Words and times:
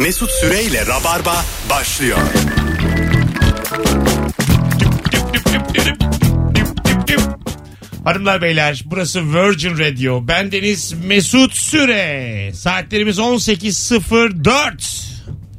Mesut 0.00 0.30
Süreyle 0.30 0.86
Rabarba 0.86 1.44
başlıyor. 1.70 2.18
Hanımlar 8.04 8.42
beyler 8.42 8.82
burası 8.86 9.34
Virgin 9.34 9.78
Radio. 9.78 10.28
Bendeniz 10.28 10.92
Mesut 11.04 11.54
Süre. 11.54 12.52
Saatlerimiz 12.54 13.18
18.04. 13.18 15.06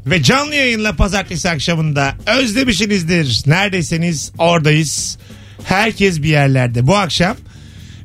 Ve 0.05 0.23
canlı 0.23 0.55
yayınla 0.55 0.95
pazartesi 0.95 1.49
akşamında 1.49 2.15
özlemişsinizdir. 2.25 3.41
Neredeyseniz 3.45 4.31
oradayız. 4.37 5.17
Herkes 5.63 6.21
bir 6.21 6.29
yerlerde. 6.29 6.87
Bu 6.87 6.95
akşam 6.95 7.37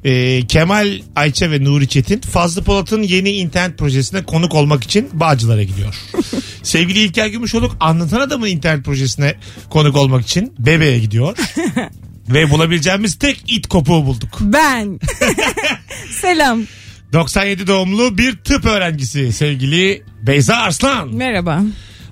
e, 0.06 0.46
Kemal 0.46 1.00
Ayça 1.16 1.50
ve 1.50 1.64
Nuri 1.64 1.88
Çetin 1.88 2.20
Fazlı 2.20 2.64
Polat'ın 2.64 3.02
yeni 3.02 3.30
internet 3.30 3.78
projesine 3.78 4.22
konuk 4.24 4.54
olmak 4.54 4.84
için 4.84 5.08
Bağcılar'a 5.12 5.62
gidiyor. 5.62 5.94
Sevgili 6.62 6.98
İlker 6.98 7.26
Gümüşoluk 7.26 7.76
anlatan 7.80 8.20
adamın 8.20 8.46
internet 8.46 8.84
projesine 8.84 9.34
konuk 9.70 9.96
olmak 9.96 10.22
için 10.22 10.54
Bebe'ye 10.58 10.98
gidiyor. 10.98 11.36
Ve 12.28 12.50
bulabileceğimiz 12.50 13.18
tek 13.18 13.44
it 13.48 13.66
kopuğu 13.66 14.06
bulduk. 14.06 14.38
Ben. 14.40 15.00
Selam. 16.20 16.62
97 17.12 17.66
doğumlu 17.66 18.18
bir 18.18 18.36
tıp 18.36 18.64
öğrencisi 18.64 19.32
sevgili 19.32 20.02
Beyza 20.22 20.56
Arslan. 20.56 21.14
Merhaba. 21.14 21.62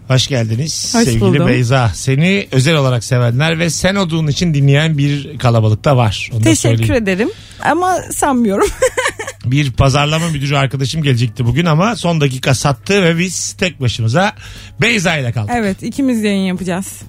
Hoş 0.08 0.26
geldiniz 0.28 0.94
Hoş 0.94 1.04
sevgili 1.04 1.20
buldum. 1.20 1.46
Beyza. 1.46 1.88
Seni 1.94 2.46
özel 2.52 2.76
olarak 2.76 3.04
sevenler 3.04 3.58
ve 3.58 3.70
sen 3.70 3.94
olduğun 3.94 4.26
için 4.26 4.54
dinleyen 4.54 4.98
bir 4.98 5.38
kalabalık 5.38 5.84
da 5.84 5.96
var. 5.96 6.30
Onu 6.32 6.40
da 6.40 6.44
Teşekkür 6.44 6.76
söyleyeyim. 6.78 7.02
ederim. 7.02 7.30
Ama 7.60 7.98
sanmıyorum. 8.12 8.68
Bir 9.44 9.72
pazarlama 9.72 10.28
müdürü 10.28 10.56
arkadaşım 10.56 11.02
gelecekti 11.02 11.46
bugün 11.46 11.64
ama 11.66 11.96
son 11.96 12.20
dakika 12.20 12.54
sattı 12.54 13.02
ve 13.02 13.18
biz 13.18 13.52
tek 13.52 13.80
başımıza 13.80 14.32
Beyza 14.80 15.16
ile 15.16 15.32
kaldık. 15.32 15.50
evet 15.56 15.82
ikimiz 15.82 16.22
yayın 16.22 16.42
yapacağız. 16.46 17.02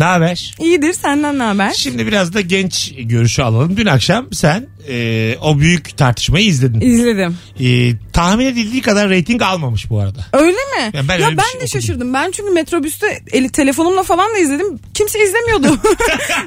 Ne 0.00 0.04
haber? 0.06 0.54
İyidir 0.60 0.92
senden 0.92 1.38
ne 1.38 1.42
haber? 1.42 1.72
Şimdi 1.72 2.06
biraz 2.06 2.34
da 2.34 2.40
genç 2.40 2.92
görüşü 2.98 3.42
alalım. 3.42 3.76
Dün 3.76 3.86
akşam 3.86 4.26
sen 4.32 4.66
e, 4.88 5.36
o 5.42 5.58
büyük 5.58 5.96
tartışmayı 5.96 6.46
izledin. 6.46 6.80
İzledim. 6.80 7.38
E, 7.60 7.92
tahmin 8.12 8.46
edildiği 8.46 8.82
kadar 8.82 9.08
reyting 9.10 9.42
almamış 9.42 9.90
bu 9.90 10.00
arada. 10.00 10.26
Öyle 10.32 10.52
mi? 10.52 10.90
Ya 10.94 11.02
ben 11.08 11.18
ya 11.18 11.28
ben 11.28 11.42
şey 11.42 11.52
de 11.52 11.56
okudum. 11.56 11.68
şaşırdım. 11.68 12.14
Ben 12.14 12.30
çünkü 12.30 12.50
metrobüste 12.50 13.22
eli 13.32 13.48
telefonumla 13.52 14.02
falan 14.02 14.34
da 14.34 14.38
izledim. 14.38 14.78
Kimse 14.94 15.24
izlemiyordu. 15.24 15.66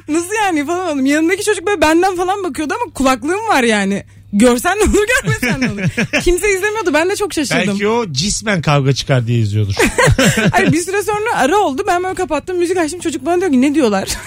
Nasıl 0.07 0.33
yani 0.43 0.65
falan 0.65 0.87
oldum. 0.87 1.05
Yanındaki 1.05 1.43
çocuk 1.43 1.67
böyle 1.67 1.81
benden 1.81 2.15
falan 2.15 2.43
bakıyordu 2.43 2.73
ama 2.83 2.93
kulaklığım 2.93 3.47
var 3.47 3.63
yani. 3.63 4.03
Görsen 4.39 4.77
ne 4.77 4.83
olur 4.83 5.05
görmesen 5.23 5.61
ne 5.61 5.71
olur. 5.71 5.81
Kimse 6.23 6.53
izlemiyordu. 6.53 6.93
Ben 6.93 7.09
de 7.09 7.15
çok 7.15 7.33
şaşırdım. 7.33 7.67
Belki 7.67 7.87
o 7.87 8.11
cismen 8.11 8.61
kavga 8.61 8.93
çıkar 8.93 9.27
diye 9.27 9.39
izliyordur. 9.39 9.73
Hayır, 10.51 10.71
bir 10.73 10.81
süre 10.81 11.03
sonra 11.03 11.35
ara 11.35 11.57
oldu. 11.57 11.83
Ben 11.87 12.03
böyle 12.03 12.15
kapattım. 12.15 12.57
Müzik 12.57 12.77
açtım. 12.77 12.99
Çocuk 12.99 13.25
bana 13.25 13.39
diyor 13.41 13.51
ki 13.51 13.61
ne 13.61 13.75
diyorlar? 13.75 14.09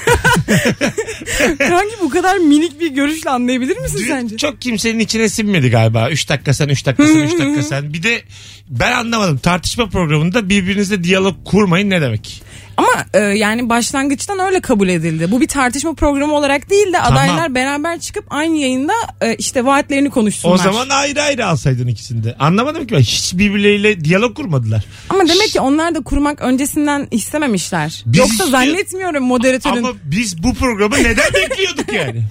Hangi 1.59 1.95
bu 2.03 2.11
kadar 2.11 2.37
minik 2.39 2.81
bir 2.81 2.91
görüşle 2.91 3.31
anlayabilir 3.31 3.77
misin 3.79 3.99
Dün 3.99 4.07
sence? 4.09 4.37
çok 4.37 4.61
kimsenin 4.61 4.99
içine 4.99 5.29
sinmedi 5.29 5.71
galiba. 5.71 6.11
3 6.11 6.29
dakika 6.29 6.55
sen 6.55 6.69
3 6.69 6.87
dakika 6.87 7.07
sen 7.07 7.17
3 7.17 7.33
dakika 7.33 7.63
sen. 7.63 7.93
Bir 7.93 8.03
de 8.03 8.23
ben 8.69 8.93
anlamadım. 8.93 9.39
Tartışma 9.39 9.89
programında 9.89 10.49
birbirinizle 10.49 11.05
diyalog 11.05 11.37
kurmayın 11.45 11.91
ne 11.91 12.01
demek? 12.01 12.43
Ama 12.81 13.05
e, 13.15 13.19
yani 13.19 13.69
başlangıçtan 13.69 14.39
öyle 14.39 14.61
kabul 14.61 14.89
edildi. 14.89 15.31
Bu 15.31 15.41
bir 15.41 15.49
tartışma 15.49 15.95
programı 15.95 16.35
olarak 16.35 16.71
değil 16.71 16.93
de 16.93 17.01
adaylar 17.01 17.55
beraber 17.55 18.01
çıkıp 18.01 18.25
aynı 18.31 18.57
yayında 18.57 18.93
e, 19.21 19.35
işte 19.35 19.65
vaatlerini 19.65 20.11
konuşsunlar. 20.11 20.55
O 20.55 20.59
zaman 20.59 20.89
ayrı 20.89 21.23
ayrı 21.23 21.47
alsaydın 21.47 21.87
ikisini 21.87 22.25
de. 22.25 22.37
Anlamadım 22.39 22.87
ki 22.87 22.95
ben. 22.95 23.01
Hiç 23.01 23.33
birbirleriyle 23.35 24.05
diyalog 24.05 24.37
kurmadılar. 24.37 24.85
Ama 25.09 25.21
demek 25.29 25.49
ki 25.49 25.61
onlar 25.61 25.95
da 25.95 26.01
kurmak 26.01 26.41
öncesinden 26.41 27.09
istememişler. 27.11 28.03
Biz 28.07 28.19
Yoksa 28.19 28.33
istiyor- 28.33 28.51
zannetmiyorum 28.51 29.25
moderatörün. 29.25 29.77
Ama 29.77 29.93
biz 30.05 30.43
bu 30.43 30.55
programı 30.55 30.97
neden 30.99 31.35
bekliyorduk 31.35 31.93
yani? 31.93 32.23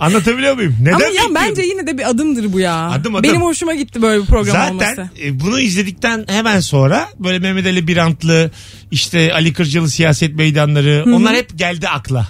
Anlatabiliyor 0.00 0.54
muyum? 0.54 0.76
Neden 0.80 0.92
Ama 0.92 1.04
ya 1.04 1.08
bekliyorduk? 1.10 1.34
bence 1.34 1.62
yine 1.62 1.86
de 1.86 1.98
bir 1.98 2.10
adımdır 2.10 2.52
bu 2.52 2.60
ya. 2.60 2.90
Adım, 2.90 3.14
adım. 3.14 3.22
Benim 3.30 3.42
hoşuma 3.42 3.74
gitti 3.74 4.02
böyle 4.02 4.22
bir 4.22 4.26
program 4.26 4.52
Zaten 4.56 4.74
olması. 4.74 5.10
e, 5.24 5.40
bunu 5.40 5.60
izledikten 5.60 6.24
hemen 6.28 6.60
sonra 6.60 7.08
böyle 7.18 7.38
Mehmet 7.38 7.66
Ali 7.66 7.88
Birantlı 7.88 8.50
işte 8.90 9.34
Ali 9.34 9.52
Kırcalı 9.52 9.89
siyaset 9.90 10.34
meydanları 10.34 11.04
onlar 11.06 11.36
hep 11.36 11.58
geldi 11.58 11.88
akla. 11.88 12.28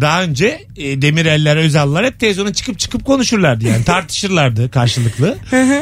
Daha 0.00 0.22
önce 0.22 0.66
e, 0.76 1.02
Demireller, 1.02 1.56
Özallar 1.56 2.06
hep 2.06 2.20
televizyona 2.20 2.52
çıkıp 2.52 2.78
çıkıp 2.78 3.04
konuşurlardı 3.04 3.64
yani 3.66 3.84
tartışırlardı 3.86 4.70
karşılıklı. 4.70 5.38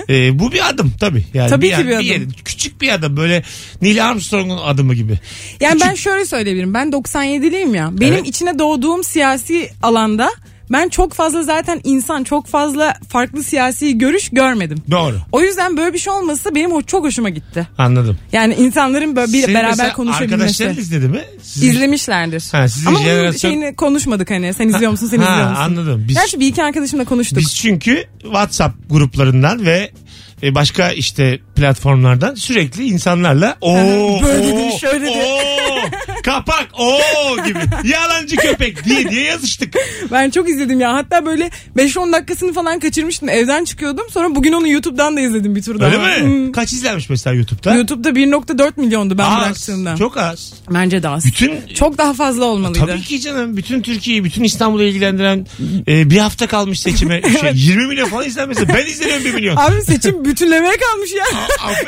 E, 0.09 0.39
bu 0.39 0.53
bir 0.53 0.69
adım 0.69 0.93
tabii. 1.01 1.25
Yani 1.35 1.51
Tabii 1.51 1.67
ki 1.67 1.73
yani 1.73 1.87
bir 1.89 1.95
adım. 1.95 2.05
yerin- 2.07 2.33
küçük 2.45 2.81
bir 2.81 2.93
adım 2.93 3.17
böyle 3.17 3.43
Neil 3.83 4.07
Armstrong'un 4.07 4.59
adımı 4.59 4.95
gibi. 4.95 5.19
Yani 5.61 5.73
Küçük- 5.73 5.89
ben 5.91 5.95
şöyle 5.95 6.27
söyleyebilirim. 6.27 6.75
Ben 6.75 6.89
97'liyim 6.93 7.77
ya. 7.77 7.89
Benim 7.93 8.15
Evet. 8.15 8.27
içine 8.27 8.59
doğduğum 8.59 9.05
siyasi 9.05 9.71
alanda 9.83 10.31
ben 10.73 10.89
çok 10.89 11.13
fazla 11.13 11.43
zaten 11.43 11.81
insan 11.85 12.25
çok 12.25 12.47
fazla 12.47 12.95
farklı 13.09 13.43
siyasi 13.43 13.99
görüş 13.99 14.29
görmedim. 14.33 14.79
Doğru 14.91 15.17
O 15.33 15.41
yüzden 15.41 15.77
böyle 15.77 15.93
bir 15.95 15.99
şey 15.99 16.13
olması 16.13 16.55
benim 16.55 16.71
ho- 16.71 16.87
çok 16.87 17.05
hoşuma 17.05 17.29
gitti. 17.29 17.67
anladım. 17.79 18.19
Yani 18.33 18.55
insanların 18.55 19.17
böyle 19.17 19.33
bir 19.33 19.43
Senin 19.43 19.55
beraber 19.55 19.71
mesela 19.71 19.93
konuşabilmesi. 19.93 20.35
Arkadaşların 20.35 20.77
izledi 20.77 21.09
mi? 21.09 21.21
Sizin- 21.43 21.71
İzlemişlerdir. 21.71 22.45
Ha, 22.53 22.69
sizin 22.69 22.87
Ama 22.87 22.99
bunun 22.99 23.09
jenerasyon- 23.09 23.39
şeyini 23.39 23.77
konuşmadık 23.77 24.31
hani. 24.31 24.55
Sen 24.55 24.69
izliyor 24.69 24.91
musun 24.91 25.07
sen 25.07 25.19
Ha, 25.19 25.33
izliyor 25.33 25.51
musun? 25.51 25.63
anladım. 25.63 26.05
Biz- 26.09 26.17
Gerçi 26.17 26.41
bir 26.41 26.47
iki 26.47 26.63
arkadaşımla 26.65 27.05
konuştuk. 27.05 27.39
Biz 27.39 27.55
çünkü 27.55 28.05
WhatsApp 28.23 28.91
gruplarından 28.91 29.67
ve 29.67 29.91
e, 30.43 30.55
başka 30.55 30.91
işte 30.93 31.39
platformlardan 31.57 32.35
sürekli 32.35 32.85
insanlarla 32.87 33.57
o 33.61 33.75
Böyle 34.23 34.47
dedi, 34.47 34.79
şöyle 34.81 35.01
dedi. 35.07 35.19
Kapak 36.27 36.69
o 36.79 36.99
gibi 37.47 37.59
yalancı 37.89 38.37
köpek 38.37 38.85
diye 38.85 39.11
diye 39.11 39.25
yazıştık. 39.25 39.75
Ben 40.13 40.31
çok 40.31 40.49
izledim 40.49 40.81
ya. 40.81 40.95
Hatta 40.95 41.27
böyle 41.27 41.51
5-10 41.77 42.13
dakikasını 42.13 42.53
falan 42.53 42.81
kaçırmıştım. 42.81 43.29
Evden 43.29 43.65
çıkıyordum. 43.65 44.07
Sonra 44.11 44.35
bugün 44.35 44.53
onu 44.53 44.69
YouTube'dan 44.69 45.17
da 45.17 45.21
izledim 45.21 45.57
bir 45.57 45.63
tur 45.63 45.81
daha. 45.81 45.89
Öyle 45.91 45.99
mi? 45.99 46.29
Hmm. 46.29 46.53
Kaç 46.53 46.73
izlenmiş 46.73 47.11
mesela 47.11 47.37
YouTube'da? 47.37 47.75
YouTube'da 47.75 48.11
1.4 48.11 48.73
milyondu 48.77 49.19
ben 49.19 49.25
az. 49.25 49.41
bıraktığımda. 49.41 49.97
Çok 49.97 50.17
az. 50.17 50.53
Bence 50.71 51.03
de 51.03 51.09
az. 51.09 51.27
Bütün 51.27 51.67
Çok 51.75 51.99
daha 51.99 52.13
fazla 52.15 52.45
olmalıydı. 52.45 52.87
Tabii 52.87 53.03
ki 53.03 53.21
canım. 53.21 53.57
Bütün 53.57 53.83
Türkiye'yi, 53.83 54.25
bütün 54.25 54.45
İstanbul'u 54.45 54.83
ilgilendiren 54.83 55.47
e, 55.89 56.11
bir 56.11 56.19
hafta 56.19 56.47
kalmış 56.47 56.81
seçime. 56.81 57.23
Şey, 57.41 57.51
20 57.55 57.87
milyon 57.87 58.09
falan 58.09 58.27
izlenmesi. 58.27 58.69
Ben 58.69 58.87
izleniyorum 58.87 59.25
1 59.25 59.35
milyon. 59.35 59.57
Abi 59.57 59.83
seçim 59.83 60.25
bütünlemeye 60.25 60.77
kalmış 60.77 61.11
ya. 61.13 61.25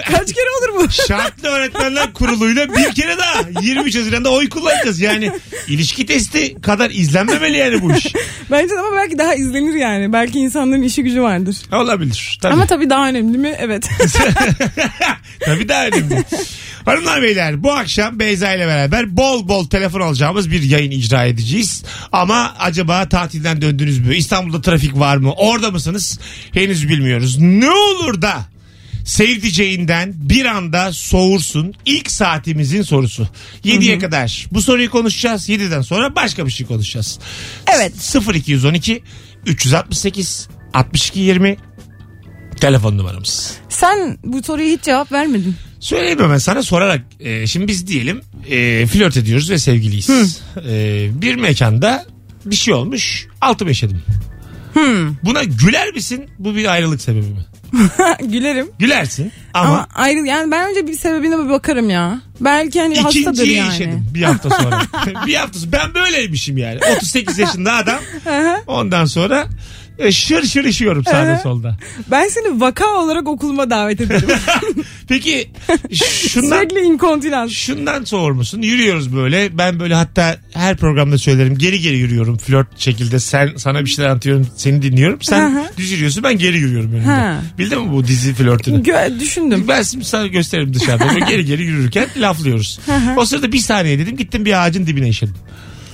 Kaç 0.16 0.32
kere 0.32 0.46
olur 0.60 0.84
bu? 0.84 0.92
Şartlı 0.92 1.48
Öğretmenler 1.48 2.12
Kurulu'yla 2.12 2.68
bir 2.76 2.94
kere 2.94 3.18
daha 3.18 3.62
23 3.62 3.96
Haziran'da 3.96 4.27
oy 4.28 4.48
kullanacağız. 4.48 5.00
Yani 5.00 5.32
ilişki 5.68 6.06
testi 6.06 6.60
kadar 6.60 6.90
izlenmemeli 6.90 7.56
yani 7.56 7.82
bu 7.82 7.92
iş. 7.92 8.06
Bence 8.50 8.74
de 8.74 8.80
ama 8.80 8.96
belki 8.96 9.18
daha 9.18 9.34
izlenir 9.34 9.74
yani. 9.74 10.12
Belki 10.12 10.38
insanların 10.38 10.82
işi 10.82 11.02
gücü 11.02 11.22
vardır. 11.22 11.56
Olabilir. 11.72 12.38
Tabii. 12.42 12.52
Ama 12.52 12.66
tabii 12.66 12.90
daha 12.90 13.08
önemli 13.08 13.38
mi? 13.38 13.56
Evet. 13.58 13.88
Tabii 15.40 15.68
daha 15.68 15.86
önemli. 15.86 16.24
Hanımlar 16.84 17.22
beyler 17.22 17.62
bu 17.62 17.72
akşam 17.72 18.18
Beyza 18.18 18.54
ile 18.54 18.66
beraber 18.66 19.16
bol 19.16 19.48
bol 19.48 19.68
telefon 19.68 20.00
alacağımız 20.00 20.50
bir 20.50 20.62
yayın 20.62 20.90
icra 20.90 21.24
edeceğiz. 21.24 21.84
Ama 22.12 22.54
acaba 22.58 23.08
tatilden 23.08 23.62
döndünüz 23.62 23.98
mü? 23.98 24.16
İstanbul'da 24.16 24.60
trafik 24.60 24.98
var 24.98 25.16
mı? 25.16 25.32
Orada 25.32 25.70
mısınız? 25.70 26.18
Henüz 26.52 26.88
bilmiyoruz. 26.88 27.38
Ne 27.38 27.70
olur 27.70 28.22
da 28.22 28.46
sevdiceğinden 29.08 30.14
bir 30.16 30.44
anda 30.44 30.92
soğursun. 30.92 31.74
İlk 31.86 32.10
saatimizin 32.10 32.82
sorusu. 32.82 33.28
7'ye 33.64 33.98
kadar 33.98 34.46
bu 34.52 34.62
soruyu 34.62 34.90
konuşacağız. 34.90 35.48
7'den 35.48 35.82
sonra 35.82 36.14
başka 36.14 36.46
bir 36.46 36.50
şey 36.50 36.66
konuşacağız. 36.66 37.18
Evet. 37.76 38.16
0212 38.34 39.02
368 39.46 40.48
62 40.74 41.20
20 41.20 41.56
telefon 42.60 42.98
numaramız. 42.98 43.54
Sen 43.68 44.18
bu 44.24 44.42
soruya 44.42 44.68
hiç 44.68 44.82
cevap 44.82 45.12
vermedin. 45.12 45.54
Söyleyeyim 45.80 46.18
hemen 46.20 46.38
sana 46.38 46.62
sorarak. 46.62 47.04
e, 47.20 47.46
şimdi 47.46 47.68
biz 47.68 47.86
diyelim 47.86 48.20
e, 48.50 48.86
flört 48.86 49.16
ediyoruz 49.16 49.50
ve 49.50 49.58
sevgiliyiz. 49.58 50.40
E, 50.68 51.08
bir 51.22 51.34
mekanda 51.34 52.06
bir 52.44 52.56
şey 52.56 52.74
olmuş. 52.74 53.26
Altımı 53.40 53.70
yaşadım. 53.70 54.02
Buna 55.24 55.44
güler 55.44 55.92
misin? 55.92 56.30
Bu 56.38 56.56
bir 56.56 56.72
ayrılık 56.72 57.00
sebebi 57.00 57.26
mi? 57.26 57.46
Gülerim. 58.24 58.70
Gülersin 58.78 59.32
ama, 59.54 59.68
Ama 59.68 59.86
ayrı 59.94 60.26
yani 60.26 60.50
ben 60.50 60.70
önce 60.70 60.86
bir 60.86 60.94
sebebine 60.94 61.38
bir 61.38 61.48
bakarım 61.48 61.90
ya. 61.90 62.20
Belki 62.40 62.80
hani 62.80 63.00
hastadır 63.00 63.20
ikinciyi 63.20 63.56
yani. 63.56 63.68
yaşadım 63.68 64.06
bir 64.14 64.22
hafta 64.22 64.50
sonra. 64.50 64.80
bir 65.26 65.34
hafta 65.34 65.58
sonra. 65.58 65.72
Ben 65.72 65.94
böyleymişim 65.94 66.58
yani. 66.58 66.80
38 66.96 67.38
yaşında 67.38 67.72
adam. 67.72 67.98
Ondan 68.66 69.04
sonra 69.04 69.46
şır 70.10 70.42
şır 70.46 70.64
işiyorum 70.64 71.04
sağda 71.04 71.38
solda. 71.38 71.76
Ben 72.10 72.28
seni 72.28 72.60
vaka 72.60 72.86
olarak 72.86 73.28
okuluma 73.28 73.70
davet 73.70 74.00
ederim. 74.00 74.28
Peki 75.08 75.50
şundan 76.28 76.56
Sürekli 76.58 76.80
inkontinans. 76.80 77.50
şundan 77.52 78.04
soğur 78.04 78.32
musun? 78.32 78.62
Yürüyoruz 78.62 79.16
böyle. 79.16 79.58
Ben 79.58 79.80
böyle 79.80 79.94
hatta 79.94 80.36
her 80.54 80.76
programda 80.76 81.18
söylerim. 81.18 81.58
Geri 81.58 81.80
geri 81.80 81.96
yürüyorum 81.98 82.38
flört 82.38 82.80
şekilde. 82.80 83.20
Sen 83.20 83.50
sana 83.56 83.84
bir 83.84 83.90
şeyler 83.90 84.10
anlatıyorum. 84.10 84.48
Seni 84.56 84.82
dinliyorum. 84.82 85.22
Sen 85.22 85.54
Hı 85.54 85.60
hı. 85.60 85.64
düz 85.78 85.90
yürüyorsun. 85.90 86.22
Ben 86.22 86.38
geri 86.38 86.58
yürüyorum 86.58 86.92
önünde. 86.92 87.06
Ha. 87.06 87.40
Bildin 87.58 87.82
mi 87.82 87.92
bu 87.92 88.06
dizi 88.06 88.34
flörtünü? 88.34 88.82
Gö- 88.82 89.20
düşündüm. 89.20 89.64
Ben 89.68 89.82
şimdi 89.82 90.04
sana 90.04 90.26
gösteririm 90.26 90.74
dışarıda. 90.74 91.08
Böyle 91.08 91.24
geri 91.30 91.44
geri 91.44 91.62
yürürken 91.62 92.06
laflıyoruz. 92.16 92.80
o 93.16 93.24
sırada 93.26 93.52
bir 93.52 93.58
saniye 93.58 93.98
dedim. 93.98 94.16
Gittim 94.16 94.44
bir 94.44 94.64
ağacın 94.66 94.86
dibine 94.86 95.08
işedim. 95.08 95.34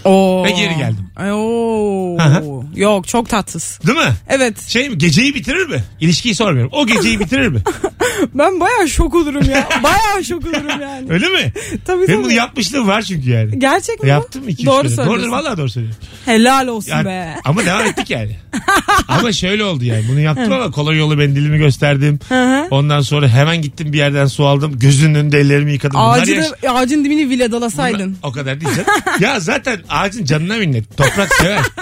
Oo. 0.04 0.44
Ve 0.44 0.50
geri 0.50 0.76
geldim. 0.76 1.06
Ay, 1.16 1.32
Oo. 1.32 2.18
Hı 2.18 2.44
Yok 2.76 3.08
çok 3.08 3.28
tatsız. 3.28 3.78
Değil 3.86 3.98
mi? 3.98 4.12
Evet 4.28 4.60
Şey 4.68 4.88
mi? 4.90 4.98
Geceyi 4.98 5.34
bitirir 5.34 5.66
mi? 5.66 5.84
İlişkiyi 6.00 6.34
sormuyorum. 6.34 6.72
O 6.74 6.86
geceyi 6.86 7.20
bitirir 7.20 7.48
mi? 7.48 7.60
ben 8.34 8.60
bayağı 8.60 8.88
şok 8.88 9.14
olurum 9.14 9.50
ya. 9.50 9.68
Bayağı 9.82 10.24
şok 10.24 10.44
olurum 10.44 10.80
yani. 10.82 11.06
Öyle 11.12 11.28
mi? 11.28 11.52
tabii 11.86 12.08
Benim 12.08 12.18
bunu 12.18 12.24
tabii. 12.26 12.34
yapmışlığım 12.34 12.88
var 12.88 13.02
çünkü 13.02 13.30
yani. 13.30 13.58
Gerçek 13.58 14.02
mi? 14.02 14.08
Yaptım 14.08 14.48
iki 14.48 14.62
üç 14.62 14.66
Doğru 14.66 14.82
kere. 14.82 14.88
söylüyorsun. 14.94 15.22
Doğrudur 15.22 15.36
vallahi 15.36 15.56
doğru 15.58 15.68
söylüyorum. 15.70 16.00
Helal 16.24 16.66
olsun 16.66 16.90
Yani- 16.90 17.04
be. 17.06 17.34
ama 17.44 17.64
devam 17.64 17.86
ettik 17.86 18.10
yani. 18.10 18.36
ama 19.08 19.32
şöyle 19.32 19.64
oldu 19.64 19.84
yani. 19.84 20.04
Bunu 20.10 20.20
yaptım 20.20 20.52
ama 20.52 20.70
kolay 20.70 20.96
yolu 20.98 21.16
mendilimi 21.16 21.58
gösterdim. 21.58 22.18
hı. 22.28 22.66
Ondan 22.70 23.00
sonra 23.00 23.28
hemen 23.28 23.62
gittim 23.62 23.92
bir 23.92 23.98
yerden 23.98 24.26
su 24.26 24.46
aldım. 24.46 24.78
Gözünün 24.78 25.14
önünde 25.14 25.40
ellerimi 25.40 25.72
yıkadım. 25.72 26.00
Bunlar 26.00 26.18
Ağacı 26.18 26.32
yaş- 26.32 26.62
da, 26.62 26.70
ağacın 26.70 27.04
dibini 27.04 27.28
villadalasaydın. 27.30 28.16
O 28.22 28.32
kadar 28.32 28.60
değil 28.60 28.72
canım. 28.74 28.88
ya 29.20 29.40
zaten 29.40 29.78
ağacın 29.94 30.25
canına 30.25 30.56
minnet. 30.56 30.96
Toprak 30.96 31.35
sever. 31.35 31.61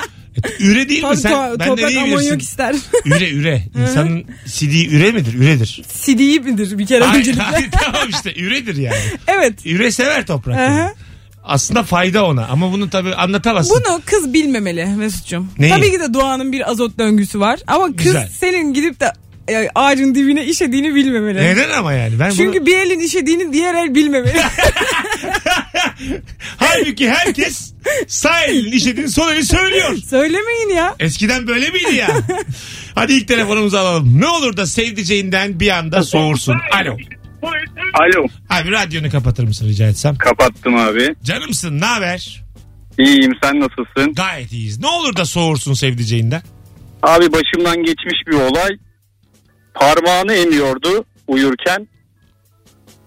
E, 0.60 0.64
Üre 0.64 0.88
değil 0.88 1.02
mi 1.02 1.08
Tabii 1.08 1.16
sen? 1.20 1.32
to- 1.32 1.50
Benden 1.58 1.66
toprak 1.68 1.90
iyi 1.90 2.00
amonyak 2.00 2.20
bilirsin. 2.20 2.38
ister. 2.38 2.74
Üre 3.04 3.30
üre. 3.30 3.62
İnsanın 3.82 4.24
sidiği 4.46 4.88
üre 4.90 5.12
midir? 5.12 5.34
Üredir. 5.34 5.82
Sidiği 5.88 6.40
midir 6.40 6.78
bir 6.78 6.86
kere 6.86 7.04
Hayır, 7.04 7.20
öncelikle? 7.20 7.42
hayır, 7.42 7.68
tamam 7.72 8.08
işte 8.10 8.34
üredir 8.40 8.76
yani. 8.76 8.96
evet. 9.26 9.66
Üre 9.66 9.90
sever 9.90 10.26
toprak. 10.26 10.94
Aslında 11.44 11.82
fayda 11.82 12.24
ona 12.26 12.46
ama 12.46 12.72
bunu 12.72 12.90
tabii 12.90 13.14
anlatamazsın. 13.14 13.82
Bunu 13.86 14.00
kız 14.06 14.32
bilmemeli 14.32 14.84
Mesut'cum. 14.86 15.50
Neyi? 15.58 15.70
Tabii 15.72 15.90
ki 15.90 16.00
de 16.00 16.14
doğanın 16.14 16.52
bir 16.52 16.70
azot 16.70 16.98
döngüsü 16.98 17.40
var. 17.40 17.60
Ama 17.66 17.86
kız 17.86 17.96
Güzel. 17.96 18.28
senin 18.40 18.74
gidip 18.74 19.00
de 19.00 19.12
e, 19.48 19.68
ağacın 19.74 20.14
dibine 20.14 20.44
işediğini 20.44 20.94
bilmemeli. 20.94 21.38
Neden 21.38 21.70
ama 21.70 21.92
yani? 21.92 22.18
Ben 22.18 22.30
Çünkü 22.30 22.58
bunu... 22.58 22.66
bir 22.66 22.76
elin 22.78 23.00
işediğini 23.00 23.52
diğer 23.52 23.74
el 23.74 23.94
bilmemeli. 23.94 24.38
Halbuki 26.56 27.10
herkes 27.10 27.74
sağ 28.06 28.42
elin 28.42 28.72
işlediğini 28.72 29.10
sol 29.10 29.32
eli 29.32 29.44
söylüyor. 29.44 29.96
Söylemeyin 29.96 30.68
ya. 30.76 30.94
Eskiden 31.00 31.46
böyle 31.46 31.70
miydi 31.70 31.94
ya? 31.94 32.08
Hadi 32.94 33.12
ilk 33.12 33.28
telefonumuzu 33.28 33.76
alalım. 33.76 34.20
Ne 34.20 34.26
olur 34.26 34.56
da 34.56 34.66
sevdiceğinden 34.66 35.60
bir 35.60 35.68
anda 35.68 36.02
soğursun. 36.02 36.56
Alo. 36.72 36.96
Alo. 37.94 38.26
Abi 38.50 38.70
radyonu 38.70 39.10
kapatır 39.10 39.44
mısın 39.44 39.68
rica 39.68 39.86
etsem? 39.88 40.16
Kapattım 40.16 40.76
abi. 40.76 41.14
Canımsın 41.24 41.80
ne 41.80 41.84
haber? 41.84 42.44
İyiyim 42.98 43.32
sen 43.42 43.60
nasılsın? 43.60 44.14
Gayet 44.14 44.52
iyiyiz. 44.52 44.78
Ne 44.80 44.86
olur 44.86 45.16
da 45.16 45.24
soğursun 45.24 45.74
sevdiceğinden? 45.74 46.42
Abi 47.02 47.32
başımdan 47.32 47.76
geçmiş 47.76 48.26
bir 48.26 48.34
olay. 48.34 48.70
Parmağını 49.74 50.34
emiyordu 50.34 51.04
uyurken. 51.28 51.88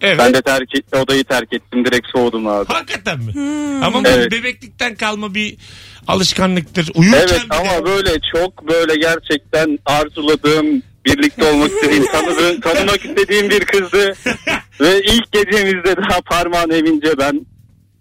Evet. 0.01 0.19
Ben 0.19 0.33
de 0.33 0.41
terk 0.41 0.69
odayı 1.03 1.23
terk 1.23 1.53
ettim. 1.53 1.85
Direkt 1.85 2.07
soğudum 2.15 2.47
abi. 2.47 2.73
Hakikaten 2.73 3.19
mi? 3.19 3.33
Hmm. 3.33 3.83
Ama 3.83 4.03
bu 4.03 4.07
Evet. 4.07 4.31
bebeklikten 4.31 4.95
kalma 4.95 5.33
bir 5.35 5.57
alışkanlıkdır. 6.07 6.91
Uyurken 6.95 7.19
Evet 7.19 7.29
bile- 7.45 7.55
ama 7.57 7.85
böyle 7.85 8.11
çok 8.35 8.67
böyle 8.69 8.95
gerçekten 8.95 9.79
arzuladığım, 9.85 10.81
birlikte 11.05 11.43
olmak 11.51 11.71
istediğim, 11.71 12.05
tanıdığım, 12.11 12.61
tanımak 12.61 13.05
istediğim 13.05 13.49
bir 13.49 13.65
kızdı. 13.65 14.13
Ve 14.81 15.01
ilk 15.01 15.31
gecemizde 15.31 15.95
daha 15.97 16.21
parmağını 16.21 16.75
emince 16.75 17.17
ben 17.17 17.45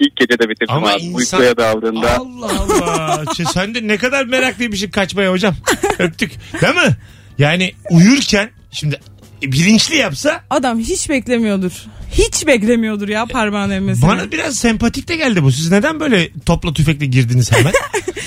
ilk 0.00 0.16
gecede 0.16 0.48
bitirdim 0.48 0.74
Ama 0.74 0.90
abi. 0.92 1.02
insan- 1.02 1.38
Uykuya 1.40 1.56
daldığında. 1.56 2.16
Allah 2.16 2.50
Allah. 2.60 3.34
Şey, 3.36 3.46
sen 3.46 3.74
de 3.74 3.86
ne 3.88 3.96
kadar 3.96 4.24
meraklıymışsın 4.24 4.90
kaçmaya 4.90 5.30
hocam. 5.32 5.54
Öptük. 5.98 6.32
Değil 6.62 6.74
mi? 6.74 6.96
Yani 7.38 7.72
uyurken 7.90 8.50
şimdi 8.72 9.00
bilinçli 9.42 9.96
yapsa 9.96 10.42
Adam 10.50 10.78
hiç 10.78 11.08
beklemiyordur. 11.08 11.72
Hiç 12.12 12.46
beklemiyordur 12.46 13.08
ya 13.08 13.26
parmağını 13.26 13.74
emmesini. 13.74 14.08
bana 14.10 14.32
biraz 14.32 14.54
sempatik 14.56 15.08
de 15.08 15.16
geldi 15.16 15.42
bu. 15.42 15.52
Siz 15.52 15.70
neden 15.70 16.00
böyle 16.00 16.28
topla 16.46 16.72
tüfekle 16.72 17.06
girdiniz 17.06 17.52
hemen? 17.52 17.72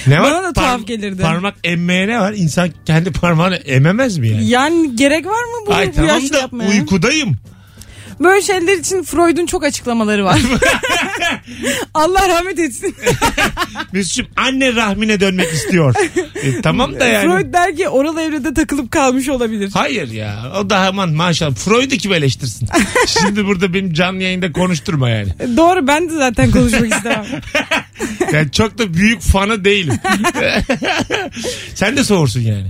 Ne 0.08 0.20
Bana 0.20 0.44
da 0.44 0.54
tuhaf 0.54 0.88
gelirdi. 0.88 1.22
Parmak 1.22 1.56
emmeye 1.64 2.08
ne 2.08 2.20
var? 2.20 2.34
İnsan 2.34 2.70
kendi 2.86 3.12
parmağını 3.12 3.56
ememez 3.56 4.18
mi 4.18 4.30
yani? 4.30 4.50
Yani 4.50 4.96
gerek 4.96 5.26
var 5.26 5.44
mı 5.44 5.68
bu, 5.68 5.74
Ay 5.74 5.88
bu 5.88 5.92
tamam 5.96 6.10
yaşta 6.10 6.36
da 6.36 6.40
yapmaya? 6.40 6.70
uykudayım. 6.70 7.36
Böyle 8.20 8.42
şeyler 8.42 8.78
için 8.78 9.04
Freud'un 9.04 9.46
çok 9.46 9.64
açıklamaları 9.64 10.26
var. 10.26 10.40
Allah 11.94 12.30
rahmet 12.30 12.60
etsin. 12.60 12.96
Mesut'cum 13.92 14.28
anne 14.36 14.76
rahmine 14.76 15.20
dönmek 15.20 15.54
istiyor. 15.54 15.96
E, 16.44 16.62
tamam 16.62 17.00
da 17.00 17.06
yani. 17.06 17.26
Freud 17.32 17.54
der 17.54 17.76
ki 17.76 17.90
oral 17.90 18.18
evrede 18.18 18.54
takılıp 18.54 18.92
kalmış 18.92 19.30
olabilir. 19.30 19.72
Hayır 19.74 20.12
ya 20.12 20.54
o 20.62 20.70
da 20.70 20.78
aman 20.80 21.10
maşallah 21.10 21.56
Freud'u 21.56 21.98
kim 21.98 22.14
eleştirsin. 22.14 22.68
Şimdi 23.08 23.46
burada 23.46 23.74
benim 23.74 23.94
canlı 23.94 24.24
yayında 24.24 24.52
konuşturma 24.52 25.10
yani. 25.10 25.30
Doğru 25.58 25.88
ben 25.88 26.10
de 26.10 26.14
zaten 26.18 26.52
konuşmak 26.52 26.92
istemem. 26.94 27.26
Yani 28.34 28.52
çok 28.52 28.78
da 28.78 28.94
büyük 28.94 29.22
fanı 29.22 29.66
değilim. 29.66 30.00
Sen 31.76 31.98
de 31.98 32.04
soğursun 32.04 32.42
yani. 32.42 32.68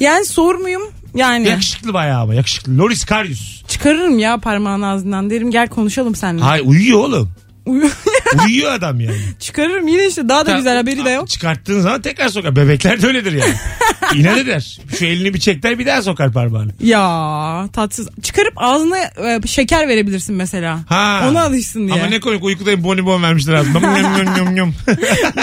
Yani 0.00 0.24
sor 0.24 0.54
muyum? 0.54 0.82
Yani 1.14 1.48
Yakışıklı 1.48 1.94
bayağı 1.94 2.20
ama 2.22 2.34
yakışıklı. 2.34 2.78
Loris 2.78 3.04
Karius. 3.04 3.62
çıkarırım 3.68 4.18
ya 4.18 4.38
parmağını 4.38 4.88
ağzından 4.88 5.30
derim 5.30 5.50
gel 5.50 5.68
konuşalım 5.68 6.14
seninle. 6.14 6.42
Hay 6.42 6.62
uyuyor 6.64 6.98
oğlum. 6.98 7.30
Uyu- 7.66 7.90
Uyuyor 8.46 8.72
adam 8.72 9.00
yani. 9.00 9.16
çıkarırım 9.38 9.88
yine 9.88 10.06
işte 10.06 10.28
daha 10.28 10.46
da 10.46 10.56
güzel 10.56 10.76
haberi 10.76 11.04
de 11.04 11.10
yok. 11.10 11.28
Çıkarttığın 11.28 11.80
zaman 11.80 12.02
tekrar 12.02 12.28
sokar. 12.28 12.56
Bebekler 12.56 13.02
de 13.02 13.06
öyledir 13.06 13.32
yani. 13.32 13.54
İnat 14.14 14.38
eder. 14.38 14.78
Şu 14.98 15.04
elini 15.04 15.34
bir 15.34 15.40
çekler 15.40 15.78
bir 15.78 15.86
daha 15.86 16.02
sokar 16.02 16.32
parmağını. 16.32 16.72
Ya 16.80 17.68
tatsız. 17.72 18.08
Çıkarıp 18.22 18.52
ağzına 18.56 18.98
e, 18.98 19.40
şeker 19.46 19.88
verebilirsin 19.88 20.34
mesela. 20.34 20.78
Ha. 20.88 21.28
Ona 21.30 21.42
alışsın 21.42 21.88
diye. 21.88 22.00
Ama 22.00 22.06
ne 22.06 22.20
komik 22.20 22.44
uykudayım 22.44 22.84
bonibon 22.84 23.22
vermişler 23.22 23.54
ağzıma. 23.54 23.80
Nyum, 23.80 24.16
nyum, 24.16 24.34
nyum, 24.34 24.54
nyum. 24.54 24.74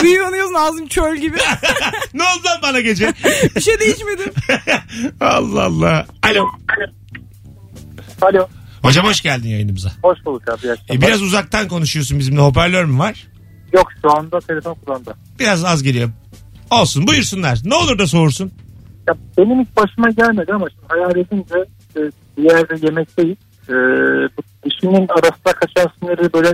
Bir 0.04 0.20
uyanıyorsun 0.20 0.54
ağzın 0.54 0.88
çöl 0.88 1.16
gibi. 1.16 1.38
ne 2.14 2.24
oldu 2.24 2.46
lan 2.46 2.60
bana 2.62 2.80
gece? 2.80 3.14
Bir 3.56 3.62
şey 3.62 3.80
değişmedi. 3.80 4.24
Allah 5.22 5.64
Allah. 5.64 6.06
Alo. 6.24 6.48
Alo. 8.22 8.48
Hocam 8.86 9.06
hoş 9.06 9.22
geldin 9.22 9.50
yayınımıza. 9.50 9.92
Hoş 10.02 10.26
bulduk 10.26 10.50
abi. 10.50 10.68
E, 10.90 11.02
biraz 11.02 11.22
uzaktan 11.22 11.68
konuşuyorsun 11.68 12.20
bizimle. 12.20 12.42
Hoparlör 12.42 12.86
mü 12.86 13.00
var? 13.00 13.28
Yok 13.74 13.88
şu 14.02 14.18
anda 14.18 14.40
telefon 14.40 14.74
kullandı. 14.74 15.16
Biraz 15.40 15.64
az 15.64 15.84
geliyor. 15.84 16.10
Olsun 16.72 17.08
buyursunlar. 17.08 17.60
Ne 17.66 17.76
olur 17.76 18.00
da 18.00 18.08
soğursun. 18.08 18.52
Ya 19.08 19.16
benim 19.38 19.62
hiç 19.62 19.68
başıma 19.78 20.10
gelmedi 20.10 20.54
ama 20.54 20.70
şimdi 20.70 20.84
hayal 20.88 21.12
edince 21.18 21.56
e, 21.98 22.00
bir 22.38 22.44
yerde 22.44 22.86
yemekteyiz. 22.86 23.38
E, 23.70 23.76
dişinin 24.66 25.08
arasında 25.08 25.54
kaçan 25.54 25.92
siniri 26.00 26.34
böyle 26.34 26.54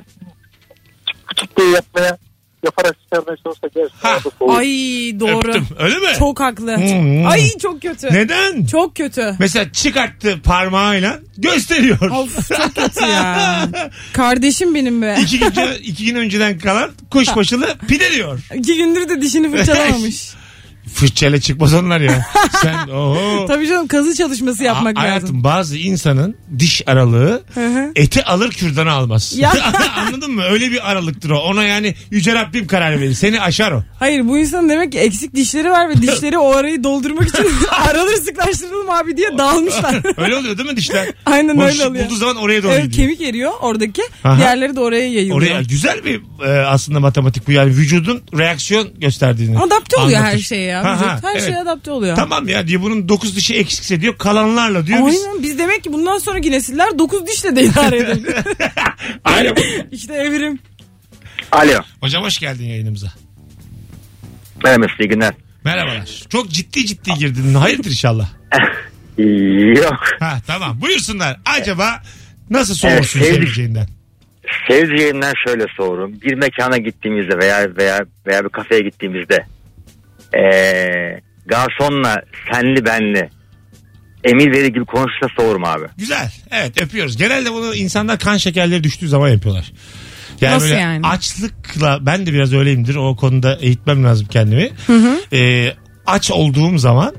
küçük 1.06 1.27
küçük 1.27 1.57
diye 1.57 1.69
yapmaya 1.69 2.17
yaparak 2.63 2.96
çıkarmaya 3.03 3.38
çalışsa 3.44 3.68
gerçekten 3.75 4.10
orada 4.10 4.30
soğuk. 4.39 4.58
Ay 4.58 4.68
doğru. 5.20 5.48
Öptüm. 5.48 5.68
Öyle 5.80 5.96
mi? 5.96 6.08
Çok 6.20 6.39
haklı. 6.39 6.77
Hmm. 6.77 7.27
Ay 7.27 7.50
çok 7.62 7.82
kötü. 7.82 8.08
Neden? 8.13 8.65
Çok 8.65 8.96
kötü. 8.96 9.36
Mesela 9.39 9.72
çıkarttı 9.72 10.39
parmağıyla 10.44 11.20
gösteriyor. 11.38 12.00
Of 12.12 12.48
çok 12.48 12.75
kötü 12.75 13.06
ya. 13.06 13.70
Kardeşim 14.13 14.75
benim 14.75 15.01
be. 15.01 15.18
iki, 15.22 15.39
gün, 15.39 15.51
iki 15.84 16.06
gün 16.06 16.15
önceden 16.15 16.60
kalan 16.60 16.91
kuşbaşılı 17.12 17.77
pide 17.88 18.12
diyor. 18.12 18.39
İki 18.56 18.75
gündür 18.77 19.10
de 19.10 19.22
dişini 19.22 19.51
fırçalamamış. 19.58 20.30
Fırçayla 20.93 21.39
çıkmaz 21.39 21.74
onlar 21.74 22.01
ya. 22.01 22.25
Sen 22.62 22.88
oho. 22.88 23.45
Tabii 23.48 23.67
canım 23.67 23.88
kazı 23.88 24.15
çalışması 24.15 24.63
yapmak 24.63 24.98
lazım. 24.98 25.10
Hayatım 25.10 25.43
bazı 25.43 25.77
insanın 25.77 26.36
diş 26.60 26.81
aralığı 26.88 27.43
eti 27.95 28.24
alır 28.24 28.51
kürdanı 28.51 28.91
almaz. 28.91 29.33
Ya. 29.38 29.53
Anladın 30.07 30.31
mı? 30.31 30.43
Öyle 30.43 30.71
bir 30.71 30.91
aralıktır 30.91 31.29
o. 31.29 31.38
Ona 31.39 31.63
yani 31.63 31.95
Yüce 32.12 32.33
Rabbim 32.36 32.67
karar 32.67 33.00
verir. 33.01 33.13
Seni 33.13 33.41
aşar 33.41 33.71
o. 33.71 33.83
Hayır 34.00 34.27
bu 34.27 34.38
insanın 34.38 34.69
demek 34.69 34.91
ki 34.91 35.00
eksik 35.00 35.36
dişleri 35.36 35.71
var 35.71 35.89
ve 35.89 35.95
dişleri 36.01 36.38
o 36.38 36.51
arayı 36.55 36.83
doldurmak 36.83 37.27
için 37.29 37.45
araları 37.71 38.17
sıklaştıralım 38.17 38.89
abi 38.89 39.17
diye 39.17 39.38
dağılmışlar. 39.38 40.01
Öyle 40.17 40.36
oluyor 40.36 40.57
değil 40.57 40.69
mi 40.69 40.77
dişler? 40.77 41.07
Aynen 41.25 41.57
Boş 41.57 41.65
öyle 41.71 41.86
oluyor. 41.88 42.05
Bulduğu 42.05 42.15
zaman 42.15 42.36
oraya 42.36 42.63
doğru 42.63 42.71
Evet, 42.71 42.83
gidiyor. 42.83 43.07
kemik 43.07 43.21
eriyor 43.29 43.51
oradaki. 43.62 44.01
Aha. 44.24 44.38
Diğerleri 44.38 44.75
de 44.75 44.79
oraya 44.79 45.07
yayılıyor. 45.07 45.38
Oraya 45.38 45.62
güzel 45.62 46.05
bir 46.05 46.21
e, 46.45 46.65
aslında 46.65 47.00
matematik 47.00 47.48
bu 47.48 47.51
yani 47.51 47.69
vücudun 47.69 48.21
reaksiyon 48.38 48.88
gösterdiğini. 49.00 49.60
Adapte 49.60 49.98
oluyor 49.98 50.19
anlatır. 50.19 50.38
her 50.38 50.41
şeye 50.43 50.62
ya. 50.65 50.80
Ha, 50.83 50.93
vücut. 50.93 51.05
ha, 51.05 51.19
her 51.23 51.31
evet. 51.31 51.43
şeye 51.43 51.57
adapte 51.57 51.91
oluyor. 51.91 52.15
Tamam 52.15 52.47
ya 52.47 52.67
diyor 52.67 52.81
bunun 52.81 53.09
9 53.09 53.35
dişi 53.35 53.55
eksikse 53.55 54.01
diyor 54.01 54.17
kalanlarla 54.17 54.88
diyor 54.88 55.07
biz. 55.07 55.25
Aynen 55.27 55.43
biz 55.43 55.59
demek 55.59 55.83
ki 55.83 55.93
bundan 55.93 56.17
sonraki 56.17 56.51
nesiller 56.51 57.00
9 57.00 57.27
dişle 57.27 57.55
de 57.55 57.63
idare 57.63 57.97
edebilir. 57.97 58.35
Alo. 59.25 59.55
işte 59.91 60.13
evrim. 60.13 60.59
Alo. 61.51 61.81
Hocam 62.01 62.23
hoş 62.23 62.38
geldin 62.38 62.65
yayınımıza. 62.65 63.07
Merhaba 64.63 64.85
iyi 65.00 65.09
günler. 65.09 65.33
Merhabalar. 65.63 66.25
Çok 66.29 66.50
ciddi 66.50 66.85
ciddi 66.85 67.13
girdin. 67.19 67.53
Hayırdır 67.53 67.89
inşallah. 67.89 68.29
Yok. 69.77 70.00
Ha 70.19 70.38
tamam. 70.47 70.81
Buyursunlar. 70.81 71.39
Acaba 71.45 72.01
nasıl 72.50 72.75
soğursun 72.75 73.19
Evet, 73.19 73.33
sevdiceğinden? 73.33 73.88
Sevdiceğimden 74.69 75.33
şöyle 75.47 75.65
sorum. 75.77 76.21
Bir 76.21 76.33
mekana 76.33 76.77
gittiğimizde 76.77 77.38
veya 77.38 77.75
veya 77.77 78.05
veya 78.27 78.43
bir 78.43 78.50
kafeye 78.50 78.81
gittiğimizde 78.81 79.45
ee, 80.38 81.19
garsonla 81.45 82.15
senli 82.53 82.85
benli 82.85 83.29
emir 84.23 84.51
verir 84.51 84.67
gibi 84.67 84.85
konuşsa 84.85 85.27
soğurum 85.39 85.65
abi. 85.65 85.85
Güzel. 85.97 86.31
Evet 86.51 86.81
öpüyoruz. 86.81 87.17
Genelde 87.17 87.53
bunu 87.53 87.75
insanlar 87.75 88.19
kan 88.19 88.38
şekerleri 88.38 88.83
düştüğü 88.83 89.07
zaman 89.07 89.29
yapıyorlar. 89.29 89.71
Yani 90.41 90.55
Nasıl 90.55 90.67
böyle 90.69 90.79
yani? 90.79 91.07
açlıkla 91.07 92.05
ben 92.05 92.25
de 92.25 92.33
biraz 92.33 92.53
öyleyimdir. 92.53 92.95
O 92.95 93.15
konuda 93.15 93.55
eğitmem 93.61 94.03
lazım 94.03 94.27
kendimi. 94.31 94.69
Ee, 95.33 95.73
aç 96.05 96.31
olduğum 96.31 96.77
zaman 96.77 97.13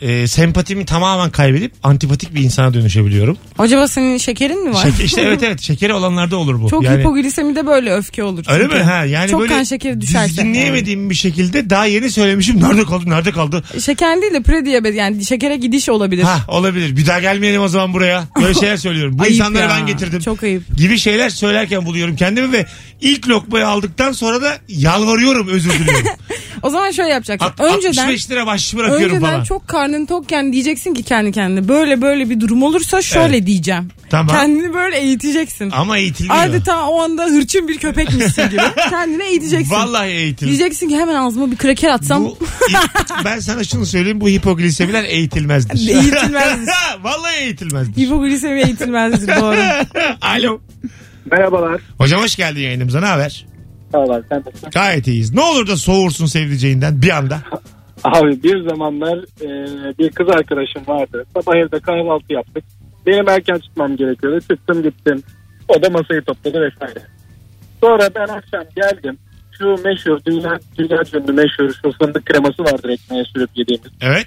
e, 0.00 0.26
sempatimi 0.26 0.84
tamamen 0.84 1.30
kaybedip 1.30 1.72
antipatik 1.82 2.34
bir 2.34 2.40
insana 2.42 2.74
dönüşebiliyorum. 2.74 3.38
Acaba 3.58 3.88
senin 3.88 4.18
şekerin 4.18 4.64
mi 4.64 4.74
var? 4.74 4.82
Şeker, 4.82 5.04
işte 5.04 5.20
evet 5.20 5.42
evet 5.42 5.60
şekeri 5.62 5.92
olanlarda 5.92 6.36
olur 6.36 6.62
bu. 6.62 6.68
Çok 6.68 6.84
yani, 6.84 7.00
hipoglisemide 7.00 7.66
böyle 7.66 7.92
öfke 7.92 8.24
olur. 8.24 8.44
Öyle 8.48 8.62
çünkü. 8.64 8.76
mi? 8.76 8.82
Ha, 8.82 9.04
yani 9.04 9.30
Çok 9.30 9.40
böyle 9.40 9.52
kan 9.54 9.62
şekeri 9.62 10.00
düşerse. 10.00 10.42
dinleyemediğim 10.42 11.10
bir 11.10 11.14
şekilde 11.14 11.70
daha 11.70 11.86
yeni 11.86 12.10
söylemişim. 12.10 12.60
Nerede 12.60 12.84
kaldı? 12.84 13.10
Nerede 13.10 13.32
kaldı? 13.32 13.62
Şeker 13.84 14.22
değil 14.22 14.32
de 14.34 14.42
prediyabet 14.42 14.94
yani 14.94 15.24
şekere 15.24 15.56
gidiş 15.56 15.88
olabilir. 15.88 16.22
Ha 16.22 16.40
olabilir. 16.48 16.96
Bir 16.96 17.06
daha 17.06 17.20
gelmeyelim 17.20 17.62
o 17.62 17.68
zaman 17.68 17.92
buraya. 17.92 18.24
Böyle 18.42 18.54
şeyler 18.60 18.76
söylüyorum. 18.76 19.18
Bu 19.18 19.22
Ayıp 19.22 19.34
insanları 19.34 19.62
ya. 19.62 19.70
ben 19.70 19.86
getirdim. 19.86 20.20
Çok 20.20 20.42
ayıp. 20.42 20.76
Gibi 20.76 20.98
şeyler 20.98 21.30
söylerken 21.30 21.86
buluyorum 21.86 22.16
kendimi 22.16 22.52
ve 22.52 22.66
ilk 23.00 23.28
lokmayı 23.28 23.68
aldıktan 23.68 24.12
sonra 24.12 24.42
da 24.42 24.58
yalvarıyorum 24.68 25.48
özür 25.48 25.70
diliyorum. 25.72 26.06
O 26.62 26.70
zaman 26.70 26.90
şöyle 26.90 27.10
yapacaksın. 27.12 27.64
Önceden 27.64 28.08
65 28.26 28.30
lira 28.30 28.46
bahşiş 28.46 28.76
bırakıyorum 28.76 29.16
önceden 29.16 29.30
falan. 29.30 29.44
çok 29.44 29.68
karnın 29.68 30.06
tokken 30.06 30.52
diyeceksin 30.52 30.94
ki 30.94 31.02
kendi 31.02 31.32
kendine 31.32 31.68
böyle 31.68 32.02
böyle 32.02 32.30
bir 32.30 32.40
durum 32.40 32.62
olursa 32.62 33.02
şöyle 33.02 33.46
diyeceğim. 33.46 33.88
Tamam. 34.10 34.36
Kendini 34.36 34.74
böyle 34.74 34.96
eğiteceksin. 34.98 35.70
Ama 35.70 35.98
eğitilmiyor. 35.98 36.36
Adeta 36.44 36.86
o 36.88 37.00
anda 37.00 37.24
hırçın 37.24 37.68
bir 37.68 37.78
köpekmişsin 37.78 38.50
gibi. 38.50 38.62
Kendine 38.90 39.26
eğiteceksin. 39.28 39.74
Vallahi 39.74 40.08
eğitil. 40.10 40.46
Diyeceksin 40.46 40.88
ki 40.88 40.96
hemen 40.96 41.14
ağzıma 41.14 41.50
bir 41.50 41.56
kraker 41.56 41.90
atsam 41.90 42.24
Bu, 42.24 42.38
ben 43.24 43.38
sana 43.38 43.64
şunu 43.64 43.86
söyleyeyim 43.86 44.20
bu 44.20 44.28
hipoglisemiler 44.28 45.04
eğitilmezdir. 45.04 45.88
Eğitilmezdir. 45.94 46.72
Vallahi 47.02 47.36
eğitilmezdir. 47.40 48.02
hipoglisemi 48.02 48.62
eğitilmezdir 48.62 49.36
doğru. 49.40 49.56
Alo. 50.20 50.60
Merhabalar. 51.30 51.80
Hocam 51.98 52.20
hoş 52.22 52.36
geldin 52.36 52.60
yayınımıza 52.60 53.00
ne 53.00 53.06
haber? 53.06 53.46
Sağ 53.92 53.98
ol 53.98 54.10
abi, 54.10 54.24
sen 54.28 54.44
de. 54.44 54.50
Gayet 54.72 55.06
iyiyiz. 55.06 55.34
Ne 55.34 55.40
olur 55.40 55.66
da 55.66 55.76
soğursun 55.76 56.26
sevdiceğinden 56.26 57.02
bir 57.02 57.10
anda. 57.10 57.42
Abi 58.12 58.42
bir 58.42 58.68
zamanlar 58.68 59.18
e, 59.18 59.48
bir 59.98 60.10
kız 60.10 60.28
arkadaşım 60.28 60.82
vardı. 60.86 61.24
Sabah 61.34 61.56
evde 61.56 61.80
kahvaltı 61.80 62.32
yaptık. 62.32 62.64
Benim 63.06 63.28
erken 63.28 63.58
çıkmam 63.58 63.96
gerekiyordu. 63.96 64.40
Çıktım 64.40 64.82
gittim. 64.82 65.22
O 65.68 65.82
da 65.82 65.90
masayı 65.90 66.22
topladı 66.22 66.60
vesaire. 66.60 67.02
Sonra 67.80 68.10
ben 68.14 68.28
akşam 68.28 68.64
geldim. 68.76 69.18
Şu 69.58 69.76
meşhur, 69.84 70.18
dünya, 70.26 70.58
dünya 70.78 71.02
ünlü 71.14 71.32
meşhur 71.32 71.70
şu 71.82 71.92
fındık 71.92 72.26
kreması 72.26 72.64
vardır 72.64 72.88
ekmeğe 72.88 73.24
sürüp 73.24 73.50
yediğimiz. 73.54 73.90
Evet. 74.00 74.26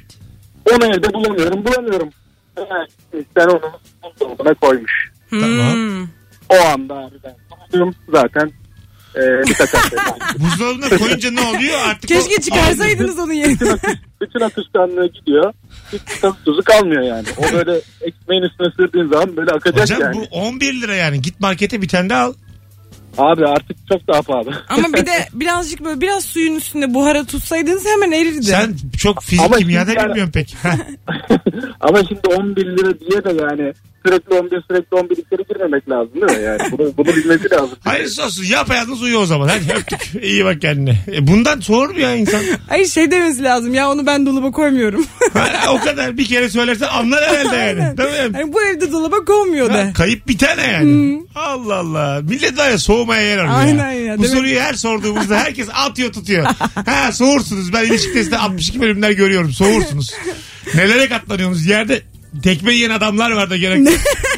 Onu 0.71 0.85
evde 0.85 1.13
bulamıyorum, 1.13 1.65
bulamıyorum. 1.65 2.09
Evet, 2.57 3.25
sen 3.37 3.47
onu 3.47 3.71
buzdolabına 4.03 4.53
koymuş. 4.53 5.11
Tamam. 5.29 5.73
Hmm. 5.73 6.03
O 6.49 6.55
anda 6.73 6.95
abi 6.95 7.15
ben 7.23 7.35
buldum. 7.73 7.95
Zaten 8.11 8.51
e, 9.15 9.21
birkaç 9.49 9.73
hafta. 9.73 9.97
Buzdolabına 10.39 10.97
koyunca 10.97 11.31
ne 11.31 11.41
oluyor 11.41 11.79
artık? 11.87 12.07
Keşke 12.07 12.35
o- 12.39 12.41
çıkarsaydınız 12.41 13.19
onun 13.19 13.33
yerine. 13.33 13.77
bütün 14.21 14.39
akışkanlığı 14.39 15.07
gidiyor. 15.07 15.53
Hiç 15.93 16.01
tadı 16.21 16.37
tuzu 16.45 16.61
kalmıyor 16.63 17.01
yani. 17.01 17.27
O 17.37 17.53
böyle 17.53 17.81
ekmeğin 18.01 18.43
üstüne 18.43 18.67
sürdüğün 18.77 19.09
zaman 19.11 19.37
böyle 19.37 19.51
akacak 19.51 19.81
Hocam 19.81 20.01
yani. 20.01 20.15
bu 20.15 20.35
11 20.35 20.81
lira 20.81 20.95
yani. 20.95 21.21
Git 21.21 21.39
markete 21.39 21.81
bir 21.81 21.87
tane 21.87 22.09
de 22.09 22.15
al. 22.15 22.33
Abi 23.17 23.45
artık 23.47 23.77
çok 23.91 24.07
daha 24.07 24.21
pahalı. 24.21 24.63
Ama 24.69 24.87
bir 24.93 25.05
de 25.05 25.27
birazcık 25.33 25.83
böyle 25.85 26.01
biraz 26.01 26.25
suyun 26.25 26.55
üstünde 26.55 26.93
buhara 26.93 27.23
tutsaydınız 27.25 27.85
hemen 27.85 28.11
erirdi. 28.11 28.43
Sen 28.43 28.75
çok 28.97 29.23
fizik 29.23 29.57
kimyada 29.57 29.91
yani- 29.93 30.09
bilmiyorsun 30.09 30.31
pek. 30.31 30.55
Ama 31.79 32.03
şimdi 32.07 32.27
11 32.37 32.65
lira 32.65 32.99
diye 32.99 33.23
de 33.23 33.43
yani 33.43 33.73
sürekli 34.05 34.35
11 34.35 34.63
sürekli 34.71 34.95
11 34.97 35.11
içeri 35.17 35.43
girmemek 35.49 35.89
lazım 35.89 36.09
değil 36.13 36.37
mi? 36.39 36.43
Yani 36.45 36.59
bunu, 36.71 36.93
bunu 36.97 37.07
bilmesi 37.15 37.51
lazım. 37.51 37.77
Hayırlısı 37.83 38.23
olsun. 38.25 38.43
Yapayalnız 38.43 39.01
uyu 39.01 39.17
o 39.17 39.25
zaman. 39.25 39.47
Hadi 39.47 39.73
öptük. 39.79 40.23
İyi 40.23 40.45
bak 40.45 40.61
kendine. 40.61 40.97
E 41.13 41.27
bundan 41.27 41.59
soğur 41.59 41.89
mu 41.89 41.99
ya 41.99 42.15
insan? 42.15 42.41
Hayır 42.69 42.85
şey 42.87 43.11
demesi 43.11 43.43
lazım 43.43 43.73
ya 43.73 43.91
onu 43.91 44.05
ben 44.05 44.25
dolaba 44.25 44.51
koymuyorum. 44.51 45.05
Ha, 45.33 45.71
o 45.73 45.79
kadar 45.79 46.17
bir 46.17 46.25
kere 46.25 46.49
söylersen 46.49 46.87
anlar 46.87 47.23
herhalde 47.29 47.55
yani. 47.55 47.97
Değil 47.97 48.09
mi? 48.29 48.37
Hani 48.37 48.53
bu 48.53 48.61
evde 48.63 48.91
dolaba 48.91 49.25
koymuyor 49.25 49.69
Ha, 49.69 49.77
de. 49.77 49.93
kayıp 49.93 50.27
bir 50.27 50.37
tane 50.37 50.67
yani. 50.67 51.21
Allah 51.35 51.75
Allah. 51.75 52.21
Millet 52.21 52.57
var 52.57 52.69
ya 52.69 52.77
soğumaya 52.77 53.21
yer 53.21 53.37
arıyor 53.37 53.53
Aynen 53.55 53.91
ya. 53.91 54.01
ya, 54.05 54.17
Bu 54.17 54.23
demek- 54.23 54.35
soruyu 54.37 54.59
her 54.59 54.73
sorduğumuzda 54.73 55.37
herkes 55.37 55.67
atıyor 55.73 56.13
tutuyor. 56.13 56.45
ha 56.85 57.11
soğursunuz. 57.11 57.73
Ben 57.73 57.85
ilişki 57.85 58.13
testinde 58.13 58.37
62 58.37 58.81
bölümler 58.81 59.11
görüyorum. 59.11 59.51
Soğursunuz. 59.51 60.13
Nelere 60.75 61.09
katlanıyorsunuz? 61.09 61.65
Yerde 61.65 62.01
tekme 62.43 62.73
yiyen 62.73 62.89
adamlar 62.89 63.31
var 63.31 63.49
da 63.49 63.57
gerek. 63.57 63.79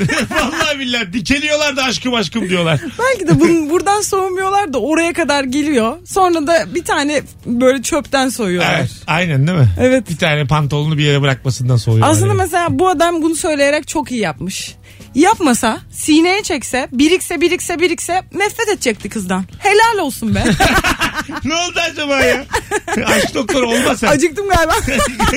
Vallahi 0.31 0.79
billahi 0.79 1.13
dikeliyorlar 1.13 1.77
da 1.77 1.83
aşkım 1.83 2.13
aşkım 2.13 2.49
diyorlar. 2.49 2.79
Belki 2.99 3.27
de 3.27 3.39
bunun, 3.39 3.69
buradan 3.69 4.01
soğumuyorlar 4.01 4.73
da 4.73 4.81
oraya 4.81 5.13
kadar 5.13 5.43
geliyor. 5.43 5.97
Sonra 6.05 6.47
da 6.47 6.75
bir 6.75 6.83
tane 6.83 7.21
böyle 7.45 7.81
çöpten 7.81 8.29
soyuyorlar. 8.29 8.79
Evet. 8.79 8.91
Aynen 9.07 9.47
değil 9.47 9.59
mi? 9.59 9.69
Evet. 9.79 10.09
Bir 10.09 10.17
tane 10.17 10.45
pantolonunu 10.45 10.97
bir 10.97 11.03
yere 11.03 11.21
bırakmasından 11.21 11.77
soğuyorlar. 11.77 12.11
Aslında 12.11 12.27
yani. 12.27 12.37
mesela 12.37 12.79
bu 12.79 12.89
adam 12.89 13.21
bunu 13.21 13.35
söyleyerek 13.35 13.87
çok 13.87 14.11
iyi 14.11 14.21
yapmış. 14.21 14.75
Yapmasa, 15.15 15.79
sineye 15.91 16.43
çekse, 16.43 16.87
birikse 16.91 17.41
birikse 17.41 17.79
birikse 17.79 18.21
nefret 18.35 18.67
edecekti 18.69 19.09
kızdan. 19.09 19.43
Helal 19.59 20.05
olsun 20.05 20.35
be. 20.35 20.43
ne 21.45 21.55
oldu 21.55 21.79
acaba 21.91 22.19
ya? 22.21 22.45
Aşk 23.05 23.33
doktoru 23.35 23.67
olmasa. 23.69 24.07
Acıktım 24.07 24.45
galiba. 24.49 24.73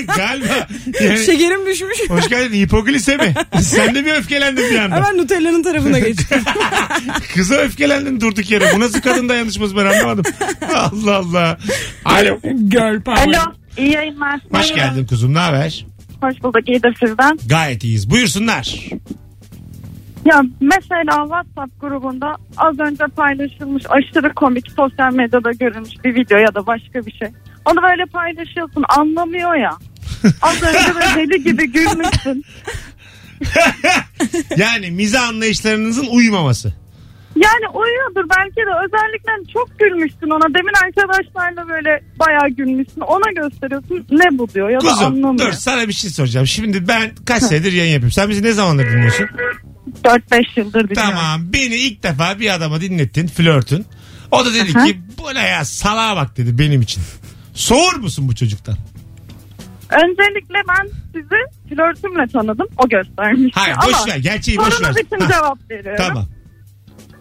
Galiba. 0.17 0.69
Yani, 1.01 1.27
Şekerim 1.27 1.67
düşmüş. 1.67 1.99
hoş 2.09 2.29
geldin 2.29 2.55
hipoglisemi. 2.59 3.35
Sen 3.63 3.95
de 3.95 4.07
bir 4.07 4.13
öfkelendin 4.13 4.71
bir 4.71 4.79
anda. 4.79 4.97
Hemen 4.97 5.19
Nutella'nın 5.19 5.63
tarafına 5.63 5.99
geçtim. 5.99 6.43
Kıza 7.35 7.55
öfkelendin 7.55 8.21
durduk 8.21 8.51
yere. 8.51 8.75
Bu 8.77 8.81
nasıl 8.81 9.01
kadın 9.01 9.29
dayanışması 9.29 9.77
ben 9.77 9.87
anlamadım. 9.87 10.25
Allah 10.75 11.17
Allah. 11.17 11.59
Alo. 12.05 12.41
Girl 12.69 13.01
power. 13.03 13.27
Alo, 13.27 13.53
iyi 13.79 13.93
yayınlar. 13.93 14.41
Hoş 14.53 14.75
geldin 14.75 15.07
kuzum 15.07 15.35
ne 15.35 15.39
haber? 15.39 15.87
Hoş 16.21 16.43
bulduk, 16.43 16.69
iyidir 16.69 16.97
sizden. 17.07 17.39
Gayet 17.47 17.85
iyiyiz. 17.85 18.11
Buyursunlar. 18.11 18.79
Ya 20.25 20.43
mesela 20.61 21.15
WhatsApp 21.23 21.81
grubunda 21.81 22.37
az 22.57 22.79
önce 22.81 23.05
paylaşılmış 23.17 23.83
aşırı 23.89 24.35
komik 24.35 24.71
sosyal 24.77 25.13
medyada 25.15 25.51
görülmüş 25.53 25.91
bir 26.05 26.15
video 26.15 26.39
ya 26.39 26.55
da 26.55 26.67
başka 26.67 27.07
bir 27.07 27.13
şey. 27.13 27.29
Onu 27.65 27.83
böyle 27.83 28.07
paylaşıyorsun 28.07 28.85
anlamıyor 28.89 29.55
ya. 29.55 29.71
Az 30.43 30.63
önce 30.63 30.95
böyle 30.95 31.29
deli 31.31 31.45
gibi 31.45 31.73
gülmüşsün. 31.73 32.45
Yani 34.57 34.91
mize 34.91 35.19
anlayışlarınızın 35.19 36.07
uyumaması. 36.11 36.73
Yani 37.37 37.69
uyuyordur 37.75 38.31
belki 38.39 38.57
de 38.57 38.71
özellikle 38.85 39.53
çok 39.53 39.79
gülmüşsün 39.79 40.31
ona. 40.31 40.55
Demin 40.55 40.73
arkadaşlarla 40.85 41.69
böyle 41.69 42.03
bayağı 42.21 42.49
gülmüşsün. 42.49 43.01
Ona 43.01 43.33
gösteriyorsun 43.43 44.07
ne 44.11 44.39
bu 44.39 44.49
diyor 44.49 44.71
ya 44.71 44.81
da 44.81 44.89
Kuzum 44.89 45.07
anlamıyor. 45.07 45.47
dur 45.49 45.53
sana 45.53 45.89
bir 45.89 45.93
şey 45.93 46.11
soracağım. 46.11 46.47
Şimdi 46.47 46.89
ben 46.89 47.11
kaç 47.27 47.43
senedir 47.43 47.73
yayın 47.73 47.93
yapıyorum. 47.93 48.13
Sen 48.13 48.29
bizi 48.29 48.43
ne 48.43 48.53
zamandır 48.53 48.87
dinliyorsun? 48.93 49.27
4-5 50.05 50.61
yıldır 50.61 50.91
biliyorum. 50.91 51.13
Tamam 51.15 51.41
beni 51.53 51.75
ilk 51.75 52.03
defa 52.03 52.39
bir 52.41 52.55
adama 52.55 52.81
dinlettin 52.81 53.27
flörtün. 53.27 53.87
O 54.31 54.45
da 54.45 54.55
dedi 54.55 54.73
ki 54.73 55.01
bu 55.19 55.35
ne 55.35 55.47
ya 55.47 55.65
salağa 55.65 56.17
bak 56.17 56.37
dedi 56.37 56.59
benim 56.59 56.83
için. 56.83 57.03
Soğur 57.55 57.95
musun 57.97 58.29
bu 58.29 58.35
çocuktan? 58.35 58.77
Öncelikle 59.91 60.55
ben 60.69 60.89
sizi 61.13 61.69
flörtümle 61.75 62.27
tanıdım. 62.33 62.67
O 62.79 62.89
göstermiş. 62.89 63.53
Hayır 63.57 63.75
Ama 63.83 63.87
boş 63.87 64.09
ver 64.09 64.17
gerçeği 64.17 64.59
boş 64.59 64.67
ver. 64.67 64.71
sorunuz 64.73 64.97
için 64.99 65.21
Ha, 65.21 65.29
cevap 65.33 65.71
veriyorum. 65.71 66.05
tamam. 66.07 66.27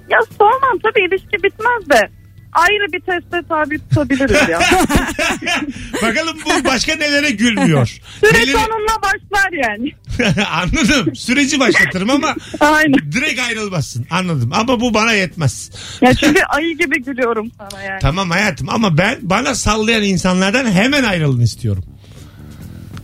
Ya 0.10 0.18
sormam 0.38 0.80
tabii 0.84 1.00
ilişki 1.08 1.44
bitmez 1.44 1.90
de 1.90 2.10
ayrı 2.54 2.94
bir 2.94 3.00
teste 3.00 3.48
tabi 3.50 3.80
tutabiliriz 3.80 4.50
ya. 4.50 4.60
Bakalım 6.02 6.38
bu 6.46 6.66
başka 6.66 6.96
nelere 6.96 7.32
gülmüyor. 7.32 8.00
Süreç 8.20 8.48
Nelere... 8.48 8.58
onunla 8.58 9.02
başlar 9.02 9.52
yani. 9.52 9.92
Anladım. 10.52 11.16
Süreci 11.16 11.60
başlatırım 11.60 12.10
ama 12.10 12.36
Aynen. 12.60 13.12
direkt 13.12 13.40
ayrılmazsın. 13.40 14.06
Anladım. 14.10 14.52
Ama 14.54 14.80
bu 14.80 14.94
bana 14.94 15.14
yetmez. 15.14 15.72
Ya 16.02 16.14
çünkü 16.14 16.42
ayı 16.44 16.78
gibi 16.78 17.04
gülüyorum 17.04 17.52
sana 17.58 17.84
yani. 17.84 18.00
Tamam 18.02 18.30
hayatım 18.30 18.70
ama 18.70 18.98
ben 18.98 19.18
bana 19.22 19.56
sallayan 19.56 20.04
insanlardan 20.04 20.72
hemen 20.72 21.04
ayrılın 21.04 21.42
istiyorum. 21.42 21.84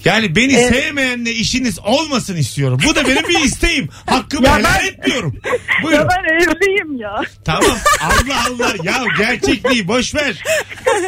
Yani 0.05 0.35
beni 0.35 0.53
sevmeyenle 0.53 1.31
işiniz 1.33 1.79
olmasın 1.79 2.35
istiyorum. 2.35 2.79
Bu 2.87 2.95
da 2.95 3.07
benim 3.07 3.23
bir 3.29 3.39
isteğim. 3.45 3.89
Hakkımı 4.05 4.45
Ya 4.47 4.57
helal 4.57 4.79
ben- 4.81 4.87
etmiyorum. 4.87 5.35
Ya 5.45 5.83
Buyurun. 5.83 6.07
ben 6.09 6.33
evliyim 6.33 6.97
ya. 7.01 7.21
Tamam. 7.45 7.77
Allah 8.01 8.45
Allah. 8.49 8.73
Ya 8.83 9.03
gerçekliği 9.17 9.87
boş 9.87 10.15
ver. 10.15 10.43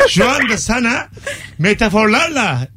Şu 0.10 0.29
anda 0.29 0.57
sana 0.57 1.07
metaforlarla 1.60 2.67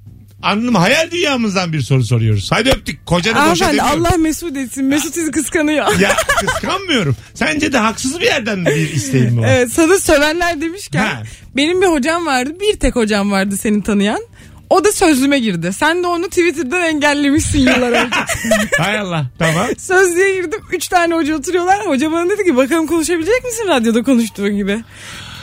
anlam 0.43 0.75
hayal 0.75 1.11
dünyamızdan 1.11 1.73
bir 1.73 1.81
soru 1.81 2.05
soruyoruz. 2.05 2.53
Hadi 2.53 2.71
öptük. 2.71 3.07
Kocanı 3.07 3.35
boşa 3.35 3.45
Hanımefendi 3.45 3.77
demiyorum. 3.79 4.07
Allah 4.07 4.17
mesut 4.19 4.57
etsin. 4.57 4.85
Mesut 4.85 5.15
sizi 5.15 5.31
kıskanıyor. 5.31 5.99
Ya 5.99 6.17
kıskanmıyorum. 6.41 7.17
Sence 7.35 7.73
de 7.73 7.79
haksız 7.79 8.21
bir 8.21 8.25
yerden 8.27 8.67
bir 8.67 8.91
isteğin 8.93 9.33
mi 9.35 9.41
var? 9.41 9.49
Evet 9.51 9.73
sana 9.73 9.99
sövenler 9.99 10.61
demişken 10.61 11.07
Ha. 11.07 11.23
benim 11.57 11.83
bir 11.83 11.87
hocam 11.87 12.27
vardı. 12.27 12.51
Bir 12.61 12.77
tek 12.81 12.97
hocam 12.97 13.31
vardı 13.33 13.57
seni 13.57 13.83
tanıyan. 13.83 14.21
O 14.75 14.85
da 14.85 14.93
sözlüme 14.93 15.39
girdi. 15.39 15.73
Sen 15.73 16.03
de 16.03 16.07
onu 16.07 16.29
Twitter'dan 16.29 16.83
engellemişsin 16.83 17.59
yıllar 17.59 17.93
önce. 17.93 18.17
Hay 18.79 18.99
Allah. 18.99 19.27
Tamam. 19.39 19.67
Sözlüğe 19.79 20.35
girdim. 20.35 20.61
Üç 20.73 20.89
tane 20.89 21.15
hoca 21.15 21.37
oturuyorlar. 21.37 21.87
Hoca 21.87 22.13
bana 22.13 22.31
dedi 22.31 22.45
ki 22.45 22.57
bakalım 22.57 22.87
konuşabilecek 22.87 23.45
misin 23.45 23.69
radyoda 23.69 24.03
konuştuğun 24.03 24.57
gibi. 24.57 24.85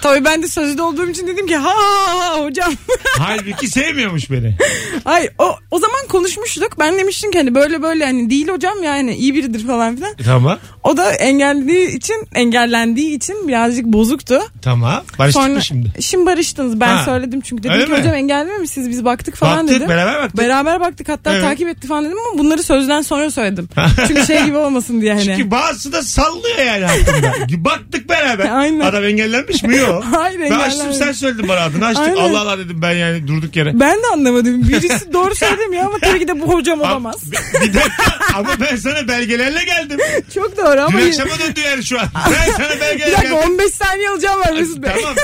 Tabii 0.01 0.25
ben 0.25 0.43
de 0.43 0.47
sözlüde 0.47 0.81
olduğum 0.81 1.09
için 1.09 1.27
dedim 1.27 1.47
ki 1.47 1.55
ha 1.55 1.73
ha 1.75 2.19
ha 2.19 2.43
hocam. 2.43 2.73
Halbuki 3.17 3.67
sevmiyormuş 3.67 4.31
beni. 4.31 4.57
Hayır 5.03 5.31
o, 5.39 5.55
o 5.71 5.79
zaman 5.79 6.07
konuşmuştuk. 6.09 6.79
Ben 6.79 6.97
demiştim 6.97 7.31
ki 7.31 7.37
hani 7.37 7.55
böyle 7.55 7.81
böyle 7.81 8.05
hani 8.05 8.29
değil 8.29 8.47
hocam 8.47 8.83
yani 8.83 9.15
iyi 9.15 9.33
biridir 9.35 9.67
falan 9.67 9.95
filan. 9.95 10.15
Tamam. 10.25 10.59
O 10.83 10.97
da 10.97 11.11
engellediği 11.11 11.87
için 11.87 12.15
engellendiği 12.35 13.15
için 13.17 13.47
birazcık 13.47 13.85
bozuktu. 13.85 14.39
Tamam. 14.61 15.03
Barıştık 15.19 15.41
Sonra 15.43 15.53
mı 15.53 15.61
şimdi? 15.61 16.01
şimdi 16.01 16.25
barıştınız. 16.25 16.79
Ben 16.79 16.95
Ha. 16.95 17.03
söyledim 17.05 17.41
çünkü 17.41 17.63
dedim 17.63 17.73
Öyle 17.75 17.85
ki 17.85 17.91
mi? 17.91 17.97
hocam 17.99 18.13
engellememişsiniz 18.13 18.89
biz 18.89 19.05
baktık 19.05 19.35
falan 19.35 19.57
Baktık 19.57 19.75
dedim. 19.75 19.89
beraber 19.89 20.21
baktık. 20.21 20.37
Beraber 20.37 20.79
baktık 20.79 21.09
hatta 21.09 21.31
Evet. 21.33 21.41
takip 21.43 21.67
etti 21.67 21.87
falan 21.87 22.05
dedim 22.05 22.17
ama 22.29 22.39
bunları 22.39 22.63
sözden 22.63 23.01
sonra 23.01 23.31
söyledim. 23.31 23.69
çünkü 24.07 24.25
şey 24.25 24.43
gibi 24.45 24.57
olmasın 24.57 25.01
diye 25.01 25.13
hani. 25.13 25.23
Çünkü 25.25 25.51
bazısı 25.51 25.91
da 25.91 26.03
sallıyor 26.03 26.57
yani 26.57 26.85
hakkında. 26.85 27.31
Baktık 27.65 28.09
beraber. 28.09 28.49
Aynen. 28.59 28.79
Adam 28.79 29.03
engellenmiş 29.05 29.63
mi? 29.63 29.77
Yok. 29.77 30.03
Hayır, 30.11 30.39
Ben 30.39 30.45
açtım 30.45 30.61
engellenmemiş. 30.61 30.97
sen 30.97 31.11
söyledin 31.11 31.47
bana 31.47 31.59
adını 31.59 31.85
açtık. 31.85 32.07
Aynen. 32.07 32.17
Allah 32.17 32.39
Allah 32.41 32.57
dedim 32.57 32.81
ben 32.81 32.91
yani 32.93 33.27
durduk 33.27 33.55
yere. 33.55 33.79
Ben 33.79 33.95
de 33.97 34.07
anlamadım. 34.13 34.67
Birisi 34.69 35.13
doğru 35.13 35.35
söylemiyor 35.35 35.83
ama 35.85 35.99
tabii 36.01 36.19
ki 36.19 36.27
de 36.27 36.41
bu 36.41 36.53
hocam 36.53 36.81
olamaz. 36.81 37.15
Bir 37.61 37.73
dakika 37.73 38.03
ama 38.35 38.49
ben 38.61 38.75
sana 38.75 39.07
belgelerle 39.07 39.63
geldim. 39.63 39.99
Çok 40.35 40.57
doğru 40.57 40.70
ama. 40.77 40.99
Dün 40.99 41.07
akşama 41.07 41.39
döndü 41.39 41.59
yani 41.65 41.83
şu 41.83 41.99
an. 41.99 42.07
Ben 42.31 42.51
sana 42.51 42.69
Bir 42.75 42.81
belgelerle 42.81 43.11
dakika 43.17 43.35
geldim. 43.35 43.51
15 43.51 43.73
saniye 43.73 44.09
alacağım 44.09 44.39
var 44.39 44.51
Mesut 44.53 44.83
Bey. 44.83 44.91
Tamam. 45.01 45.15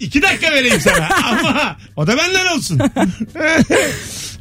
İki 0.00 0.22
dakika 0.22 0.52
vereyim 0.52 0.80
sana. 0.80 1.08
Ama 1.24 1.76
o 1.96 2.06
da 2.06 2.16
benden 2.18 2.46
olsun. 2.46 2.80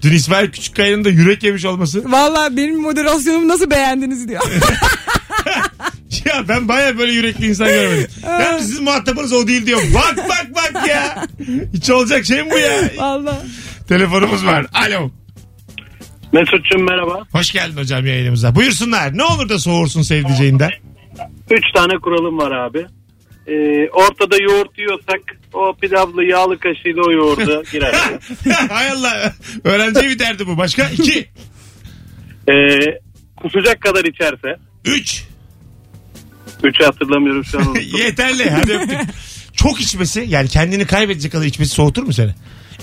Dün 0.01 0.13
İsmail 0.13 0.51
Küçükkaya'nın 0.51 1.04
da 1.06 1.10
yürek 1.10 1.44
yemiş 1.44 1.66
olması. 1.66 2.12
Valla 2.12 2.58
benim 2.58 2.82
moderasyonumu 2.82 3.48
nasıl 3.48 3.70
beğendiniz 3.72 4.28
diyor. 4.28 4.42
Ya 6.25 6.48
ben 6.48 6.68
baya 6.68 6.98
böyle 6.98 7.12
yürekli 7.12 7.48
insan 7.48 7.68
görmedim. 7.68 8.08
Ya 8.24 8.60
sizin 8.60 8.84
muhatabınız 8.84 9.34
o 9.34 9.48
değil 9.48 9.66
diyor. 9.66 9.82
Bak 9.96 10.18
bak 10.30 10.48
bak 10.56 10.88
ya. 10.88 11.28
Hiç 11.74 11.89
olacak 11.89 12.25
şey 12.25 12.44
mi 12.44 12.51
bu 12.51 12.58
ya? 12.58 12.82
Valla. 12.98 13.42
Telefonumuz 13.88 14.46
var. 14.46 14.66
Alo. 14.74 15.12
Mesut'cum 16.34 16.86
merhaba. 16.86 17.24
Hoş 17.32 17.52
geldin 17.52 17.78
hocam 17.78 18.06
yayınımıza. 18.06 18.56
Buyursunlar. 18.56 19.18
Ne 19.18 19.24
olur 19.24 19.50
da 19.50 19.60
soğursun 19.60 20.02
sevdiceğinden. 20.02 20.70
Üç 21.50 21.64
tane 21.76 21.94
kuralım 22.02 22.38
var 22.38 22.52
abi. 22.52 22.86
Ee, 23.48 23.90
ortada 23.90 24.38
yoğurt 24.44 24.78
yiyorsak 24.78 25.20
o 25.54 25.76
pilavlı 25.82 26.24
yağlı 26.24 26.60
kaşığıyla 26.60 27.02
o 27.08 27.12
yoğurda 27.12 27.64
girer. 27.72 27.96
Hay 28.70 28.90
Allah. 28.92 29.34
Öğrenciye 29.64 30.10
bir 30.10 30.20
derdi 30.20 30.48
bu. 30.48 30.58
Başka? 30.58 30.90
iki. 30.90 31.20
Ee, 32.50 32.54
kusacak 33.38 33.82
kadar 33.82 34.06
içerse. 34.06 34.60
Üç. 34.86 35.24
Üçü 36.64 36.84
hatırlamıyorum 36.84 37.46
şu 37.46 37.60
an. 37.60 37.76
Yeterli. 38.00 38.50
Hadi 38.50 38.74
öptük. 38.74 39.00
Çok 39.54 39.82
içmesi 39.82 40.26
yani 40.30 40.48
kendini 40.48 40.86
kaybedecek 40.88 41.32
kadar 41.32 41.46
içmesi 41.46 41.72
soğutur 41.72 42.04
mu 42.04 42.14
seni? 42.14 42.32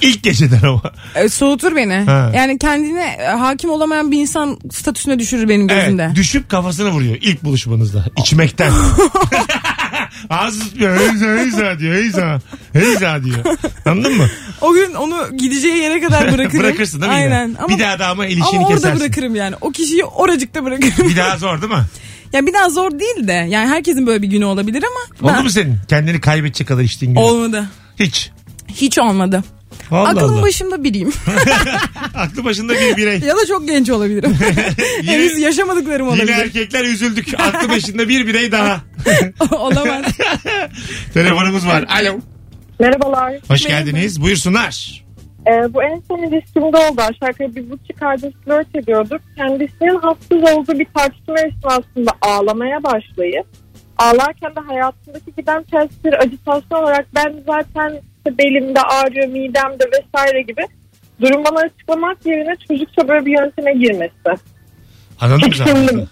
İlk 0.01 0.23
geceden 0.23 0.61
ama. 0.63 0.83
E, 1.15 1.29
soğutur 1.29 1.77
beni. 1.77 1.95
Ha. 1.95 2.33
Yani 2.35 2.59
kendine 2.59 3.05
e, 3.05 3.27
hakim 3.27 3.71
olamayan 3.71 4.11
bir 4.11 4.19
insan 4.19 4.59
statüsüne 4.73 5.19
düşürür 5.19 5.49
benim 5.49 5.69
gözümde. 5.69 6.03
Evet, 6.03 6.17
düşüp 6.17 6.49
kafasını 6.49 6.91
vuruyor 6.91 7.17
ilk 7.21 7.45
buluşmanızda. 7.45 8.05
İçmekten. 8.23 8.73
Ağzı 10.31 10.61
tutmuyor. 10.61 10.99
Heyza 11.01 11.27
heyza 11.27 11.79
diyor. 11.79 11.95
Heyza. 11.95 12.41
Heyza 12.73 13.25
diyor. 13.25 13.39
Anladın 13.87 14.17
mı? 14.17 14.29
O 14.61 14.73
gün 14.73 14.95
onu 14.95 15.37
gideceği 15.37 15.77
yere 15.77 16.01
kadar 16.01 16.33
bırakırım. 16.33 16.65
Bırakırsın 16.65 17.03
değil 17.03 17.13
mi 17.13 17.19
yine? 17.19 17.35
Aynen. 17.35 17.57
Ama, 17.59 17.69
bir 17.69 17.79
daha 17.79 17.99
da 17.99 18.09
ama 18.09 18.27
ilişkini 18.27 18.59
ama 18.59 18.67
orada 18.67 18.75
kesersin. 18.75 19.01
bırakırım 19.01 19.35
yani. 19.35 19.55
O 19.61 19.71
kişiyi 19.71 20.05
oracıkta 20.05 20.65
bırakırım. 20.65 21.09
Bir 21.11 21.17
daha 21.17 21.37
zor 21.39 21.63
değil 21.63 21.73
mi? 21.73 21.85
ya 22.33 22.47
bir 22.47 22.55
daha 22.55 22.71
zor 22.71 22.91
değil 22.91 23.29
de. 23.29 23.33
Yani 23.33 23.69
herkesin 23.69 24.07
böyle 24.07 24.23
bir 24.23 24.29
günü 24.29 24.45
olabilir 24.45 24.85
ama. 24.85 25.29
Oldu 25.31 25.37
ben- 25.39 25.45
mu 25.45 25.51
senin? 25.51 25.79
Kendini 25.89 26.21
kaybedecek 26.21 26.69
kadar 26.69 26.83
içtiğin 26.83 27.15
gün. 27.15 27.21
Olmadı. 27.21 27.69
Hiç. 28.01 28.31
Hiç 28.69 28.99
olmadı. 28.99 29.45
Allah 29.91 30.09
Aklım 30.09 30.35
Allah. 30.35 30.43
başımda 30.43 30.85
biriyim. 30.85 31.13
Aklı 32.15 32.45
başında 32.45 32.73
bir 32.75 32.97
birey. 32.97 33.19
ya 33.21 33.37
da 33.37 33.47
çok 33.47 33.69
genç 33.69 33.91
olabilirim. 33.91 34.37
Henüz 35.05 35.33
Yine, 35.37 35.41
yaşamadıklarım 35.45 36.07
yine 36.07 36.17
olabilir. 36.23 36.33
erkekler 36.39 36.85
üzüldük. 36.85 37.41
Aklı 37.41 37.69
başında 37.69 38.09
bir 38.09 38.27
birey 38.27 38.53
daha. 38.53 38.81
Olamaz. 39.59 40.05
Telefonumuz 41.15 41.67
var. 41.67 41.85
Alo. 42.01 42.19
Merhabalar. 42.81 43.35
Hoş 43.49 43.63
geldiniz. 43.67 44.23
Buyursunlar. 44.23 45.05
Ee, 45.47 45.75
bu 45.75 45.83
en 45.83 46.03
son 46.09 46.19
ilişkimde 46.19 46.67
oldu. 46.77 47.01
Aşağı 47.01 47.29
yukarı 47.29 47.57
bir 47.57 47.71
buçuk 47.71 48.03
aydır 48.03 48.33
flört 48.45 48.77
ediyorduk. 48.77 49.21
Kendisinin 49.37 49.99
haksız 50.01 50.39
olduğu 50.57 50.79
bir 50.79 50.87
tartışma 50.95 51.35
esnasında 51.41 52.11
ağlamaya 52.23 52.83
başlayıp 52.85 53.47
ağlarken 53.99 54.57
de 54.57 54.61
hayatındaki 54.67 55.33
giden 55.37 55.63
ters 55.63 55.89
bir 56.05 56.13
acitasyon 56.23 56.83
olarak 56.83 57.07
ben 57.15 57.35
zaten 57.47 57.93
işte 58.27 58.39
belimde 58.39 58.81
ağrıyor, 58.81 59.27
midemde 59.29 59.85
vesaire 59.85 60.43
gibi 60.43 60.63
durum 61.21 61.45
bana 61.45 61.61
açıklamak 61.61 62.27
yerine 62.27 62.55
çocukça 62.69 63.09
böyle 63.09 63.27
bir 63.27 63.39
yönteme 63.39 63.73
girmesi. 63.73 64.15
Anladın 65.21 65.97
mı. 65.97 66.09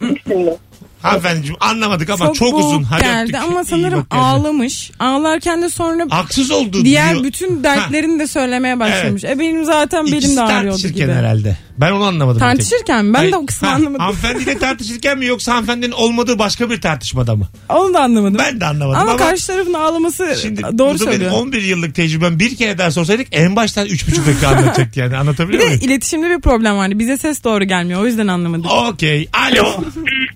Tiksindim. 0.00 0.54
Hanımefendiciğim 1.02 1.56
anlamadık 1.60 2.10
ama 2.10 2.26
çok, 2.26 2.34
çok, 2.36 2.58
uzun. 2.58 2.82
Hadi 2.82 3.02
geldi 3.02 3.22
öptük. 3.22 3.50
ama 3.50 3.64
sanırım 3.64 4.06
ağlamış. 4.10 4.90
Ağlarken 4.98 5.62
de 5.62 5.68
sonra 5.68 6.06
Haksız 6.10 6.50
oldu 6.50 6.84
diğer 6.84 7.12
diyor. 7.12 7.24
bütün 7.24 7.64
dertlerini 7.64 8.18
de 8.18 8.26
söylemeye 8.26 8.80
başlamış. 8.80 9.24
E 9.24 9.38
benim 9.38 9.64
zaten 9.64 10.06
belim 10.06 10.18
İkisi 10.18 10.36
de 10.36 10.42
ağrıyordu 10.42 10.88
gibi. 10.88 11.12
herhalde. 11.12 11.56
Ben 11.78 11.92
onu 11.92 12.04
anlamadım. 12.04 12.36
bir. 12.36 12.46
Tartışırken 12.46 13.04
mi? 13.04 13.14
Ben 13.14 13.18
Hayır, 13.18 13.32
de 13.32 13.36
o 13.36 13.46
kısmı 13.46 13.68
ha, 13.68 13.74
anlamadım. 13.74 14.00
Hanımefendiyle 14.00 14.58
tartışırken 14.58 15.18
mi 15.18 15.26
yoksa 15.26 15.52
hanımefendinin 15.52 15.92
olmadığı 15.92 16.38
başka 16.38 16.70
bir 16.70 16.80
tartışmada 16.80 17.36
mı? 17.36 17.48
Onu 17.68 17.94
da 17.94 18.00
anlamadım. 18.02 18.38
Ben 18.38 18.60
de 18.60 18.66
anlamadım 18.66 19.00
ama, 19.00 19.10
ama, 19.10 19.16
karşı 19.18 19.46
tarafın 19.46 19.72
ağlaması 19.72 20.36
şimdi 20.42 20.62
doğru 20.62 20.78
da 20.78 21.00
benim 21.00 21.12
söylüyor. 21.12 21.30
11 21.32 21.62
yıllık 21.62 21.94
tecrübem 21.94 22.38
bir 22.38 22.56
kere 22.56 22.78
daha 22.78 22.90
sorsaydık 22.90 23.26
en 23.32 23.56
baştan 23.56 23.86
3,5 23.86 24.26
dakika 24.26 24.48
anlatacaktı 24.48 25.00
yani 25.00 25.10
Bir 25.12 25.16
anlatabiliyor 25.16 25.62
de 25.62 25.66
muyum? 25.66 25.80
iletişimde 25.82 26.30
bir 26.30 26.40
problem 26.40 26.76
vardı. 26.76 26.98
Bize 26.98 27.16
ses 27.16 27.44
doğru 27.44 27.64
gelmiyor. 27.64 28.00
O 28.02 28.06
yüzden 28.06 28.26
anlamadık. 28.26 28.70
Okey. 28.72 29.28
Alo. 29.32 29.66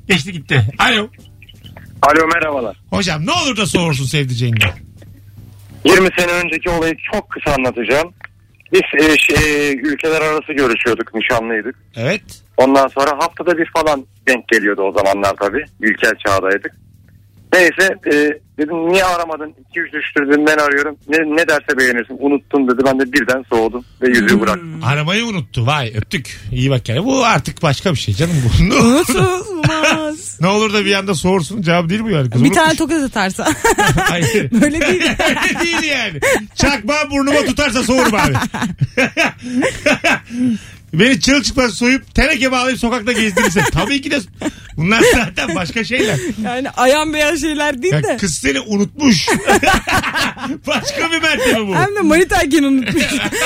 Geçti 0.09 0.33
gitti. 0.33 0.65
Alo. 0.79 1.09
Alo 2.03 2.27
merhabalar. 2.35 2.77
Hocam 2.91 3.27
ne 3.27 3.33
olur 3.33 3.57
da 3.57 3.67
soğursun 3.67 4.05
sevdiceğinden. 4.05 4.71
20 5.85 6.09
sene 6.19 6.33
önceki 6.33 6.71
olayı 6.71 6.95
çok 7.13 7.31
kısa 7.31 7.55
anlatacağım. 7.55 8.15
Biz 8.73 8.81
e, 9.05 9.17
şey, 9.19 9.73
ülkeler 9.73 10.21
arası 10.21 10.53
görüşüyorduk, 10.53 11.15
nişanlıydık. 11.15 11.75
Evet. 11.97 12.23
Ondan 12.57 12.89
sonra 12.89 13.11
haftada 13.11 13.59
bir 13.59 13.71
falan 13.77 14.07
denk 14.29 14.49
geliyordu 14.49 14.83
o 14.83 14.93
zamanlar 14.93 15.35
tabii. 15.41 15.65
İlkel 15.83 16.15
çağdaydık. 16.27 16.73
Neyse 17.53 17.89
e, 18.07 18.13
dedim 18.59 18.89
niye 18.93 19.05
aramadın? 19.05 19.55
2-3 19.75 19.93
düştür 19.93 20.29
dedim 20.29 20.45
ben 20.47 20.57
arıyorum. 20.59 20.97
Ne, 21.09 21.37
ne 21.37 21.49
derse 21.49 21.79
beğenirsin. 21.79 22.17
Unuttum 22.21 22.69
dedi. 22.69 22.83
Ben 22.87 23.01
de 23.01 23.13
birden 23.13 23.45
soğudum 23.51 23.85
ve 24.03 24.09
yüzüğü 24.09 24.41
bıraktım. 24.41 24.81
Aramayı 24.85 25.25
unuttu. 25.25 25.67
Vay 25.67 25.93
öptük. 25.97 26.41
İyi 26.53 26.71
bak 26.71 26.89
yani. 26.89 27.05
Bu 27.05 27.25
artık 27.25 27.63
başka 27.63 27.93
bir 27.93 27.99
şey 27.99 28.15
canım 28.15 28.35
bu. 28.45 28.69
Ne, 28.69 28.75
Unutulmaz. 28.83 30.39
ne 30.41 30.47
olur 30.47 30.73
da 30.73 30.85
bir 30.85 30.95
anda 30.95 31.15
soğursun. 31.15 31.63
Cevap 31.63 31.89
değil 31.89 32.03
bu 32.05 32.11
yani. 32.11 32.31
Kız 32.31 32.45
bir 32.45 32.53
tane 32.53 32.67
unutmuş. 32.71 32.79
tokat 32.79 33.03
atarsa. 33.03 33.47
Hayır. 34.09 34.51
Böyle 34.61 34.81
değil. 34.81 35.03
Öyle 35.29 35.61
değil 35.65 35.83
yani. 35.83 36.21
Çakmağı 36.55 37.11
burnuma 37.11 37.45
tutarsa 37.45 37.83
soğurum 37.83 38.15
abi. 38.15 38.33
Beni 41.01 41.21
çırılçıplak 41.21 41.71
soyup 41.71 42.15
teneke 42.15 42.53
bağlayıp 42.53 42.79
sokakta 42.79 43.13
gezdirirse. 43.13 43.63
Tabii 43.73 44.03
ki 44.03 44.11
de 44.11 44.21
bunlar 44.77 45.03
zaten 45.15 45.55
başka 45.55 45.85
şeyler. 45.85 46.19
Yani 46.45 46.71
ayan 46.71 47.15
beyan 47.15 47.37
şeyler 47.37 47.83
değil 47.83 47.95
Ya 47.95 48.03
de. 48.03 48.17
kız 48.17 48.35
seni 48.35 48.61
unutmuş. 48.61 49.27
başka 50.67 51.11
bir 51.13 51.23
mertebe 51.23 51.67
bu. 51.67 51.75
Hem 51.75 51.97
de 51.97 52.01
manitayken 52.01 52.63
unutmuş. 52.63 53.03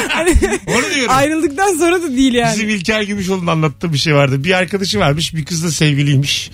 hani, 0.09 0.31
Onu 0.67 0.95
diyorum. 0.95 1.15
ayrıldıktan 1.15 1.75
sonra 1.79 2.03
da 2.03 2.09
değil 2.17 2.35
yani. 2.35 2.55
Bizim 2.55 2.69
İlker 2.69 3.03
Gümüşoğlu'nun 3.03 3.47
anlattığı 3.47 3.93
bir 3.93 3.99
şey 3.99 4.15
vardı. 4.15 4.45
Bir 4.45 4.53
arkadaşı 4.53 4.99
varmış. 4.99 5.35
Bir 5.35 5.45
kızla 5.45 5.71
sevgiliymiş. 5.71 6.51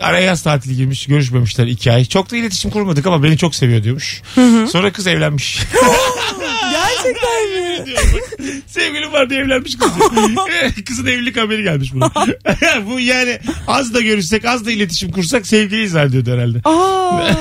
Araya 0.00 0.22
yaz 0.24 0.42
tatili 0.42 0.76
girmiş. 0.76 1.06
Görüşmemişler 1.06 1.66
iki 1.66 1.92
ay. 1.92 2.04
Çok 2.04 2.30
da 2.30 2.36
iletişim 2.36 2.70
kurmadık 2.70 3.06
ama 3.06 3.22
beni 3.22 3.38
çok 3.38 3.54
seviyor 3.54 3.82
diyormuş. 3.82 4.22
Sonra 4.72 4.92
kız 4.92 5.06
evlenmiş. 5.06 5.58
Gerçekten 7.04 8.46
mi? 8.46 8.62
Sevgilim 8.66 9.12
var 9.12 9.30
diye 9.30 9.40
evlenmiş 9.40 9.76
kız. 9.78 9.90
Kızın 10.86 11.06
evlilik 11.06 11.36
haberi 11.36 11.62
gelmiş 11.62 11.94
buna. 11.94 12.12
Bu 12.86 13.00
yani 13.00 13.38
az 13.66 13.94
da 13.94 14.00
görüşsek 14.00 14.44
az 14.44 14.66
da 14.66 14.70
iletişim 14.70 15.10
kursak 15.12 15.46
sevgiliyiz 15.46 15.92
zannediyordu 15.92 16.32
herhalde. 16.32 16.58
Aa, 16.64 17.30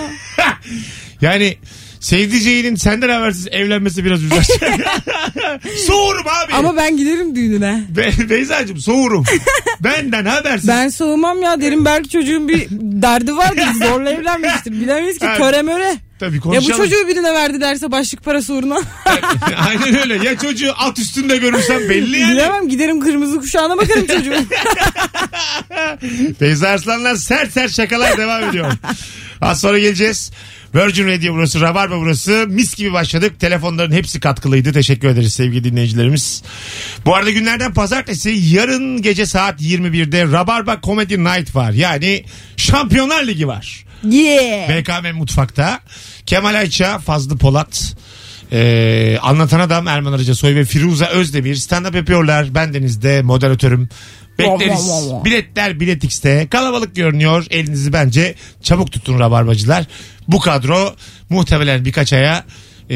Yani 1.21 1.57
sevdiceğinin 1.99 2.75
senden 2.75 3.09
habersiz 3.09 3.47
evlenmesi 3.51 4.05
biraz 4.05 4.23
üzer. 4.23 4.45
soğurum 5.87 6.25
abi. 6.27 6.53
ama 6.53 6.75
ben 6.75 6.97
giderim 6.97 7.35
düğününe. 7.35 7.83
Be- 7.89 8.29
Beyza'cığım 8.29 8.77
soğurum. 8.77 9.23
Benden 9.79 10.25
habersiz. 10.25 10.67
Ben 10.67 10.89
soğumam 10.89 11.41
ya 11.41 11.61
derim 11.61 11.85
belki 11.85 12.09
çocuğun 12.09 12.47
bir 12.47 12.67
derdi 12.71 13.35
vardır 13.37 13.65
zorla 13.87 14.09
evlenmiştir. 14.11 14.71
Bilemeyiz 14.71 15.19
ki 15.19 15.25
Ha, 15.25 15.37
töre 15.37 15.61
möre. 15.61 15.95
Tabii 16.19 16.35
Ya 16.35 16.41
bu 16.41 16.43
konuşalım. 16.43 16.77
çocuğu 16.77 17.07
birine 17.07 17.33
verdi 17.33 17.61
derse 17.61 17.91
başlık 17.91 18.23
parası 18.23 18.53
uğruna. 18.53 18.81
Aynen 19.67 19.99
öyle. 19.99 20.25
Ya 20.27 20.37
çocuğu 20.37 20.71
at 20.77 20.99
üstünde 20.99 21.37
görürsem 21.37 21.89
belli 21.89 22.17
yani. 22.19 22.31
Bilemem 22.33 22.69
giderim 22.69 22.99
kırmızı 22.99 23.39
kuşağına 23.39 23.77
bakarım 23.77 24.07
çocuğun. 24.07 24.47
Beyza 26.41 26.69
Arslan'la 26.69 27.17
sert 27.17 27.51
sert 27.53 27.71
şakalar 27.75 28.17
devam 28.17 28.49
ediyor. 28.49 28.71
Az 29.41 29.61
sonra 29.61 29.79
geleceğiz. 29.79 30.31
Virgin 30.75 31.07
Radio 31.07 31.33
burası, 31.33 31.61
Rabarba 31.61 31.99
burası. 31.99 32.45
Mis 32.49 32.75
gibi 32.75 32.93
başladık. 32.93 33.39
Telefonların 33.39 33.91
hepsi 33.91 34.19
katkılıydı. 34.19 34.73
Teşekkür 34.73 35.07
ederiz 35.07 35.33
sevgili 35.33 35.63
dinleyicilerimiz. 35.63 36.43
Bu 37.05 37.15
arada 37.15 37.31
günlerden 37.31 37.73
pazartesi 37.73 38.29
yarın 38.29 39.01
gece 39.01 39.25
saat 39.25 39.61
21'de 39.61 40.23
Rabarba 40.31 40.79
Comedy 40.83 41.17
Night 41.17 41.55
var. 41.55 41.71
Yani 41.71 42.25
Şampiyonlar 42.57 43.27
Ligi 43.27 43.47
var. 43.47 43.84
Yeah. 44.03 44.69
BKM 44.69 45.17
Mutfak'ta. 45.17 45.79
Kemal 46.25 46.55
Ayça, 46.55 46.99
Fazlı 46.99 47.37
Polat, 47.37 47.95
ee, 48.51 49.17
Anlatan 49.21 49.59
Adam 49.59 49.87
Erman 49.87 50.13
Arıca 50.13 50.35
Soy 50.35 50.55
ve 50.55 50.65
Firuze 50.65 51.05
Özdemir 51.05 51.55
stand-up 51.55 51.97
yapıyorlar. 51.97 52.55
Bendenizde 52.55 53.21
moderatörüm. 53.21 53.89
Bekleriz. 54.39 54.89
Vav, 54.89 55.11
vav, 55.11 55.19
vav. 55.19 55.25
Biletler 55.25 55.79
Bilet 55.79 56.03
X'te. 56.03 56.47
Kalabalık 56.47 56.95
görünüyor. 56.95 57.45
Elinizi 57.49 57.93
bence 57.93 58.35
çabuk 58.63 58.91
tutun 58.91 59.19
rabarbacılar. 59.19 59.85
Bu 60.27 60.39
kadro 60.39 60.95
muhtemelen 61.29 61.85
birkaç 61.85 62.13
aya 62.13 62.43
e, 62.89 62.95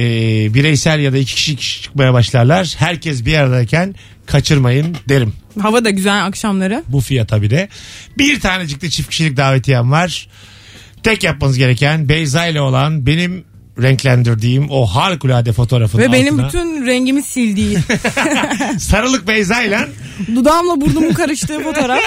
bireysel 0.54 1.00
ya 1.00 1.14
da 1.14 1.18
iki 1.18 1.36
kişi 1.36 1.56
kişi 1.56 1.82
çıkmaya 1.82 2.14
başlarlar. 2.14 2.76
Herkes 2.78 3.26
bir 3.26 3.34
aradayken 3.34 3.96
kaçırmayın 4.26 4.98
derim. 5.10 5.34
Hava 5.62 5.86
da 5.86 5.90
güzel 5.90 6.26
akşamları. 6.26 6.84
Bu 6.88 7.02
fiyata 7.02 7.42
bir 7.42 7.50
de. 7.50 7.70
Bir 8.18 8.40
tanecik 8.40 8.82
de 8.82 8.90
çift 8.90 9.10
kişilik 9.10 9.38
davetiyem 9.38 9.92
var. 9.92 10.28
Tek 11.04 11.24
yapmanız 11.24 11.58
gereken 11.58 12.10
Beyza 12.10 12.46
ile 12.46 12.62
olan 12.62 13.06
benim 13.06 13.46
renklendirdiğim 13.82 14.70
o 14.70 14.86
harikulade 14.86 15.54
fotoğrafın 15.54 16.00
Ve 16.00 16.12
benim 16.12 16.34
altına 16.34 16.48
bütün 16.48 16.86
rengimi 16.86 17.24
sildiği. 17.24 17.78
sarılık 18.80 19.28
Beyza 19.28 19.62
ile 19.62 19.88
Dudağımla 20.36 20.82
burnumun 20.82 21.14
karıştığı 21.14 21.64
fotoğraf. 21.64 22.00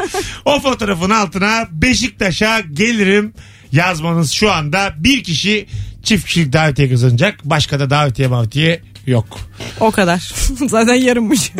o 0.44 0.60
fotoğrafın 0.60 1.10
altına 1.10 1.68
Beşiktaş'a 1.72 2.60
gelirim 2.60 3.34
yazmanız 3.72 4.32
şu 4.32 4.52
anda 4.52 4.94
bir 4.98 5.24
kişi 5.24 5.66
çift 6.02 6.26
kişilik 6.26 6.52
davetiye 6.52 6.90
kazanacak. 6.90 7.44
Başka 7.44 7.80
da 7.80 7.90
davetiye 7.90 8.28
mavetiye 8.28 8.80
yok. 9.06 9.38
O 9.80 9.90
kadar. 9.90 10.18
Zaten 10.68 10.94
yarımmış. 10.94 11.52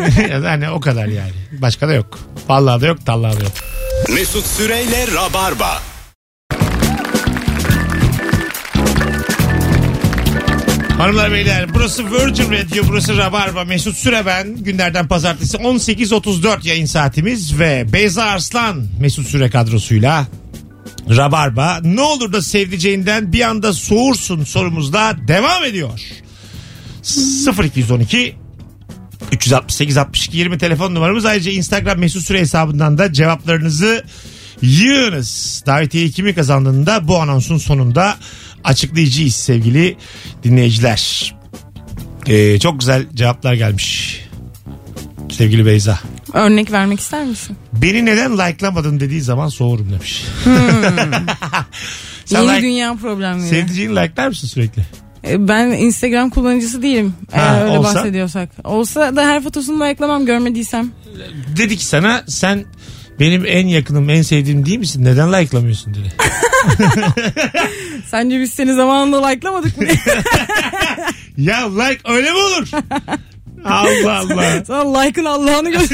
yani 0.43 0.69
o 0.69 0.79
kadar 0.79 1.05
yani. 1.05 1.31
Başka 1.51 1.87
da 1.87 1.93
yok. 1.93 2.19
Vallahi 2.49 2.81
da 2.81 2.87
yok, 2.87 3.05
tallahi 3.05 3.39
da 3.39 3.43
yok. 3.43 3.53
Mesut 4.09 4.45
Süreyle 4.45 5.07
Rabarba. 5.15 5.81
Hanımlar 10.99 11.31
beyler 11.31 11.73
burası 11.73 12.11
Virgin 12.11 12.51
Radio 12.51 12.83
burası 12.87 13.17
Rabarba. 13.17 13.63
Mesut 13.63 13.97
Süre 13.97 14.25
ben. 14.25 14.55
Günlerden 14.55 15.07
pazartesi 15.07 15.57
18.34 15.57 16.67
yayın 16.67 16.85
saatimiz 16.85 17.59
ve 17.59 17.85
Beyza 17.93 18.23
Arslan 18.23 18.87
Mesut 18.99 19.27
Süre 19.27 19.49
kadrosuyla 19.49 20.27
Rabarba. 21.09 21.79
Ne 21.83 22.01
olur 22.01 22.33
da 22.33 22.41
sevdiceğinden 22.41 23.33
bir 23.33 23.41
anda 23.41 23.73
soğursun 23.73 24.43
sorumuzda 24.43 25.15
devam 25.27 25.63
ediyor. 25.63 25.99
0212 27.63 28.35
368 29.31 29.97
62 29.97 30.37
20 30.37 30.57
telefon 30.57 30.95
numaramız. 30.95 31.25
Ayrıca 31.25 31.51
Instagram 31.51 31.99
Mesut 31.99 32.25
Süre 32.25 32.39
hesabından 32.39 32.97
da 32.97 33.13
cevaplarınızı 33.13 34.03
yığınız. 34.61 35.63
Davetiyeyi 35.65 36.11
kimi 36.11 36.35
kazandığını 36.35 36.85
da 36.85 37.07
bu 37.07 37.21
anonsun 37.21 37.57
sonunda 37.57 38.17
açıklayacağız 38.63 39.35
sevgili 39.35 39.97
dinleyiciler. 40.43 41.35
Ee, 42.27 42.59
çok 42.59 42.79
güzel 42.79 43.05
cevaplar 43.13 43.53
gelmiş. 43.53 44.19
Sevgili 45.31 45.65
Beyza. 45.65 45.99
Örnek 46.33 46.71
vermek 46.71 46.99
ister 46.99 47.25
misin? 47.25 47.57
Beni 47.73 48.05
neden 48.05 48.37
likelamadın 48.37 48.99
dediği 48.99 49.21
zaman 49.21 49.47
soğurum 49.47 49.91
demiş. 49.91 50.23
Sen 52.25 52.41
Yeni 52.41 52.51
like, 52.51 52.61
dünya 52.61 52.95
problemleri. 52.95 53.47
sevdiceğini 53.49 53.95
likelar 53.95 54.27
mısın 54.27 54.47
sürekli? 54.47 54.81
E, 55.27 55.47
Ben 55.47 55.67
Instagram 55.67 56.29
kullanıcısı 56.29 56.81
değilim. 56.81 57.13
Ha, 57.31 57.37
eğer 57.41 57.63
öyle 57.65 57.77
olsa? 57.79 57.95
bahsediyorsak. 57.95 58.49
Olsa 58.63 59.15
da 59.15 59.27
her 59.27 59.43
fotosunu 59.43 59.83
like'lamam 59.85 60.25
görmediysem. 60.25 60.91
Dedi 61.57 61.77
ki 61.77 61.85
sana 61.85 62.23
sen 62.27 62.65
benim 63.19 63.45
en 63.45 63.67
yakınım 63.67 64.09
en 64.09 64.21
sevdiğim 64.21 64.65
değil 64.65 64.79
misin? 64.79 65.05
Neden 65.05 65.33
likelamıyorsun 65.33 65.93
dedi. 65.93 66.13
Sence 68.07 68.39
biz 68.39 68.53
seni 68.53 68.73
zamanında 68.73 69.27
like'lamadık 69.27 69.77
mı? 69.77 69.87
Ya 71.37 71.69
like 71.77 71.99
öyle 72.05 72.31
mi 72.31 72.37
olur? 72.37 72.67
Allah 73.65 74.17
Allah. 74.19 74.65
Sana 74.67 74.99
like'ın 74.99 75.25
Allah'ını 75.25 75.69
gör. 75.71 75.79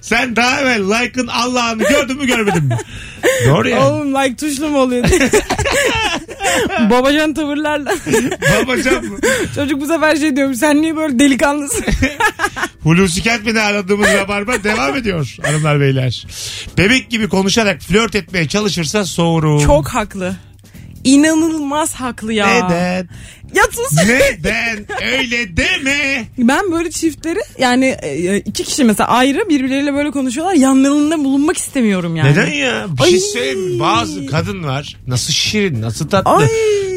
Sen 0.00 0.36
daha 0.36 0.60
evvel 0.60 0.80
like'ın 0.82 1.26
Allah'ını 1.26 1.82
gördün 1.82 2.16
mü 2.16 2.26
görmedin 2.26 2.64
mi? 2.64 2.78
Doğru 3.46 3.68
ya. 3.68 3.86
Oğlum 3.88 4.14
like 4.14 4.36
tuşlu 4.36 4.68
mu 4.68 4.78
oluyor? 4.78 5.04
Babacan 6.90 7.34
tavırlarla. 7.34 7.92
Babacan 8.62 9.04
mı? 9.04 9.18
Çocuk 9.54 9.80
bu 9.80 9.86
sefer 9.86 10.16
şey 10.16 10.36
diyorum. 10.36 10.54
Sen 10.54 10.82
niye 10.82 10.96
böyle 10.96 11.18
delikanlısın? 11.18 11.84
Hulusi 12.82 13.22
Kentmen'e 13.22 13.60
aradığımız 13.60 14.08
rabarba 14.08 14.64
devam 14.64 14.96
ediyor 14.96 15.36
hanımlar 15.42 15.80
beyler. 15.80 16.26
Bebek 16.78 17.10
gibi 17.10 17.28
konuşarak 17.28 17.80
flört 17.82 18.14
etmeye 18.14 18.48
çalışırsa 18.48 19.04
soğurum. 19.04 19.66
Çok 19.66 19.88
haklı. 19.88 20.34
İnanılmaz 21.04 21.94
haklı 21.94 22.32
ya. 22.32 22.46
Neden? 22.46 23.08
Ya 23.54 23.62
sus. 23.70 23.98
Neden? 24.08 24.86
Öyle 25.18 25.56
deme. 25.56 26.24
Ben 26.38 26.72
böyle 26.72 26.90
çiftleri 26.90 27.38
yani 27.58 27.96
e, 28.02 28.36
iki 28.36 28.64
kişi 28.64 28.84
mesela 28.84 29.08
ayrı 29.08 29.48
birbirleriyle 29.48 29.94
böyle 29.94 30.10
konuşuyorlar. 30.10 30.54
Yanlarında 30.54 31.24
bulunmak 31.24 31.56
istemiyorum 31.56 32.16
yani. 32.16 32.32
Neden 32.32 32.46
ya? 32.52 32.86
Bir 32.98 33.02
şey 33.04 33.14
Ay. 33.14 33.20
söyleyeyim 33.20 33.74
mi? 33.74 33.80
Bazı 33.80 34.26
kadın 34.26 34.64
var. 34.64 34.96
Nasıl 35.06 35.32
şirin, 35.32 35.82
nasıl 35.82 36.08
tatlı. 36.08 36.30
Ay. 36.30 36.48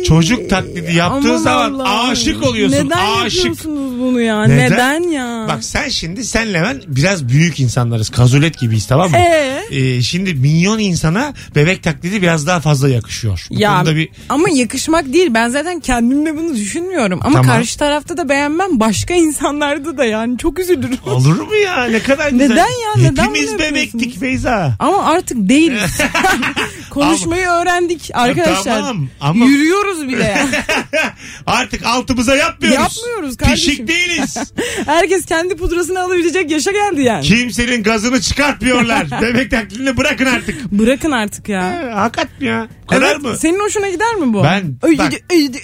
Çocuk 0.07 0.49
taklidi 0.49 0.93
yaptığı 0.93 1.29
Aman 1.29 1.37
zaman 1.37 1.73
Allah'ım. 1.73 2.09
aşık 2.09 2.43
oluyorsun. 2.43 2.77
Neden 2.85 3.25
aşık. 3.25 3.37
yapıyorsunuz 3.37 3.99
bunu 3.99 4.21
ya? 4.21 4.43
Neden? 4.43 4.71
Neden, 4.71 5.09
ya? 5.11 5.45
Bak 5.49 5.63
sen 5.63 5.89
şimdi 5.89 6.23
senle 6.23 6.61
ben 6.61 6.81
biraz 6.87 7.27
büyük 7.29 7.59
insanlarız. 7.59 8.09
Kazulet 8.09 8.59
gibiyiz 8.59 8.87
tamam 8.87 9.11
mı? 9.11 9.17
Ee? 9.17 9.63
Ee, 9.71 10.01
şimdi 10.01 10.33
milyon 10.33 10.79
insana 10.79 11.33
bebek 11.55 11.83
taklidi 11.83 12.21
biraz 12.21 12.47
daha 12.47 12.59
fazla 12.59 12.89
yakışıyor. 12.89 13.47
Bu 13.49 13.59
ya 13.59 13.75
konuda 13.75 13.95
bir 13.95 14.09
ama 14.29 14.49
yakışmak 14.49 15.13
değil. 15.13 15.27
Ben 15.33 15.49
zaten 15.49 15.79
kendimde 15.79 16.37
bunu 16.37 16.55
düşünmüyorum. 16.55 17.19
Ama 17.23 17.41
Tamam. 17.41 17.55
karşı 17.55 17.77
tarafta 17.79 18.17
da 18.17 18.29
beğenmem. 18.29 18.79
Başka 18.79 19.13
insanlarda 19.13 19.97
da 19.97 20.05
yani 20.05 20.37
çok 20.37 20.59
üzülürüm. 20.59 20.97
olur 21.05 21.39
mu 21.41 21.55
ya 21.55 21.85
ne 21.85 21.99
kadar 21.99 22.29
güzel. 22.31 22.45
Neden 22.49 22.57
ya? 22.57 22.93
Neden 22.97 23.11
bunu 23.15 23.35
Hepimiz 23.35 23.51
yapıyorsunuz? 23.51 23.59
bebektik 23.59 24.21
Beyza. 24.21 24.75
Ama 24.79 25.03
artık 25.03 25.37
değiliz. 25.49 25.97
Konuşmayı 26.89 27.47
öğrendik 27.47 28.09
arkadaşlar. 28.13 28.79
Tamam, 28.79 29.07
ama- 29.21 29.45
Yürüyoruz 29.45 29.92
bile 30.01 30.23
ya. 30.23 30.47
Artık 31.45 31.85
altımıza 31.85 32.35
yapmıyoruz. 32.35 32.79
Yapmıyoruz 32.79 33.37
kardeşim. 33.37 33.69
Pişik 33.71 33.87
değiliz. 33.87 34.37
Herkes 34.85 35.25
kendi 35.25 35.55
pudrasını 35.55 36.01
alabilecek 36.01 36.51
yaşa 36.51 36.71
geldi 36.71 37.01
yani. 37.01 37.23
Kimsenin 37.25 37.83
gazını 37.83 38.21
çıkartmıyorlar. 38.21 39.07
bebek 39.21 39.51
taklidini 39.51 39.97
bırakın 39.97 40.25
artık. 40.25 40.71
Bırakın 40.71 41.11
artık 41.11 41.49
ya. 41.49 41.81
Ee, 41.83 41.89
Hakikat 41.91 42.41
mi 42.41 42.47
ya? 42.47 42.67
Bu 42.83 42.87
kadar 42.87 43.11
Evet, 43.11 43.21
mı? 43.21 43.37
Senin 43.37 43.59
hoşuna 43.59 43.89
gider 43.89 44.15
mi 44.15 44.33
bu? 44.33 44.43
Ben- 44.43 44.75
Öyle- 44.81 44.97
bak- 44.97 45.21
öyle- 45.33 45.59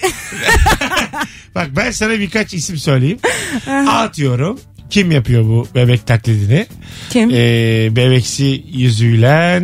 Bak 1.56 1.68
ben 1.76 1.92
sana 1.92 2.20
birkaç 2.20 2.54
isim 2.54 2.78
söyleyeyim. 2.78 3.20
Atıyorum. 3.88 4.60
Kim 4.90 5.12
yapıyor 5.12 5.44
bu 5.44 5.68
bebek 5.76 6.08
taklidini? 6.08 6.66
Kim? 7.10 7.30
Ee, 7.30 7.88
bebeksi 7.96 8.64
yüzüyle 8.74 9.62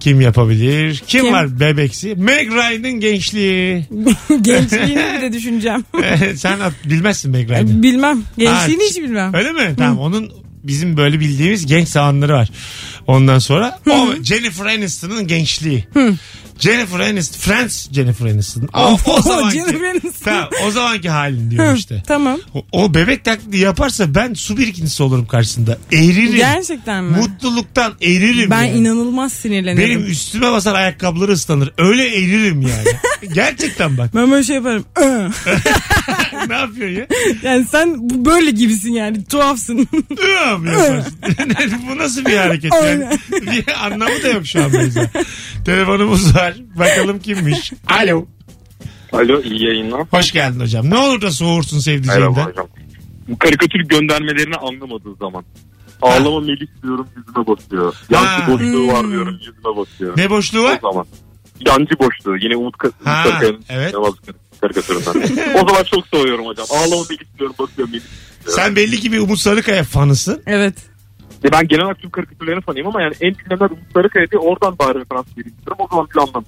kim 0.00 0.20
yapabilir? 0.20 1.02
Kim, 1.06 1.22
Kim? 1.24 1.32
var 1.32 1.60
bebeksi? 1.60 2.14
Meg 2.16 2.52
Ryan'ın 2.52 3.00
gençliği. 3.00 3.86
Gençliğini 4.40 5.20
de 5.22 5.32
düşüneceğim. 5.32 5.84
Sen 6.36 6.60
at- 6.60 6.84
bilmezsin 6.84 7.30
Meg 7.30 7.50
Ryan'ı. 7.50 7.82
bilmem. 7.82 8.22
Gençliğini 8.38 8.82
Ha, 8.82 8.88
hiç 8.90 8.96
bilmem. 8.96 9.34
Öyle 9.34 9.52
mi? 9.52 9.74
Tamam 9.78 9.98
onun 9.98 10.32
bizim 10.64 10.96
böyle 10.96 11.20
bildiğimiz 11.20 11.66
genç 11.66 11.88
zamanları 11.88 12.32
var. 12.32 12.48
Ondan 13.06 13.38
sonra 13.38 13.78
o 13.90 14.14
Jennifer 14.22 14.66
Aniston'ın 14.66 15.26
gençliği. 15.26 15.84
Jennifer 16.60 17.00
Aniston, 17.00 17.38
Friends 17.38 17.92
Jennifer 17.92 18.26
Aniston. 18.26 18.68
O, 18.74 18.98
o 19.06 19.22
zamanki, 19.22 19.58
Jennifer 19.58 19.84
Aniston. 19.84 20.24
Tamam, 20.24 20.48
o 20.66 20.70
zamanki 20.70 21.10
halin 21.10 21.50
diyorum 21.50 21.74
işte. 21.74 22.02
Tamam. 22.06 22.38
O, 22.54 22.64
o 22.72 22.94
bebek 22.94 23.24
taklidi 23.24 23.58
yaparsa 23.58 24.14
ben 24.14 24.34
su 24.34 24.56
birikintisi 24.56 25.02
olurum 25.02 25.26
karşısında. 25.26 25.78
Eririm. 25.92 26.36
Gerçekten 26.36 27.04
mi? 27.04 27.16
Mutluluktan 27.16 27.92
eririm. 28.02 28.50
Ben 28.50 28.64
yani. 28.64 28.78
inanılmaz 28.78 29.32
sinirlenirim. 29.32 29.88
Benim 29.88 30.10
üstüme 30.10 30.52
basar 30.52 30.74
ayakkabıları 30.74 31.32
ıslanır. 31.32 31.72
Öyle 31.78 32.08
eririm 32.08 32.62
yani. 32.62 32.84
Gerçekten 33.32 33.98
bak. 33.98 34.10
Ben 34.14 34.30
böyle 34.30 34.44
şey 34.44 34.56
yaparım. 34.56 34.84
Ne 36.48 36.54
yapıyorsun 36.54 36.96
ya? 36.96 37.06
yani 37.42 37.64
sen 37.64 37.96
bu- 38.10 38.24
böyle 38.24 38.50
gibisin 38.50 38.92
yani 38.92 39.24
tuhafsın. 39.24 39.78
Iı 39.78 40.58
mı 40.58 40.68
yaparsın? 40.70 41.14
Bu 41.90 41.98
nasıl 41.98 42.24
bir 42.24 42.36
hareket 42.36 42.72
yani? 42.74 43.08
Bir 43.32 43.84
anlamı 43.86 44.22
da 44.22 44.28
yok 44.28 44.46
şu 44.46 44.64
an 44.64 44.72
Beyza. 44.72 45.10
Telefonumuz 45.64 46.34
var. 46.36 46.54
Bakalım 46.78 47.18
kimmiş. 47.20 47.72
Alo. 48.02 48.26
Alo 49.12 49.42
iyi 49.42 49.64
yayınlar. 49.66 50.02
Hoş 50.10 50.32
geldin 50.32 50.60
hocam. 50.60 50.90
Ne 50.90 50.96
olur 50.98 51.20
da 51.20 51.30
soğursun 51.30 51.76
Merhaba 51.86 52.04
sevdiceğinden. 52.04 52.50
hocam. 52.50 52.66
Bu 53.28 53.38
karikatür 53.38 53.80
göndermelerini 53.80 54.56
anlamadığı 54.56 55.14
zaman. 55.20 55.44
Ağlama 56.02 56.40
Melis 56.40 56.68
diyorum 56.82 57.06
yüzüme 57.16 57.46
basıyor. 57.46 57.94
Ha. 58.14 58.46
boşluğu 58.48 58.86
var 58.88 59.02
Hmm. 59.02 59.10
diyorum 59.10 59.34
yüzüme 59.34 59.76
basıyor. 59.76 60.16
Ne 60.18 60.30
boşluğu 60.30 60.62
var? 60.62 60.78
O 60.82 60.92
zaman. 60.92 61.06
Yancı 61.66 61.98
boşluğu. 61.98 62.36
Yine 62.36 62.56
Umut, 62.56 62.74
Sarıkaya'nın 63.04 63.64
evet. 63.68 63.94
karikatüründen. 64.60 65.54
o 65.54 65.68
zaman 65.68 65.82
çok 65.82 66.06
soğuyorum 66.06 66.46
hocam. 66.46 66.66
Ağlama 66.70 67.02
Melis 67.10 67.38
diyorum 67.38 67.54
basıyor 67.58 67.88
Melis. 67.88 68.04
diyorum. 68.04 68.62
Sen 68.62 68.76
belli 68.76 69.00
ki 69.00 69.12
bir 69.12 69.18
Umut 69.18 69.38
Sarıkaya 69.38 69.84
fanısın. 69.84 70.42
evet. 70.46 70.74
Ya 71.44 71.52
ben 71.52 71.68
genel 71.68 71.84
olarak 71.84 71.98
tüm 71.98 72.10
karikatürlerini 72.10 72.60
fanıyım 72.60 72.86
ama 72.86 73.02
yani 73.02 73.14
en 73.20 73.34
dinlenen 73.34 73.64
Umut 73.64 73.92
Sarıkaya 73.94 74.30
diye 74.30 74.40
oradan 74.40 74.78
bari 74.78 74.98
referans 74.98 75.26
vereyim 75.36 75.56
istiyorum. 75.58 75.76
O 75.78 75.88
zaman 75.90 76.06
bile 76.10 76.20
anlamam. 76.20 76.44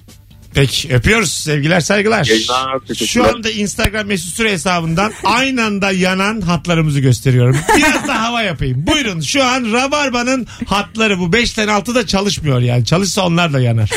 Peki 0.53 0.93
öpüyoruz. 0.95 1.31
Sevgiler 1.31 1.79
saygılar. 1.79 2.25
Yayınlar. 2.25 2.79
Şu 3.07 3.27
anda 3.27 3.49
Instagram 3.49 4.07
mesut 4.07 4.33
süre 4.33 4.51
hesabından 4.51 5.11
aynı 5.23 5.63
anda 5.63 5.91
yanan 5.91 6.41
hatlarımızı 6.41 6.99
gösteriyorum. 6.99 7.57
Biraz 7.77 8.07
da 8.07 8.21
hava 8.23 8.41
yapayım. 8.41 8.87
Buyurun 8.87 9.21
şu 9.21 9.43
an 9.43 9.73
Rabarba'nın 9.73 10.47
hatları 10.65 11.19
bu 11.19 11.25
5'ten 11.25 11.67
6 11.67 11.95
da 11.95 12.07
çalışmıyor 12.07 12.59
yani. 12.59 12.85
Çalışsa 12.85 13.25
onlar 13.25 13.53
da 13.53 13.59
yanar. 13.59 13.89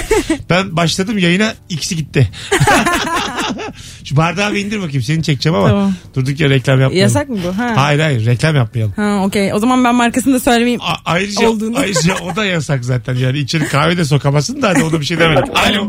Ben 0.50 0.76
başladım 0.76 1.18
yayına 1.18 1.54
ikisi 1.68 1.96
gitti. 1.96 2.30
Şu 4.04 4.16
bardağı 4.16 4.54
bir 4.54 4.64
indir 4.66 4.80
bakayım 4.82 5.02
seni 5.02 5.22
çekeceğim 5.22 5.56
ama 5.58 5.68
Tamam. 5.68 5.94
durduk 6.14 6.40
ya 6.40 6.50
reklam 6.50 6.80
yapmayalım. 6.80 7.00
Yasak 7.02 7.28
mı 7.28 7.38
bu? 7.44 7.58
Ha. 7.58 7.72
Hayır 7.76 8.00
hayır 8.00 8.26
reklam 8.26 8.56
yapmayalım. 8.56 8.92
Ha 8.96 9.22
okey. 9.24 9.52
O 9.54 9.58
zaman 9.58 9.84
ben 9.84 9.94
markasını 9.94 10.34
da 10.34 10.40
söylemeyeyim. 10.40 10.80
A- 10.80 10.94
ayrıca, 11.04 11.48
Olduğunu. 11.48 11.78
ayrıca 11.78 12.14
o 12.32 12.36
da 12.36 12.44
yasak 12.44 12.84
zaten 12.84 13.14
yani 13.14 13.38
içeri 13.38 13.68
kahve 13.68 13.96
de 13.96 14.04
sokamazsın 14.04 14.62
da 14.62 14.68
hadi 14.68 14.82
ona 14.82 15.00
bir 15.00 15.06
şey 15.06 15.18
demedik. 15.18 15.44
Alo. 15.68 15.88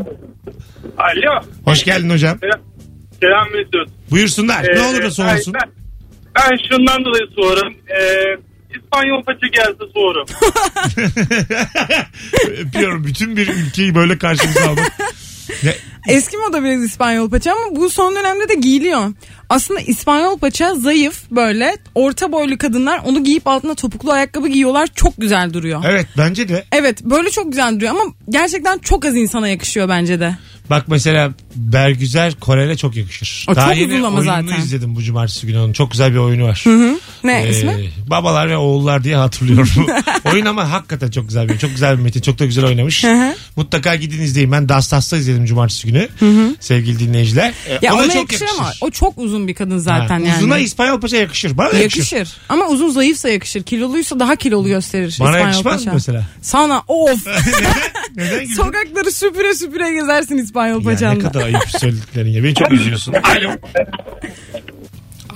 Alo. 1.07 1.41
Hoş 1.65 1.83
geldin 1.83 2.09
hocam. 2.09 2.37
Selam 3.21 3.47
Mesut. 3.53 3.89
Buyursunlar. 4.11 4.63
ne 4.63 4.67
Ee, 4.79 4.81
olur 4.81 5.03
da 5.03 5.11
soğursun. 5.11 5.53
Ben, 5.53 5.69
ben 6.35 6.57
şundan 6.69 7.05
dolayı 7.05 7.23
soğurum. 7.35 7.73
Ee, 7.73 8.23
İspanyol 8.79 9.23
paça 9.23 9.47
gelse 9.47 9.83
soğurum. 9.93 10.25
Öpüyorum. 12.67 13.03
Bütün 13.03 13.37
bir 13.37 13.47
ülkeyi 13.47 13.95
böyle 13.95 14.17
karşımıza 14.17 14.69
aldık. 14.69 14.91
Ne? 15.63 15.75
Eski 16.07 16.37
moda 16.37 16.63
biraz 16.63 16.83
İspanyol 16.83 17.29
paça 17.29 17.51
ama 17.51 17.75
bu 17.75 17.89
son 17.89 18.15
dönemde 18.15 18.49
de 18.49 18.53
giyiliyor. 18.55 19.13
Aslında 19.49 19.79
İspanyol 19.79 20.37
paça 20.39 20.75
zayıf 20.75 21.31
böyle 21.31 21.77
orta 21.95 22.31
boylu 22.31 22.57
kadınlar 22.57 23.01
onu 23.05 23.23
giyip 23.23 23.47
altına 23.47 23.75
topuklu 23.75 24.11
ayakkabı 24.11 24.47
giyiyorlar 24.47 24.87
çok 24.95 25.13
güzel 25.17 25.53
duruyor. 25.53 25.83
Evet 25.87 26.07
bence 26.17 26.49
de. 26.49 26.65
Evet 26.71 27.03
böyle 27.03 27.29
çok 27.29 27.51
güzel 27.51 27.75
duruyor 27.75 27.91
ama 27.91 28.03
gerçekten 28.29 28.77
çok 28.79 29.05
az 29.05 29.15
insana 29.15 29.47
yakışıyor 29.47 29.89
bence 29.89 30.19
de. 30.19 30.35
Bak 30.69 30.83
mesela 30.87 31.31
Bergüzer 31.55 32.33
Korel'e 32.39 32.77
çok 32.77 32.95
yakışır. 32.95 33.45
O 33.49 33.55
Daha 33.55 33.67
çok 33.69 33.77
yeni 33.77 33.93
uzun 33.93 34.03
ama 34.03 34.17
oyununu 34.19 34.47
zaten. 34.49 34.61
izledim 34.63 34.95
bu 34.95 35.01
cumartesi 35.01 35.47
günü 35.47 35.57
onun. 35.59 35.73
Çok 35.73 35.91
güzel 35.91 36.13
bir 36.13 36.17
oyunu 36.17 36.43
var. 36.43 36.63
Ne 37.23 37.43
Ee, 37.43 37.49
ismi? 37.49 37.89
Babalar 38.07 38.49
ve 38.49 38.57
oğullar 38.57 39.03
diye 39.03 39.15
hatırlıyorum. 39.15 39.87
Oyun 40.33 40.45
ama 40.45 40.71
hakikaten 40.71 41.11
çok 41.11 41.27
güzel 41.27 41.43
bir 41.43 41.49
oyun. 41.49 41.59
Çok 41.59 41.69
güzel 41.71 41.97
bir 41.97 42.03
metin. 42.03 42.21
Çok 42.21 42.39
da 42.39 42.45
güzel 42.45 42.65
oynamış. 42.65 43.03
hı. 43.03 43.35
Mutlaka 43.55 43.95
gidin 43.95 44.21
izleyin. 44.21 44.51
Ben 44.51 44.69
Dastas'ta 44.69 45.17
izledim 45.17 45.45
cumartesi 45.45 45.87
günü. 45.87 46.07
Sevgili 46.59 46.99
dinleyiciler. 46.99 47.53
Ee, 47.67 47.79
Ya 47.81 47.95
ona 47.95 48.13
yakışır, 48.13 48.45
ama 48.59 48.71
o 48.81 48.89
çok 48.91 49.17
uzun 49.17 49.47
bir 49.47 49.53
kadın 49.53 49.77
zaten 49.77 50.19
Ha, 50.21 50.27
yani. 50.27 50.37
Uzuna 50.37 50.57
İspanyol 50.57 51.01
paça 51.01 51.17
yakışır. 51.17 51.57
Bana 51.57 51.71
da 51.71 51.77
yakışır. 51.77 52.15
yakışır. 52.17 52.37
Ama 52.49 52.67
uzun 52.67 52.89
zayıfsa 52.89 53.29
yakışır. 53.29 53.63
Kiloluysa 53.63 54.19
daha 54.19 54.35
kilolu 54.35 54.67
gösterir. 54.67 55.17
Bana 55.19 55.29
İspanyol 55.29 55.47
yakışmaz 55.47 55.79
mı 55.79 55.85
paça. 55.85 55.93
mesela? 55.93 56.25
Sana 56.41 56.83
of. 56.87 57.27
Neden 58.15 58.39
güldün? 58.39 58.53
Sokakları 58.53 59.11
süpüre 59.11 59.53
süpüre 59.55 59.93
gezersin 59.93 60.37
İspanyol 60.57 60.83
Ya 60.83 60.89
ne 60.89 60.93
paçanla. 60.95 61.19
kadar 61.31 61.45
ayıp 61.45 61.69
söylediklerin 61.79 62.29
ya. 62.31 62.43
Beni 62.43 62.55
çok 62.55 62.71
üzüyorsun. 62.71 63.13
Alo. 63.13 63.51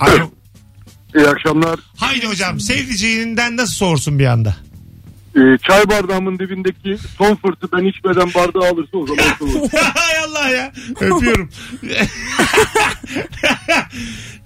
Alo. 0.00 0.30
İyi 1.16 1.26
akşamlar. 1.28 1.80
Haydi 1.96 2.26
hocam 2.26 2.60
sevdiceğinden 2.60 3.56
nasıl 3.56 3.74
soğursun 3.74 4.18
bir 4.18 4.26
anda? 4.26 4.56
Ee, 5.36 5.58
çay 5.68 5.88
bardağımın 5.88 6.38
dibindeki 6.38 6.96
son 7.18 7.34
fırtı 7.36 7.68
ben 7.72 7.84
içmeden 7.84 8.34
bardağı 8.34 8.70
alırsa 8.70 8.96
o 8.98 9.06
zaman 9.06 9.24
soğur. 9.38 9.68
Hay 9.94 10.18
Allah 10.26 10.48
ya. 10.48 10.72
Öpüyorum. 11.00 11.50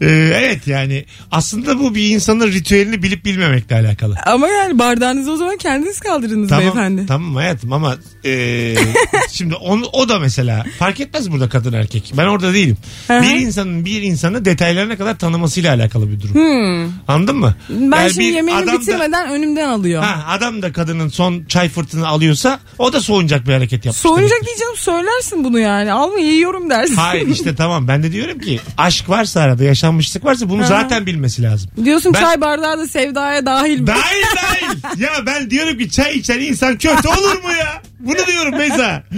Ee, 0.00 0.06
evet 0.34 0.66
yani 0.66 1.04
aslında 1.30 1.78
bu 1.78 1.94
bir 1.94 2.08
insanın 2.10 2.46
ritüelini 2.52 3.02
bilip 3.02 3.24
bilmemekle 3.24 3.76
alakalı. 3.76 4.14
Ama 4.26 4.48
yani 4.48 4.78
bardağınızı 4.78 5.32
o 5.32 5.36
zaman 5.36 5.56
kendiniz 5.56 6.00
kaldırınız 6.00 6.48
Tamam, 6.48 6.62
beyefendi. 6.62 7.06
tamam 7.06 7.34
hayatım 7.34 7.72
ama 7.72 7.96
e, 8.24 8.74
şimdi 9.32 9.54
onu, 9.54 9.86
o 9.92 10.08
da 10.08 10.18
mesela 10.18 10.64
fark 10.78 11.00
etmez 11.00 11.32
burada 11.32 11.48
kadın 11.48 11.72
erkek. 11.72 12.12
Ben 12.16 12.26
orada 12.26 12.54
değilim. 12.54 12.76
Hı 13.08 13.18
hı. 13.18 13.22
bir 13.22 13.30
insanın 13.34 13.84
bir 13.84 14.02
insanı 14.02 14.44
detaylarına 14.44 14.96
kadar 14.96 15.18
tanımasıyla 15.18 15.74
alakalı 15.74 16.10
bir 16.10 16.20
durum. 16.20 16.34
Hmm. 16.34 16.92
Anladın 17.08 17.36
mı? 17.36 17.54
Ben 17.70 17.96
Yani 18.00 18.12
şimdi 18.12 18.26
bir 18.28 18.32
yemeğini 18.34 18.62
adam 18.62 18.76
da- 18.76 18.80
bitirmeden 18.80 19.28
önümden 19.30 19.68
alıyor. 19.68 20.02
Ha, 20.02 20.24
adam 20.28 20.62
da 20.62 20.72
kadının 20.76 21.08
son 21.08 21.44
çay 21.44 21.68
fırtını 21.68 22.06
alıyorsa 22.08 22.60
o 22.78 22.92
da 22.92 23.00
soğunacak 23.00 23.46
bir 23.48 23.52
hareket 23.52 23.84
yapmış. 23.84 24.02
Soğuyacak 24.02 24.30
demektir. 24.30 24.46
diyeceğim 24.46 24.76
söylersin 24.76 25.44
bunu 25.44 25.58
yani. 25.58 25.92
Alma 25.92 26.18
yiyorum 26.18 26.70
dersin. 26.70 26.94
Hayır 26.94 27.28
işte 27.32 27.54
tamam 27.54 27.88
ben 27.88 28.02
de 28.02 28.12
diyorum 28.12 28.38
ki 28.38 28.60
aşk 28.78 29.08
varsa 29.08 29.40
arada 29.40 29.64
yaşanmışlık 29.64 30.24
varsa 30.24 30.48
bunu 30.48 30.66
zaten 30.66 31.06
bilmesi 31.06 31.42
lazım. 31.42 31.70
Diyorsun 31.84 32.14
Ben- 32.14 32.20
çay 32.20 32.40
bardağı 32.40 32.78
da 32.78 32.86
sevdaya 32.86 33.46
dahil 33.46 33.80
mi? 33.80 33.86
Dahil 33.86 34.22
dahil. 34.36 35.00
ya 35.02 35.10
ben 35.26 35.50
diyorum 35.50 35.78
ki 35.78 35.90
çay 35.90 36.16
içen 36.16 36.40
insan 36.40 36.78
kötü 36.78 37.08
olur 37.08 37.42
mu 37.42 37.50
ya? 37.60 37.82
Bunu 38.00 38.26
diyorum 38.26 38.58
Beyza. 38.58 39.02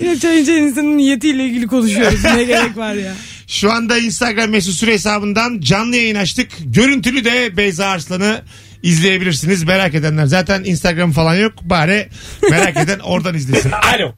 Ya 0.00 0.18
çay 0.18 0.40
içen 0.40 0.52
insanın 0.52 0.96
niyetiyle 0.96 1.44
ilgili 1.44 1.66
konuşuyoruz. 1.66 2.24
ne 2.24 2.44
gerek 2.44 2.76
var 2.76 2.94
ya. 2.94 3.14
Şu 3.46 3.72
anda 3.72 3.98
Instagram 3.98 4.50
mesut 4.50 4.74
süre 4.74 4.92
hesabından 4.92 5.60
canlı 5.60 5.96
yayın 5.96 6.14
açtık. 6.16 6.50
Görüntülü 6.60 7.24
de 7.24 7.56
Beyza 7.56 7.86
Arslan'ı 7.86 8.42
izleyebilirsiniz. 8.82 9.64
Merak 9.64 9.94
edenler 9.94 10.26
zaten 10.26 10.64
Instagram 10.64 11.12
falan 11.12 11.34
yok. 11.34 11.52
Bari 11.62 12.08
merak 12.50 12.76
eden 12.84 12.98
oradan 12.98 13.34
izlesin. 13.34 13.70
Alo. 13.70 14.14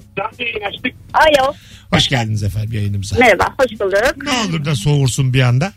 Alo. 1.14 1.52
Hoş 1.92 2.08
geldiniz 2.08 2.42
efendim 2.42 2.72
yayınımıza. 2.72 3.16
Merhaba. 3.18 3.54
Hoş 3.58 3.80
bulduk. 3.80 4.16
Ne 4.24 4.30
olur 4.30 4.64
da 4.64 4.74
soğursun 4.74 5.34
bir 5.34 5.40
anda. 5.40 5.72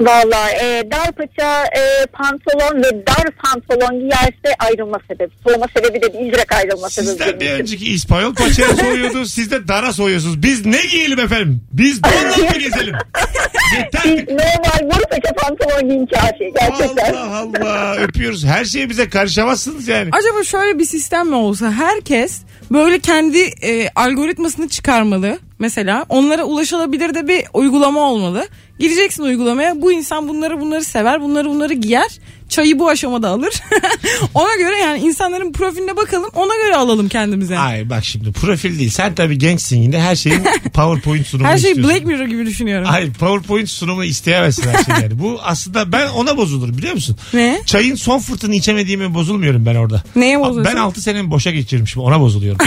Valla 0.00 0.50
e, 0.50 0.90
dar 0.90 1.12
paça 1.12 1.64
e, 1.64 2.06
pantolon 2.06 2.82
ve 2.82 3.06
dar 3.06 3.24
pantolon 3.30 3.98
giyerse 4.00 4.54
ayrılma 4.58 4.98
sebebi. 5.08 5.30
Soğuma 5.48 5.66
sebebi 5.76 6.02
de 6.02 6.12
değil 6.12 6.32
direkt 6.32 6.52
ayrılma 6.54 6.90
sebebi. 6.90 7.10
Sizden 7.10 7.26
benim 7.28 7.40
bir 7.40 7.46
için. 7.46 7.60
önceki 7.62 7.92
İspanyol 7.92 8.34
paçaya 8.34 8.68
soğuyordu. 8.76 9.26
Siz 9.26 9.50
de 9.50 9.68
dara 9.68 9.92
soğuyorsunuz. 9.92 10.42
Biz 10.42 10.66
ne 10.66 10.80
giyelim 10.90 11.18
efendim? 11.20 11.60
Biz 11.72 12.02
donla 12.02 12.36
mı 12.52 12.58
gezelim? 12.58 12.94
Yeter 13.76 14.02
Biz 14.04 14.28
normal 14.28 14.90
boru 14.96 15.04
paça 15.10 15.34
pantolon 15.34 15.88
giyin 15.88 16.06
kafi 16.06 16.52
gerçekten. 16.60 17.12
Allah 17.14 17.36
Allah 17.38 17.96
öpüyoruz. 17.96 18.44
Her 18.44 18.64
şeye 18.64 18.88
bize 18.90 19.08
karışamazsınız 19.08 19.88
yani. 19.88 20.10
Acaba 20.12 20.44
şöyle 20.44 20.78
bir 20.78 20.84
sistem 20.84 21.28
mi 21.28 21.34
olsa 21.34 21.72
herkes 21.72 22.42
böyle 22.70 22.98
kendi 22.98 23.38
e, 23.62 23.88
algoritmasını 23.94 24.68
çıkarmalı 24.68 25.38
mesela 25.58 26.06
onlara 26.08 26.44
ulaşılabilir 26.44 27.14
de 27.14 27.28
bir 27.28 27.44
uygulama 27.54 28.00
olmalı. 28.00 28.46
Gireceksin 28.78 29.22
uygulamaya 29.22 29.82
bu 29.82 29.92
insan 29.92 30.28
bunları 30.28 30.60
bunları 30.60 30.84
sever 30.84 31.22
bunları 31.22 31.48
bunları 31.48 31.74
giyer 31.74 32.08
çayı 32.48 32.78
bu 32.78 32.88
aşamada 32.88 33.28
alır. 33.28 33.62
ona 34.34 34.54
göre 34.54 34.78
yani 34.78 35.00
insanların 35.00 35.52
profiline 35.52 35.96
bakalım 35.96 36.30
ona 36.34 36.54
göre 36.64 36.76
alalım 36.76 37.08
kendimize. 37.08 37.58
Ay 37.58 37.90
bak 37.90 38.04
şimdi 38.04 38.32
profil 38.32 38.78
değil. 38.78 38.90
Sen 38.90 39.14
tabii 39.14 39.38
gençsin 39.38 39.82
yine 39.82 40.00
her 40.00 40.16
şeyin 40.16 40.42
PowerPoint 40.74 41.26
sunumu 41.26 41.48
Her 41.48 41.58
şeyi 41.58 41.70
istiyorsun. 41.70 41.94
Black 41.94 42.06
Mirror 42.06 42.26
gibi 42.26 42.46
düşünüyorum. 42.46 42.86
Hayır 42.86 43.12
PowerPoint 43.12 43.70
sunumu 43.70 44.04
isteyemezsin 44.04 44.68
her 44.70 44.84
şey 44.84 44.94
yani. 45.02 45.18
Bu 45.18 45.38
aslında 45.42 45.92
ben 45.92 46.08
ona 46.08 46.36
bozulurum 46.36 46.78
biliyor 46.78 46.94
musun? 46.94 47.16
Ne? 47.34 47.60
Çayın 47.66 47.94
son 47.94 48.18
fırtını 48.18 48.54
içemediğime 48.54 49.14
bozulmuyorum 49.14 49.66
ben 49.66 49.74
orada. 49.74 50.02
Neye 50.16 50.40
bozuluyorsun? 50.40 50.76
Ben 50.76 50.80
6 50.80 51.02
senemi 51.02 51.30
boşa 51.30 51.50
geçirmişim 51.50 52.02
ona 52.02 52.20
bozuluyorum. 52.20 52.66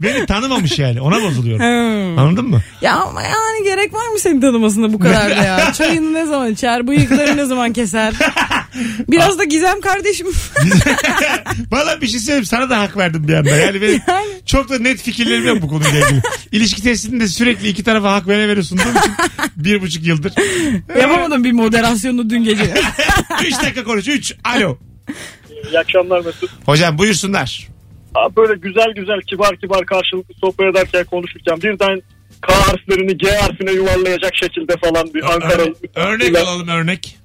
Beni 0.00 0.26
tanımamış 0.26 0.78
yani 0.78 1.00
ona 1.00 1.22
bozuluyorum. 1.22 1.64
Hmm. 1.64 2.18
Anladın 2.18 2.44
mı? 2.44 2.62
Ya 2.80 2.96
ama 2.96 3.22
yani 3.22 3.64
gerek 3.64 3.94
var 3.94 4.08
mı 4.08 4.18
seni 4.18 4.42
tanımasına 4.62 4.92
bu 4.92 4.98
kadar 4.98 5.30
da 5.30 5.34
ya? 5.44 5.72
Çayını 5.72 6.12
ne 6.14 6.26
zaman 6.26 6.52
içer, 6.52 6.86
bıyıkları 6.86 7.36
ne 7.36 7.44
zaman 7.44 7.72
keser? 7.72 8.14
Biraz 9.08 9.38
da 9.38 9.44
Gizem 9.44 9.80
kardeşim. 9.80 10.26
Valla 11.70 12.00
bir 12.00 12.06
şey 12.06 12.20
söyleyeyim 12.20 12.44
sana 12.44 12.70
da 12.70 12.80
hak 12.80 12.96
verdim 12.96 13.28
bir 13.28 13.34
anda. 13.34 13.50
Yani 13.50 13.82
benim 13.82 14.00
çok 14.46 14.68
da 14.68 14.78
net 14.78 15.02
fikirlerim 15.02 15.46
yok 15.46 15.62
bu 15.62 15.68
konuyla 15.68 16.06
ilgili. 16.06 16.22
İlişki 16.52 16.82
testinde 16.82 17.28
sürekli 17.28 17.68
iki 17.68 17.84
tarafa 17.84 18.12
hak 18.12 18.28
vere 18.28 18.48
vere 18.48 18.62
sunduğum 18.62 18.96
için 18.96 19.12
bir 19.56 19.80
buçuk 19.82 20.06
yıldır. 20.06 20.32
Yapamadım 21.00 21.44
bir 21.44 21.52
moderasyonu 21.52 22.30
dün 22.30 22.44
gece. 22.44 22.74
Üç 23.46 23.62
dakika 23.62 23.84
konuş. 23.84 24.08
Üç. 24.08 24.34
Alo. 24.44 24.78
İyi 25.70 25.78
akşamlar 25.78 26.24
Mesut. 26.24 26.50
Hocam 26.66 26.98
buyursunlar. 26.98 27.68
Abi 28.14 28.36
böyle 28.36 28.54
güzel 28.54 28.92
güzel 28.96 29.20
kibar 29.20 29.56
kibar 29.56 29.86
karşılıklı 29.86 30.34
sohbet 30.40 30.70
ederken 30.70 31.04
konuşurken 31.04 31.56
birden 31.62 32.02
K 32.42 32.54
harflerini 32.54 33.16
G 33.16 33.30
harfine 33.30 33.72
yuvarlayacak 33.72 34.32
şekilde 34.36 34.76
falan 34.76 35.14
bir 35.14 35.32
Ankara. 35.34 35.62
Örnek, 35.62 35.76
örnek 35.94 36.36
alalım 36.36 36.68
örnek. 36.68 37.16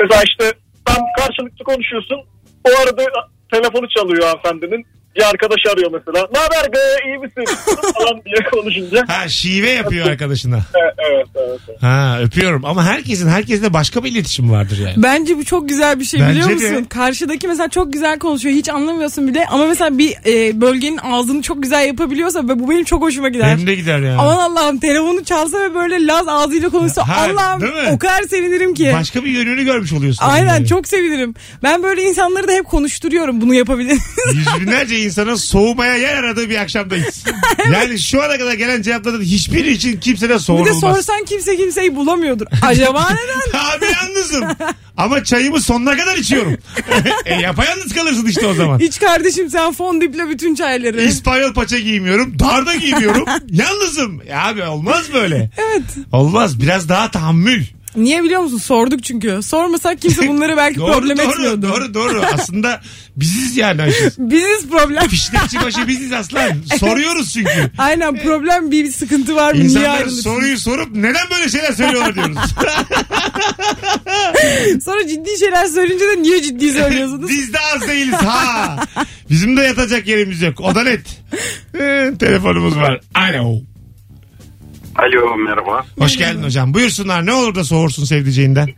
Mesela 0.00 0.22
işte 0.22 0.52
tam 0.84 1.04
karşılıklı 1.18 1.64
konuşuyorsun. 1.64 2.20
O 2.64 2.70
arada 2.82 3.04
telefonu 3.52 3.88
çalıyor 3.88 4.22
hanımefendinin. 4.22 4.86
Bir 5.16 5.22
arkadaş 5.30 5.58
arıyor 5.72 5.90
mesela. 5.92 6.28
Ne 6.34 6.38
haber 6.38 6.72
be 6.72 6.78
iyi 7.06 7.18
misin? 7.18 7.44
falan 7.98 8.22
diye 8.24 8.50
konuşunca. 8.52 9.04
Ha 9.08 9.28
şive 9.28 9.70
yapıyor 9.70 10.06
arkadaşına. 10.10 10.58
Evet 11.10 11.26
evet. 11.34 11.58
evet. 11.68 11.82
Ha 11.82 12.18
öpüyorum 12.22 12.64
ama 12.64 12.84
herkesin 12.84 13.28
herkesle 13.28 13.72
başka 13.72 14.04
bir 14.04 14.10
iletişim 14.10 14.50
vardır 14.50 14.78
yani. 14.78 14.94
Bence 14.96 15.38
bu 15.38 15.44
çok 15.44 15.68
güzel 15.68 16.00
bir 16.00 16.04
şey 16.04 16.20
Bence 16.20 16.30
biliyor 16.40 16.60
de. 16.60 16.70
musun? 16.70 16.84
Karşıdaki 16.84 17.48
mesela 17.48 17.68
çok 17.68 17.92
güzel 17.92 18.18
konuşuyor. 18.18 18.54
Hiç 18.54 18.68
anlamıyorsun 18.68 19.28
bile. 19.28 19.46
Ama 19.50 19.66
mesela 19.66 19.98
bir 19.98 20.14
e, 20.26 20.60
bölgenin 20.60 20.98
ağzını 21.02 21.42
çok 21.42 21.62
güzel 21.62 21.86
yapabiliyorsa 21.86 22.48
ve 22.48 22.58
bu 22.58 22.70
benim 22.70 22.84
çok 22.84 23.02
hoşuma 23.02 23.28
gider. 23.28 23.56
Benim 23.56 23.66
de 23.66 23.74
gider 23.74 23.98
yani. 23.98 24.20
Aman 24.20 24.36
Allah'ım 24.36 24.78
telefonu 24.78 25.24
çalsa 25.24 25.60
ve 25.60 25.74
böyle 25.74 26.06
Laz 26.06 26.28
ağzıyla 26.28 26.68
konuşsa 26.68 27.08
Ha, 27.08 27.14
Allah'ım 27.30 27.62
o 27.94 27.98
kadar 27.98 28.22
sevinirim 28.22 28.74
ki. 28.74 28.92
Başka 28.94 29.24
bir 29.24 29.30
yönünü 29.30 29.64
görmüş 29.64 29.92
oluyorsun. 29.92 30.24
Aynen 30.26 30.46
Yani. 30.54 30.66
çok 30.66 30.88
sevinirim. 30.88 31.34
Ben 31.62 31.82
böyle 31.82 32.02
insanları 32.02 32.48
da 32.48 32.52
hep 32.52 32.64
konuşturuyorum 32.64 33.40
bunu 33.40 33.54
yapabilir. 33.54 33.98
Yüz 34.34 34.46
binlerce 34.60 34.96
insana 35.10 35.36
soğumaya 35.36 35.96
yer 35.96 36.14
aradığı 36.14 36.50
bir 36.50 36.56
akşamdayız. 36.56 37.24
yani 37.72 37.98
şu 37.98 38.22
ana 38.22 38.38
kadar 38.38 38.52
gelen 38.54 38.82
cevapların 38.82 39.22
hiçbiri 39.22 39.72
için 39.72 40.00
kimse 40.00 40.28
de 40.28 40.34
bir 40.34 40.46
de 40.46 40.52
olmaz. 40.52 40.80
sorsan 40.80 41.24
kimse 41.24 41.56
kimseyi 41.56 41.96
bulamıyordur. 41.96 42.46
Acaba 42.62 43.08
neden? 43.10 43.58
Abi 43.58 43.84
yalnızım. 43.84 44.44
Ama 44.96 45.24
çayımı 45.24 45.60
sonuna 45.60 45.96
kadar 45.96 46.16
içiyorum. 46.16 46.56
e, 47.26 47.34
yapayalnız 47.34 47.94
kalırsın 47.94 48.26
işte 48.26 48.46
o 48.46 48.54
zaman. 48.54 48.78
Hiç 48.78 49.00
kardeşim 49.00 49.50
sen 49.50 49.72
fondiple 49.72 50.28
bütün 50.28 50.54
çayları. 50.54 51.02
İspanyol 51.02 51.54
paça 51.54 51.78
giymiyorum. 51.78 52.38
Darda 52.38 52.74
giymiyorum. 52.74 53.24
Yalnızım. 53.50 54.22
Ya 54.28 54.46
abi 54.46 54.62
olmaz 54.62 55.04
böyle. 55.14 55.50
Evet. 55.58 55.82
Olmaz. 56.12 56.60
Biraz 56.60 56.88
daha 56.88 57.10
tahammül. 57.10 57.64
Niye 57.96 58.22
biliyor 58.24 58.40
musun? 58.40 58.58
Sorduk 58.58 59.04
çünkü. 59.04 59.40
Sormasak 59.42 60.02
kimse 60.02 60.28
bunları 60.28 60.56
belki 60.56 60.80
doğru, 60.80 60.92
problem 60.92 61.18
doğru, 61.18 61.30
etmiyordu. 61.30 61.62
Doğru 61.62 61.94
doğru. 61.94 62.22
Aslında 62.34 62.80
biziz 63.16 63.56
yani. 63.56 63.82
Ayşe. 63.82 64.04
Biziz 64.18 64.68
problem. 64.70 65.02
Fiştekçi 65.08 65.60
başı 65.62 65.88
biziz 65.88 66.12
aslan. 66.12 66.50
Soruyoruz 66.80 67.32
çünkü. 67.32 67.70
Aynen 67.78 68.16
problem 68.22 68.70
bir 68.70 68.92
sıkıntı 68.92 69.34
var 69.36 69.52
mı? 69.52 69.58
Niye 69.58 69.68
İnsanlar 69.68 69.90
ayrılırsın? 69.90 70.22
soruyu 70.22 70.58
sorup 70.58 70.88
neden 70.96 71.30
böyle 71.30 71.48
şeyler 71.48 71.72
söylüyorlar 71.72 72.14
diyoruz. 72.14 72.36
Sonra 74.84 75.08
ciddi 75.08 75.38
şeyler 75.38 75.66
söyleyince 75.66 76.04
de 76.04 76.22
niye 76.22 76.42
ciddi 76.42 76.72
söylüyorsunuz? 76.72 77.28
Biz 77.30 77.52
de 77.52 77.58
az 77.74 77.88
değiliz 77.88 78.14
ha. 78.14 78.76
Bizim 79.30 79.56
de 79.56 79.62
yatacak 79.62 80.06
yerimiz 80.08 80.42
yok. 80.42 80.60
O 80.60 80.74
da 80.74 80.82
net. 80.82 81.00
Ee, 81.80 82.12
telefonumuz 82.18 82.76
var. 82.76 83.00
Alo. 83.14 83.60
Alo 85.00 85.36
merhaba. 85.36 85.84
Hoş 85.98 86.16
geldin 86.16 86.42
hocam. 86.42 86.74
Buyursunlar 86.74 87.26
ne 87.26 87.32
olur 87.32 87.54
da 87.54 87.64
soğursun 87.64 88.04
sevdiceğinden. 88.04 88.68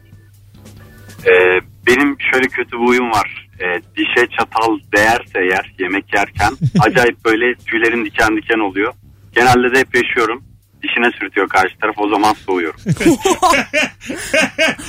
Ee, 1.26 1.60
benim 1.86 2.16
şöyle 2.32 2.48
kötü 2.48 2.72
bir 2.72 2.86
huyum 2.86 3.10
var. 3.10 3.48
Ee, 3.60 3.82
dişe 3.96 4.26
çatal 4.38 4.78
değerse 4.96 5.38
eğer 5.50 5.74
yemek 5.78 6.14
yerken 6.14 6.52
acayip 6.80 7.24
böyle 7.24 7.54
tüylerim 7.54 8.04
diken 8.04 8.36
diken 8.36 8.58
oluyor. 8.58 8.92
Genelde 9.34 9.74
de 9.74 9.78
hep 9.80 9.94
yaşıyorum. 9.94 10.44
Dişine 10.82 11.10
sürtüyor 11.20 11.48
karşı 11.48 11.78
taraf 11.80 11.94
o 11.98 12.08
zaman 12.08 12.34
soğuyorum. 12.46 12.80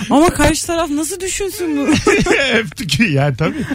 Ama 0.09 0.29
karşı 0.29 0.67
taraf 0.67 0.89
nasıl 0.89 1.19
düşünsün 1.19 1.77
bunu? 1.77 1.93
Öptük 2.53 2.89
ki 2.89 3.03
ya 3.03 3.33
tabii. 3.35 3.65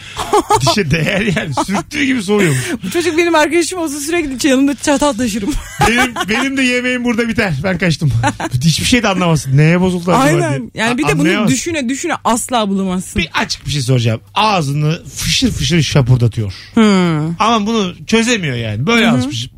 Dişe 0.60 0.90
değer 0.90 1.20
yani. 1.20 1.54
Sürttüğü 1.66 2.04
gibi 2.04 2.22
soğuyormuş. 2.22 2.58
Bu 2.84 2.90
çocuk 2.90 3.18
benim 3.18 3.34
arkadaşım 3.34 3.78
olsa 3.78 4.00
sürekli 4.00 4.48
yanımda 4.48 4.74
çatal 4.74 5.12
taşırım. 5.12 5.50
Benim, 5.88 6.14
benim 6.28 6.56
de 6.56 6.62
yemeğim 6.62 7.04
burada 7.04 7.28
biter. 7.28 7.52
Ben 7.64 7.78
kaçtım. 7.78 8.12
Hiçbir 8.64 8.84
şey 8.86 9.02
de 9.02 9.08
anlamasın. 9.08 9.56
Neye 9.56 9.80
bozuldu 9.80 10.12
acaba 10.12 10.24
diye. 10.38 10.46
Aynen. 10.46 10.70
Yani 10.74 10.98
bir 10.98 11.02
de 11.08 11.12
bunu 11.12 11.20
Anlayamaz. 11.20 11.50
düşüne 11.50 11.88
düşüne 11.88 12.12
asla 12.24 12.68
bulamazsın. 12.68 13.22
Bir 13.22 13.30
açık 13.34 13.66
bir 13.66 13.70
şey 13.70 13.80
soracağım. 13.82 14.20
Ağzını 14.34 15.04
fışır 15.04 15.50
fışır 15.50 15.82
şapurdatıyor. 15.82 16.52
Hmm. 16.74 17.34
Ama 17.38 17.66
bunu 17.66 18.06
çözemiyor 18.06 18.56
yani. 18.56 18.86
Böyle 18.86 19.08
alışmış. 19.08 19.48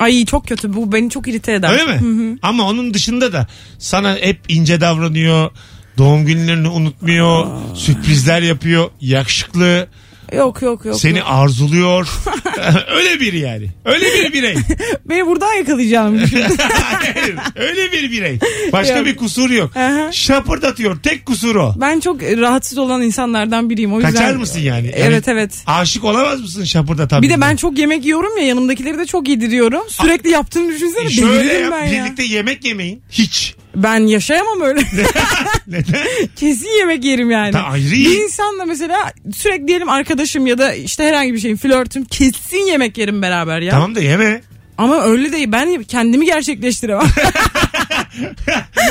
Ay 0.00 0.24
çok 0.24 0.46
kötü. 0.48 0.74
Bu 0.74 0.92
beni 0.92 1.10
çok 1.10 1.28
irite 1.28 1.52
eder. 1.52 1.72
Öyle 1.72 1.84
mi? 1.84 2.00
Hı 2.00 2.30
hı. 2.32 2.38
Ama 2.42 2.68
onun 2.68 2.94
dışında 2.94 3.32
da 3.32 3.46
sana 3.78 4.16
hep 4.16 4.40
ince 4.48 4.80
davranıyor. 4.80 5.50
Doğum 5.98 6.26
günlerini 6.26 6.68
unutmuyor. 6.68 7.46
Sürprizler 7.74 8.42
yapıyor. 8.42 8.90
Yakışıklı. 9.00 9.88
Yok 10.32 10.62
yok 10.62 10.84
yok. 10.84 10.96
seni 11.00 11.18
yok. 11.18 11.26
arzuluyor. 11.30 12.08
Öyle 12.96 13.20
biri 13.20 13.38
yani. 13.38 13.70
Öyle 13.84 14.06
bir 14.06 14.32
birey. 14.32 14.54
Beni 15.04 15.26
buradan 15.26 15.52
yakalayacağım. 15.52 16.18
Hayır, 16.18 17.34
Öyle 17.56 17.92
bir 17.92 18.10
birey. 18.10 18.38
Başka 18.72 18.96
Yok. 18.96 19.06
bir 19.06 19.16
kusur 19.16 19.50
yok. 19.50 19.76
Aha. 19.76 20.12
Şapırdatıyor. 20.12 21.02
Tek 21.02 21.26
kusur 21.26 21.56
o. 21.56 21.74
ben 21.76 22.00
çok 22.00 22.22
rahatsız 22.22 22.78
olan 22.78 23.02
insanlardan 23.02 23.70
biriyim. 23.70 23.92
O 23.92 23.96
yüzden... 23.96 24.12
Kaçar 24.12 24.36
mısın 24.36 24.60
yani? 24.60 24.90
Evet 24.94 25.26
Yani 25.26 25.38
evet. 25.38 25.62
Aşık 25.66 26.04
olamaz 26.04 26.40
mısın 26.40 26.64
şapırdatan 26.64 27.22
Bir 27.22 27.30
de 27.30 27.40
ben 27.40 27.56
çok 27.56 27.78
yemek 27.78 28.04
yiyorum 28.04 28.36
ya 28.38 28.46
yanımdakileri 28.46 28.98
de 28.98 29.06
çok 29.06 29.28
yediriyorum. 29.28 29.82
Sürekli 29.88 30.30
yaptığını 30.30 30.68
düşünsene 30.72 31.04
E 31.04 31.10
Şöyle 31.10 31.52
yap, 31.52 31.72
ben 31.72 31.86
ya. 31.86 32.04
birlikte 32.04 32.22
yemek 32.24 32.64
yemeyin. 32.64 33.02
Hiç. 33.10 33.54
Ben 33.76 34.00
yaşayamam 34.06 34.60
öyle. 34.60 34.80
Neden? 35.66 36.06
Kesin 36.36 36.78
yemek 36.78 37.04
yerim 37.04 37.30
yani. 37.30 37.52
Ta 37.52 37.62
ayrı 37.62 37.90
bir 37.90 38.22
insanla 38.22 38.64
mesela 38.64 39.12
sürekli 39.34 39.68
diyelim 39.68 39.88
arkadaşım 39.88 40.46
ya 40.46 40.58
da 40.58 40.74
işte 40.74 41.04
herhangi 41.04 41.34
bir 41.34 41.38
şeyin 41.38 41.56
flörtüm 41.56 42.04
kesin 42.04 42.66
yemek 42.66 42.98
yerim 42.98 43.22
beraber 43.22 43.60
ya. 43.60 43.70
Tamam 43.70 43.94
da 43.94 44.00
yeme. 44.00 44.40
Ama 44.78 45.02
öyle 45.02 45.32
değil 45.32 45.52
ben 45.52 45.82
kendimi 45.82 46.26
gerçekleştiremem. 46.26 47.06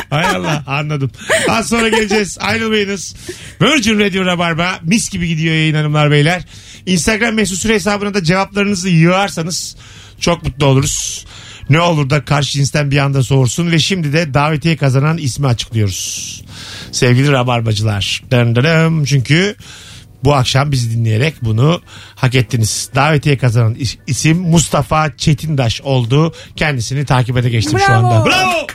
Hay 0.09 0.25
Allah 0.25 0.63
anladım. 0.67 1.11
Az 1.49 1.67
sonra 1.67 1.89
geleceğiz. 1.89 2.37
Ayrılmayınız. 2.41 3.15
Virgin 3.61 3.99
Radio 3.99 4.25
Rabarba 4.25 4.79
mis 4.83 5.09
gibi 5.09 5.27
gidiyor 5.27 5.53
yayın 5.55 5.75
hanımlar 5.75 6.11
beyler. 6.11 6.45
Instagram 6.85 7.35
mesut 7.35 7.57
süre 7.57 7.73
hesabına 7.73 8.13
da 8.13 8.23
cevaplarınızı 8.23 8.89
yığarsanız 8.89 9.75
çok 10.19 10.43
mutlu 10.43 10.65
oluruz. 10.65 11.25
Ne 11.69 11.79
olur 11.81 12.09
da 12.09 12.25
karşı 12.25 12.51
cinsten 12.51 12.91
bir 12.91 12.97
anda 12.97 13.23
soğursun 13.23 13.71
ve 13.71 13.79
şimdi 13.79 14.13
de 14.13 14.33
davetiye 14.33 14.77
kazanan 14.77 15.17
ismi 15.17 15.47
açıklıyoruz. 15.47 16.41
Sevgili 16.91 17.31
Rabarbacılar. 17.31 18.23
Dın 18.31 18.55
dın 18.55 18.63
dın. 18.63 19.03
Çünkü 19.05 19.55
bu 20.23 20.35
akşam 20.35 20.71
bizi 20.71 20.91
dinleyerek 20.97 21.35
bunu 21.41 21.81
hak 22.15 22.35
ettiniz. 22.35 22.89
Davetiye 22.95 23.37
kazanan 23.37 23.75
is- 23.75 23.97
isim 24.07 24.37
Mustafa 24.37 25.17
Çetindaş 25.17 25.81
oldu. 25.81 26.33
Kendisini 26.55 27.05
takip 27.05 27.37
ede 27.37 27.49
geçtim 27.49 27.79
şu 27.79 27.87
Bravo. 27.91 28.07
anda. 28.07 28.25
Bravo. 28.25 28.67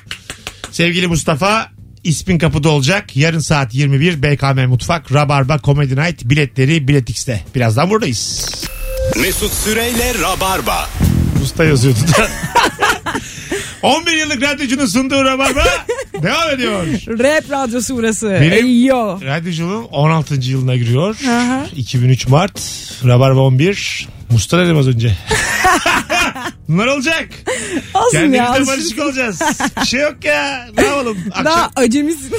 Sevgili 0.71 1.07
Mustafa 1.07 1.69
ismin 2.05 2.39
kapıda 2.39 2.69
olacak. 2.69 3.17
Yarın 3.17 3.39
saat 3.39 3.75
21 3.75 4.23
BKM 4.23 4.67
Mutfak 4.69 5.13
Rabarba 5.13 5.59
Comedy 5.65 5.97
Night 5.97 6.25
biletleri 6.25 6.89
Bilet 6.89 7.11
X'te. 7.11 7.45
Birazdan 7.55 7.91
buradayız. 7.91 8.47
Mesut 9.21 9.53
Süreyle 9.53 10.13
Rabarba. 10.23 10.89
Usta 11.43 11.65
yazıyordu 11.65 11.99
da. 12.19 12.29
11 13.83 14.13
yıllık 14.13 14.43
radyocunun 14.43 14.87
sunduğu 14.87 15.25
Rabarba 15.25 15.65
devam 16.23 16.51
ediyor. 16.51 16.87
Rap 17.09 17.51
radyosu 17.51 17.97
burası. 17.97 18.31
Benim- 18.31 18.53
Eyyo. 18.53 19.21
Radyoculuğum 19.23 19.85
16. 19.85 20.35
yılına 20.35 20.77
giriyor. 20.77 21.17
Aha. 21.29 21.67
2003 21.77 22.29
Mart. 22.29 22.61
Rabarba 23.07 23.41
11. 23.41 24.09
Musta 24.31 24.59
dedim 24.65 24.79
az 24.79 24.89
önce. 24.89 25.17
Bunlar 26.69 26.87
olacak. 26.87 27.29
Olsun 27.95 28.19
ya. 28.33 28.45
Kendimizle 28.47 28.73
barışık 28.73 29.03
olacağız. 29.03 29.41
Bir 29.81 29.87
şey 29.87 30.01
yok 30.01 30.25
ya. 30.25 30.67
Ne 30.77 30.85
yapalım? 30.85 31.19
Akşam 31.31 31.45
Daha 31.45 31.71
acemisin. 31.77 32.33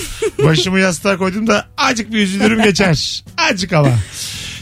başımı 0.43 0.79
yastığa 0.79 1.17
koydum 1.17 1.47
da 1.47 1.65
acık 1.77 2.13
bir 2.13 2.17
üzülürüm 2.17 2.63
geçer. 2.63 3.23
Acık 3.37 3.73
ama. 3.73 3.89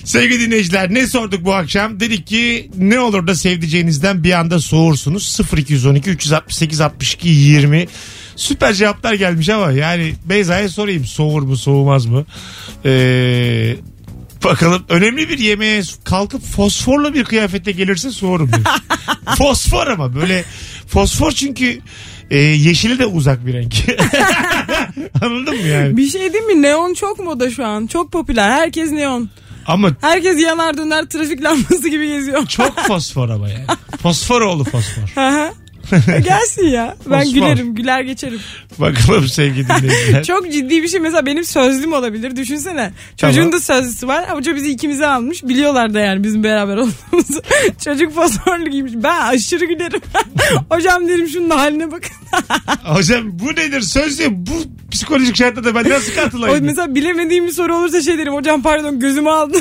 Sevgili 0.10 0.40
dinleyiciler 0.40 0.94
ne 0.94 1.08
sorduk 1.08 1.46
bu 1.46 1.54
akşam? 1.54 2.00
Dedik 2.00 2.28
ki 2.28 2.72
ne 2.78 3.00
olur 3.00 3.28
da 3.28 3.36
sevdiceğinizden 3.36 4.24
bir 4.24 4.32
anda 4.32 4.60
soğursunuz. 4.60 5.40
0212 5.58 6.10
368 6.10 6.82
62 6.82 7.30
20 7.30 7.88
Süper 8.36 8.74
cevaplar 8.74 9.14
gelmiş 9.14 9.50
ama 9.50 9.72
yani 9.72 10.14
Beyza'ya 10.26 10.70
sorayım 10.70 11.06
soğur 11.06 11.42
mu 11.42 11.58
soğumaz 11.58 12.06
mı? 12.06 12.26
Ee, 12.86 13.76
bakalım 14.44 14.84
önemli 14.90 15.30
bir 15.30 15.38
yemeğe 15.38 15.82
kalkıp 16.04 16.42
fosforlu 16.42 17.14
bir 17.14 17.24
kıyafetle 17.24 17.72
gelirse 17.72 18.12
soğurum. 18.12 18.52
diyor. 18.54 18.66
fosfor 19.38 19.88
ama 19.88 20.16
böyle 20.16 20.44
fosfor 20.88 21.32
çünkü 21.32 21.80
e, 22.32 22.38
yeşili 22.38 23.00
de 23.00 23.06
uzak 23.06 23.46
bir 23.46 23.54
renk. 23.54 23.74
Anladın 25.22 25.56
mı 25.56 25.68
yani? 25.68 25.98
Bir 25.98 26.08
şey 26.08 26.34
değil 26.34 26.44
mi? 26.44 26.62
Neon 26.62 26.94
çok 26.94 27.20
moda 27.20 27.52
şu 27.52 27.66
an. 27.66 27.88
Çok 27.88 28.12
popüler. 28.12 28.52
Herkes 28.52 28.92
neon. 28.92 29.30
Ama 29.70 29.92
Herkes 30.02 30.42
yanar 30.44 30.78
döner 30.78 31.06
trafik 31.06 31.44
lambası 31.44 31.90
gibi 31.90 32.08
geziyor. 32.08 32.46
çok 32.48 32.80
fosfor 32.80 33.30
ama 33.30 33.50
yani. 33.50 33.66
Fosfor 34.02 34.42
oğlu 34.42 34.64
fosfor. 34.64 35.14
Hı. 35.96 36.20
Gelsin 36.24 36.68
ya. 36.68 36.96
Ben 37.12 37.20
Fosfor. 37.20 37.34
gülerim, 37.34 37.76
güler 37.76 38.02
geçerim. 38.02 38.40
Bakalım 38.78 39.28
sevgili 39.28 39.68
dinleyiciler. 39.82 40.24
Çok 40.24 40.52
ciddi 40.52 40.84
bir 40.84 40.88
şey. 40.88 41.00
Mesela 41.00 41.26
benim 41.26 41.44
sözlüm 41.46 41.94
olabilir. 41.94 42.36
Düşünsene. 42.36 42.92
Çocuğun 43.18 43.36
Tamam. 43.38 43.52
da 43.54 43.60
sözlüsü 43.60 44.08
var. 44.08 44.36
Hoca 44.36 44.56
bizi 44.56 44.70
ikimize 44.72 45.06
almış. 45.08 45.44
Biliyorlar 45.44 45.94
da 45.94 46.00
yani 46.00 46.24
bizim 46.24 46.44
beraber 46.44 46.78
olduğumuzu. 46.78 47.42
Çocuk 47.84 48.14
fosforlu 48.16 48.70
giymiş. 48.70 48.94
Ben 48.96 49.22
aşırı 49.22 49.66
gülerim. 49.66 50.02
Hocam 50.70 51.08
derim 51.08 51.28
şunun 51.28 51.50
haline 51.50 51.92
bakın. 51.92 52.12
Hocam 52.84 53.22
bu 53.40 53.48
nedir? 53.48 53.82
Sözlü 53.82 54.26
bu 54.30 54.54
psikolojik 54.92 55.36
şartlarda 55.36 55.76
ben 55.76 55.90
nasıl 55.90 56.12
O 56.12 56.16
katılayım? 56.16 56.66
mesela 56.66 56.96
bilemediğim 56.96 57.48
bir 57.48 57.52
soru 57.52 57.76
olursa 57.76 58.02
şey 58.02 58.18
derim. 58.18 58.34
Hocam 58.34 58.62
pardon 58.62 59.00
gözümü 59.00 59.30
aldı. 59.30 59.58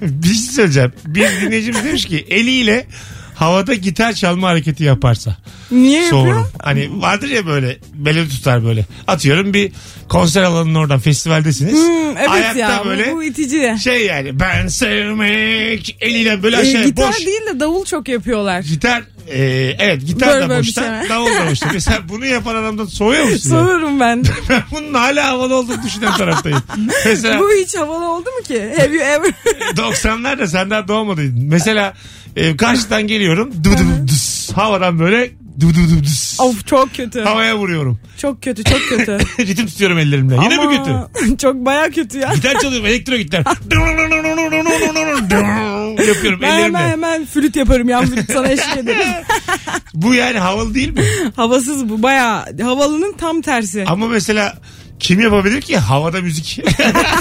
bir 0.00 0.26
şey 0.28 0.34
söyleyeceğim. 0.34 0.92
Bir 1.06 1.28
dinleyicimiz 1.42 1.84
demiş 1.84 2.04
ki 2.04 2.26
eliyle 2.30 2.86
havada 3.34 3.74
gitar 3.74 4.12
çalma 4.12 4.48
hareketi 4.48 4.84
yaparsa. 4.84 5.36
Niye 5.70 6.02
yapıyor? 6.02 6.22
Soğurum. 6.24 6.48
Hani 6.62 7.02
vardır 7.02 7.28
ya 7.28 7.46
böyle 7.46 7.78
melodi 7.94 8.28
tutar 8.28 8.64
böyle. 8.64 8.84
Atıyorum 9.06 9.54
bir 9.54 9.72
konser 10.08 10.42
alanının 10.42 10.74
oradan 10.74 10.98
festivaldesiniz. 10.98 11.72
Hmm, 11.74 12.16
evet 12.16 12.28
Ayakta 12.30 12.58
ya 12.58 12.82
böyle 12.84 13.12
bu, 13.12 13.22
itici. 13.22 13.76
şey 13.84 14.06
yani 14.06 14.40
ben 14.40 14.68
sevmek 14.68 15.96
eliyle 16.00 16.42
böyle 16.42 16.80
Ee, 16.80 16.84
gitar 16.84 17.08
boş. 17.08 17.26
değil 17.26 17.40
de 17.54 17.60
davul 17.60 17.84
çok 17.84 18.08
yapıyorlar. 18.08 18.60
Gitar 18.60 19.02
e, 19.28 19.42
evet 19.78 20.06
gitar 20.06 20.28
Böyle 20.28 20.40
da 20.44 20.48
böyle 20.48 20.60
bir 20.62 20.66
boşta 20.66 21.00
şey. 21.00 21.08
davul 21.08 21.26
da 21.34 21.50
boşta. 21.50 21.68
Mesela 21.72 21.98
bunu 22.08 22.26
yapan 22.26 22.54
adamdan 22.54 22.86
soğuyor 22.86 23.24
musun? 23.24 23.54
ya? 23.56 23.60
Sorurum 23.60 24.00
ben. 24.00 24.24
ben 24.48 24.62
bunun 24.72 24.94
hala 24.94 25.26
havalı 25.26 25.54
olduğunu 25.54 25.82
düşünen 25.82 26.16
taraftayım. 26.16 26.62
Mesela 27.06 27.40
bu 27.40 27.50
hiç 27.62 27.76
havalı 27.76 28.10
oldu 28.10 28.28
mu 28.38 28.42
ki? 28.48 28.72
Have 28.78 28.94
you 28.94 29.02
ever? 29.04 29.32
90'larda 29.76 30.46
sen 30.48 30.70
daha 30.70 30.88
doğmadıydın. 30.88 31.44
Mesela 31.44 31.94
e, 32.36 32.56
karşıdan 32.56 33.06
geliyorum. 33.06 33.52
Dı 33.64 33.64
dı 33.64 33.78
dı 33.78 34.08
dıs. 34.08 34.52
havadan 34.52 34.98
böyle 34.98 35.30
dı 35.60 35.68
dı 35.68 35.74
dı 35.74 36.04
dıs. 36.04 36.40
of 36.40 36.66
çok 36.66 36.94
kötü. 36.94 37.20
Havaya 37.20 37.58
vuruyorum. 37.58 37.98
Çok 38.18 38.42
kötü 38.42 38.64
çok 38.64 38.80
kötü. 38.88 39.18
Ritim 39.38 39.66
tutuyorum 39.66 39.98
ellerimle. 39.98 40.34
Yine 40.44 40.56
mi 40.66 40.76
kötü? 40.76 41.36
Çok 41.38 41.54
baya 41.56 41.90
kötü 41.90 42.18
ya. 42.18 42.34
Gitar 42.34 42.58
çalıyorum 42.60 42.86
elektro 42.86 43.16
gitar. 43.16 43.44
Yapıyorum 46.08 46.38
Ben 46.42 46.48
hemen 46.48 46.58
ellerimle. 46.60 46.78
hemen 46.78 47.24
flüt 47.26 47.56
yaparım 47.56 47.88
yan 47.88 48.06
flüt 48.06 48.32
sana 48.32 48.48
eşlik 48.48 48.76
ederim. 48.76 49.06
Bu 49.94 50.14
yani 50.14 50.38
havalı 50.38 50.74
değil 50.74 50.92
mi? 50.92 51.02
Havasız 51.36 51.88
bu 51.88 52.02
baya 52.02 52.46
havalının 52.62 53.12
tam 53.18 53.40
tersi. 53.42 53.84
Ama 53.88 54.08
mesela 54.08 54.58
kim 55.00 55.20
yapabilir 55.20 55.60
ki 55.60 55.76
havada 55.76 56.20
müzik? 56.20 56.60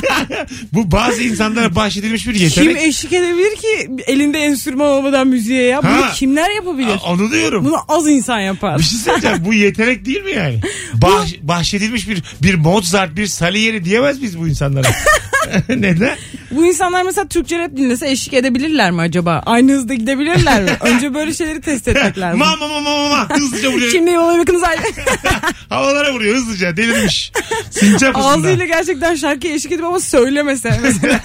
Bu 0.73 0.91
bazı 0.91 1.23
insanlara 1.23 1.75
bahşedilmiş 1.75 2.27
bir 2.27 2.33
Kim 2.33 2.43
yetenek. 2.43 2.81
eşlik 2.81 3.13
edebilir 3.13 3.55
ki 3.55 3.89
elinde 4.07 4.39
enstrüman 4.39 4.87
olmadan 4.87 5.27
müziğe 5.27 5.63
ya? 5.63 5.83
Bunu 5.83 5.91
Ha. 6.05 6.11
kimler 6.15 6.55
yapabilir? 6.55 6.89
Aa, 6.89 7.11
Onu 7.13 7.31
diyorum. 7.31 7.65
Bunu 7.65 7.77
az 7.87 8.07
insan 8.07 8.39
yapar. 8.39 8.77
Bir 8.79 8.83
şey 8.83 8.99
söyleyeceğim. 8.99 9.37
Bu 9.45 9.53
yetenek 9.53 10.05
değil 10.05 10.23
mi 10.23 10.31
yani? 10.31 10.59
Bah, 10.93 11.25
bahşedilmiş 11.41 12.09
bir 12.09 12.23
bir 12.43 12.53
Mozart, 12.55 13.15
bir 13.15 13.27
Salieri 13.27 13.85
diyemez 13.85 14.19
miyiz 14.19 14.39
bu 14.39 14.47
insanlara? 14.47 14.87
Neden? 15.69 16.17
Bu 16.51 16.65
insanlar 16.65 17.03
mesela 17.03 17.27
Türkçe 17.27 17.59
rap 17.59 17.77
dinlese 17.77 18.09
eşlik 18.09 18.33
edebilirler 18.33 18.91
mi 18.91 19.01
acaba? 19.01 19.43
Aynı 19.45 19.71
hızda 19.71 19.93
gidebilirler 19.93 20.63
mi? 20.63 20.69
Önce 20.81 21.13
böyle 21.13 21.33
şeyleri 21.33 21.61
test 21.61 21.87
etmek 21.87 22.17
lazım. 22.17 22.39
ma 22.39 22.55
ma 22.55 22.67
ma 22.67 22.79
ma 22.79 23.09
ma 23.09 23.29
hızlıca 23.37 23.71
vuruyor. 23.71 23.91
Şimdi 23.91 24.11
yola 24.11 24.39
bakınız 24.39 24.63
ayrı. 24.63 24.81
Havalara 25.69 26.13
vuruyor 26.13 26.35
hızlıca 26.35 26.77
delirmiş. 26.77 27.31
Sincap 27.71 28.17
hızında. 28.17 28.31
Ağzıyla 28.33 28.65
gerçekten 28.65 29.15
şarkıya 29.15 29.53
eşlik 29.53 29.71
edip 29.71 29.85
ama 29.85 29.99
söylemese 29.99 30.79
mesela. 30.83 31.19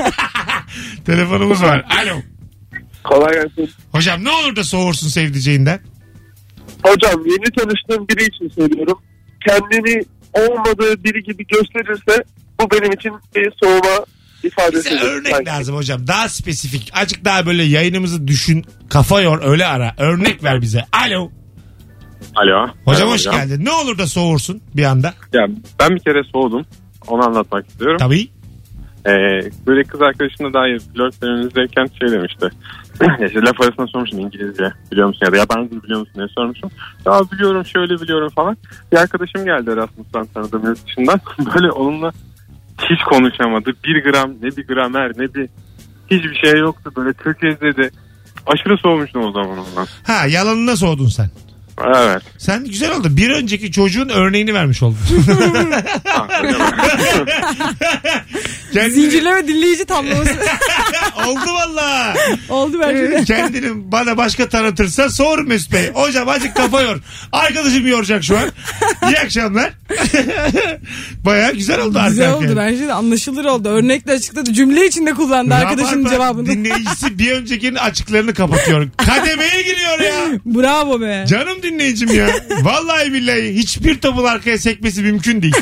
Telefonumuz 1.07 1.63
var. 1.63 1.85
Alo. 2.03 2.17
Kolay 3.05 3.33
gelsin. 3.33 3.71
Hocam 3.93 4.25
ne 4.25 4.31
olur 4.31 4.57
da 4.57 4.65
soğursun 4.65 5.09
sevdiceğinden. 5.09 5.81
Hocam 6.83 7.27
yeni 7.27 7.45
tanıştığım 7.57 8.09
biri 8.09 8.25
için 8.25 8.49
söylüyorum. 8.49 8.99
Kendini 9.49 10.03
olmadığı 10.33 11.05
biri 11.05 11.23
gibi 11.23 11.47
gösterirse 11.47 12.25
bu 12.61 12.71
benim 12.71 12.93
için 12.93 13.13
bir 13.35 13.53
soğuma 13.63 14.05
ifadesi. 14.43 14.91
Bize 14.91 15.05
örnek 15.05 15.47
lazım 15.47 15.77
hocam. 15.77 16.07
Daha 16.07 16.29
spesifik. 16.29 16.91
Azıcık 16.95 17.25
daha 17.25 17.47
böyle 17.47 17.63
yayınımızı 17.63 18.29
düşün. 18.29 18.65
Kafa 18.91 19.21
yor 19.21 19.43
öyle 19.45 19.67
ara. 19.67 19.95
Örnek 19.99 20.45
ver 20.45 20.61
bize. 20.61 20.85
Alo. 20.93 21.31
Alo. 22.35 22.63
Hocam 22.63 22.75
Merhaba 22.87 23.11
hoş 23.11 23.25
geldin. 23.25 23.65
Ne 23.65 23.71
olur 23.71 23.99
da 23.99 24.07
soğursun 24.07 24.61
bir 24.77 24.85
anda. 24.85 25.15
Ya 25.33 25.47
ben 25.81 25.91
bir 25.91 26.01
kere 26.01 26.23
soğudum. 26.33 26.67
Onu 27.07 27.25
anlatmak 27.25 27.69
istiyorum. 27.69 27.97
Tabii. 27.99 28.29
Ee, 29.07 29.11
böyle 29.67 29.83
kız 29.85 30.03
arkadaşımla 30.03 30.53
dair 30.53 30.79
flört 30.79 31.23
dönemimizdeyken 31.23 31.87
şey 32.01 32.09
demişti. 32.09 32.49
işte 33.27 33.41
laf 33.41 33.61
arasında 33.61 33.87
sormuşum 33.87 34.19
İngilizce 34.19 34.73
biliyor 34.93 35.07
musun 35.07 35.27
ya 35.27 35.33
da 35.33 35.37
yabancı 35.37 35.71
dil 35.71 35.83
biliyor 35.83 36.01
musun 36.01 36.15
diye 36.15 36.27
sormuşum. 36.29 36.71
Ya 37.07 37.21
biliyorum 37.33 37.67
şöyle 37.67 38.01
biliyorum 38.01 38.29
falan. 38.37 38.57
Bir 38.93 38.97
arkadaşım 38.97 39.45
geldi 39.45 39.71
Erasmus'tan 39.71 40.27
tanıdığım 40.27 40.65
yurt 40.65 40.87
dışından. 40.87 41.21
Böyle 41.55 41.71
onunla 41.71 42.13
hiç 42.83 43.03
konuşamadı. 43.03 43.73
Bir 43.85 44.05
gram 44.05 44.31
ne 44.43 44.57
bir 44.57 44.67
gramer 44.67 45.13
ne 45.17 45.35
bir 45.35 45.49
hiçbir 46.11 46.35
şey 46.35 46.61
yoktu. 46.61 46.93
Böyle 46.97 47.13
tökezledi. 47.13 47.91
Aşırı 48.47 48.79
soğumuştum 48.79 49.25
o 49.25 49.33
zaman 49.33 49.59
ondan. 49.59 49.87
Ha 50.03 50.27
yalanına 50.27 50.77
soğudun 50.77 51.09
sen. 51.09 51.31
Evet. 51.85 52.23
Sen 52.39 52.65
güzel 52.65 52.97
oldu. 52.97 53.17
Bir 53.17 53.31
önceki 53.31 53.73
çocuğun 53.73 54.09
örneğini 54.09 54.55
vermiş 54.55 54.83
oldun. 54.83 54.99
Kendini- 58.79 58.93
Zincirleme 59.03 59.49
dinleyici 59.49 59.85
tablosu. 59.85 60.31
Oldu 61.27 61.53
valla. 61.55 62.15
Oldu 62.49 62.81
bence 62.81 63.11
de. 63.11 63.25
Kendini 63.25 63.93
bana 63.93 64.17
başka 64.17 64.49
tanıtırsa 64.49 65.11
sor 65.11 65.39
Mesut 65.39 65.73
Bey. 65.73 65.91
Hocam 65.95 66.29
azıcık 66.29 66.57
kafa 66.57 66.83
yor. 66.83 67.01
Arkadaşım 67.33 67.87
yoracak 67.87 68.25
şu 68.25 68.39
an. 68.39 68.51
İyi 69.09 69.19
akşamlar. 69.19 69.71
Baya 71.25 71.51
güzel 71.51 71.81
oldu 71.81 71.99
Güzel 72.09 72.25
arka 72.27 72.37
oldu 72.37 72.45
arkaya. 72.51 72.57
bence 72.57 72.87
de 72.89 72.93
anlaşılır 72.93 73.45
oldu. 73.45 73.69
Örnekle 73.69 74.13
açıkladı. 74.13 74.53
Cümle 74.53 74.87
içinde 74.87 75.15
kullandı 75.15 75.55
arkadaşının 75.55 76.09
cevabını. 76.11 76.47
Dinleyicisi 76.47 77.19
bir 77.19 77.33
öncekinin 77.33 77.75
açıklarını 77.77 78.35
kapatıyor. 78.35 78.89
Kademeye 78.97 79.63
giriyor 79.63 80.01
ya. 80.01 80.39
Bravo 80.47 81.01
be. 81.01 81.25
Canım 81.29 81.63
dinleyicim 81.63 82.15
ya. 82.15 82.29
Vallahi 82.63 83.13
billahi 83.13 83.55
hiçbir 83.55 83.99
topun 83.99 84.25
arkaya 84.25 84.59
sekmesi 84.59 85.03
mümkün 85.03 85.43
değil. 85.43 85.55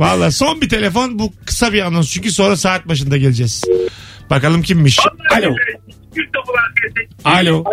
Vallahi 0.00 0.32
son 0.32 0.60
bir 0.60 0.68
telefon 0.68 1.18
bu 1.18 1.32
kısa 1.46 1.72
bir 1.72 1.82
anons 1.82 2.10
çünkü 2.10 2.32
sonra 2.32 2.56
saat 2.56 2.88
başında 2.88 3.16
geleceğiz. 3.16 3.64
Bakalım 4.30 4.62
kimmiş. 4.62 4.98
Alo. 5.32 5.54
Alo. 7.24 7.64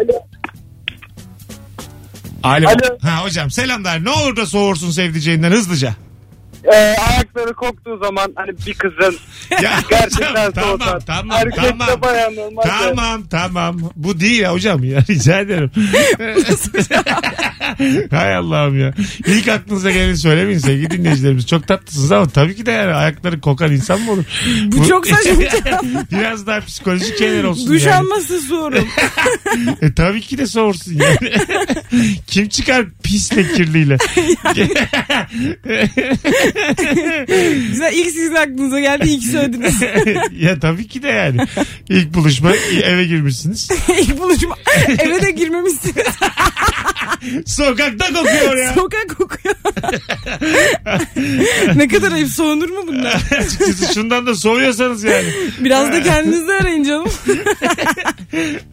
Alo. 2.43 2.67
Alo. 2.67 2.97
Ha 3.01 3.23
hocam 3.23 3.51
selamlar. 3.51 4.05
Ne 4.05 4.09
olur 4.09 4.36
da 4.36 4.45
soğursun 4.45 4.91
sevdiceğinden 4.91 5.51
hızlıca. 5.51 5.95
Ee, 6.63 6.75
ayakları 7.09 7.53
koktuğu 7.53 7.97
zaman 7.97 8.33
hani 8.35 8.51
bir 8.67 8.73
kızın 8.73 9.17
Ya 9.61 9.79
gerçekten 9.89 10.51
tamam 10.51 10.69
soğutan. 10.79 10.99
tamam 10.99 11.37
Erkekte 11.37 11.67
tamam. 11.79 12.01
bayan 12.01 12.35
normalde. 12.35 12.67
Tamam 12.67 13.23
tamam. 13.29 13.79
Bu 13.95 14.19
değil 14.19 14.39
ya 14.39 14.53
hocam 14.53 14.83
ya 14.83 14.99
rica 15.09 15.39
ederim. 15.39 15.71
Hay 18.11 18.35
Allah'ım 18.35 18.79
ya. 18.79 18.93
İlk 19.27 19.47
aklınıza 19.47 19.91
geleni 19.91 20.17
söylemeyin 20.17 20.59
sevgili 20.59 20.91
dinleyicilerimiz. 20.91 21.47
Çok 21.47 21.67
tatlısınız 21.67 22.11
ama 22.11 22.27
tabii 22.27 22.55
ki 22.55 22.65
de 22.65 22.71
yani 22.71 22.93
ayakları 22.93 23.41
kokan 23.41 23.71
insan 23.71 24.01
mı 24.01 24.11
olur? 24.11 24.23
Bu 24.65 24.87
çok 24.87 25.07
saçma. 25.07 25.33
Biraz 26.11 26.47
daha 26.47 26.59
psikolojik 26.61 27.17
şeyler 27.17 27.43
olsun 27.43 27.67
Duş 27.73 27.83
yani. 27.85 27.95
alması 27.95 28.41
sorum. 28.41 28.87
E, 29.81 29.93
tabii 29.93 30.21
ki 30.21 30.37
de 30.37 30.47
soğursun 30.47 30.93
yani. 30.93 31.33
Kim 32.27 32.49
çıkar 32.49 32.85
pisle 33.03 33.47
kirliyle? 33.53 33.97
Güzel 37.71 37.93
ilk 37.93 38.11
sizin 38.11 38.35
aklınıza 38.35 38.79
geldi 38.79 39.09
ilk 39.09 39.23
söylediniz. 39.23 39.81
ya 40.39 40.59
tabii 40.59 40.87
ki 40.87 41.03
de 41.03 41.07
yani. 41.07 41.37
İlk 41.89 42.13
buluşma 42.13 42.51
eve 42.83 43.05
girmişsiniz. 43.05 43.69
ilk 44.01 44.19
buluşma 44.19 44.55
eve 44.87 45.21
de 45.21 45.31
girmemişsiniz. 45.31 45.95
Sokakta 47.45 48.13
kokuyor 48.13 48.57
ya. 48.57 48.74
Sokak 48.74 49.18
kokuyor. 49.18 49.55
ne 51.76 51.88
kadar 51.88 52.11
ayıp 52.11 52.30
soğunur 52.30 52.70
mu 52.70 52.84
bunlar? 52.88 53.13
Açıkçası 53.39 53.93
şundan 53.93 54.28
da 54.28 54.36
soğuyorsanız 54.36 55.03
yani. 55.03 55.28
Biraz 55.59 55.91
da 55.91 56.03
kendinizi 56.03 56.53
arayın 56.53 56.84
canım. 56.84 57.07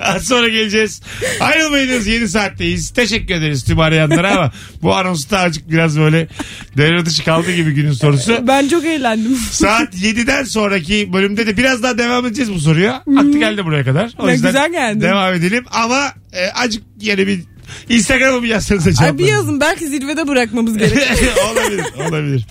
Az 0.01 0.25
sonra 0.25 0.49
geleceğiz. 0.49 1.03
Ayrılmayınız 1.41 2.07
yeni 2.07 2.29
saatteyiz. 2.29 2.91
Teşekkür 2.91 3.35
ederiz 3.35 3.65
tüm 3.65 3.81
arayanlara 3.81 4.31
ama 4.33 4.53
bu 4.83 4.95
anonsta 4.95 5.39
azıcık 5.39 5.71
biraz 5.71 5.99
böyle 5.99 6.29
devre 6.77 7.07
dışı 7.07 7.25
kaldı 7.25 7.53
gibi 7.53 7.71
günün 7.75 7.93
sorusu. 7.93 8.47
Ben 8.47 8.69
çok 8.69 8.85
eğlendim. 8.85 9.37
Saat 9.51 9.95
7'den 9.95 10.45
sonraki 10.45 11.13
bölümde 11.13 11.47
de 11.47 11.57
biraz 11.57 11.83
daha 11.83 11.99
devam 11.99 12.27
edeceğiz 12.27 12.53
bu 12.55 12.61
soruya. 12.61 12.95
Aklı 13.17 13.39
geldi 13.39 13.65
buraya 13.65 13.85
kadar. 13.85 14.11
O 14.19 14.31
yüzden 14.31 14.49
güzel 14.51 14.73
geldi. 14.73 15.01
devam 15.01 15.35
edelim 15.35 15.65
ama 15.73 16.13
e, 16.33 16.51
azıcık 16.51 16.83
yine 17.01 17.27
bir 17.27 17.41
Instagram'a 17.89 18.43
bir 18.43 18.49
yazsanıza 18.49 19.05
Ay 19.05 19.19
bir 19.19 19.27
yazın 19.27 19.61
belki 19.61 19.89
zirvede 19.89 20.29
bırakmamız 20.29 20.79
gerekiyor. 20.79 21.33
olabilir 21.53 21.85
olabilir. 22.09 22.47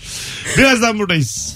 Birazdan 0.58 1.00
buradayız. 1.00 1.56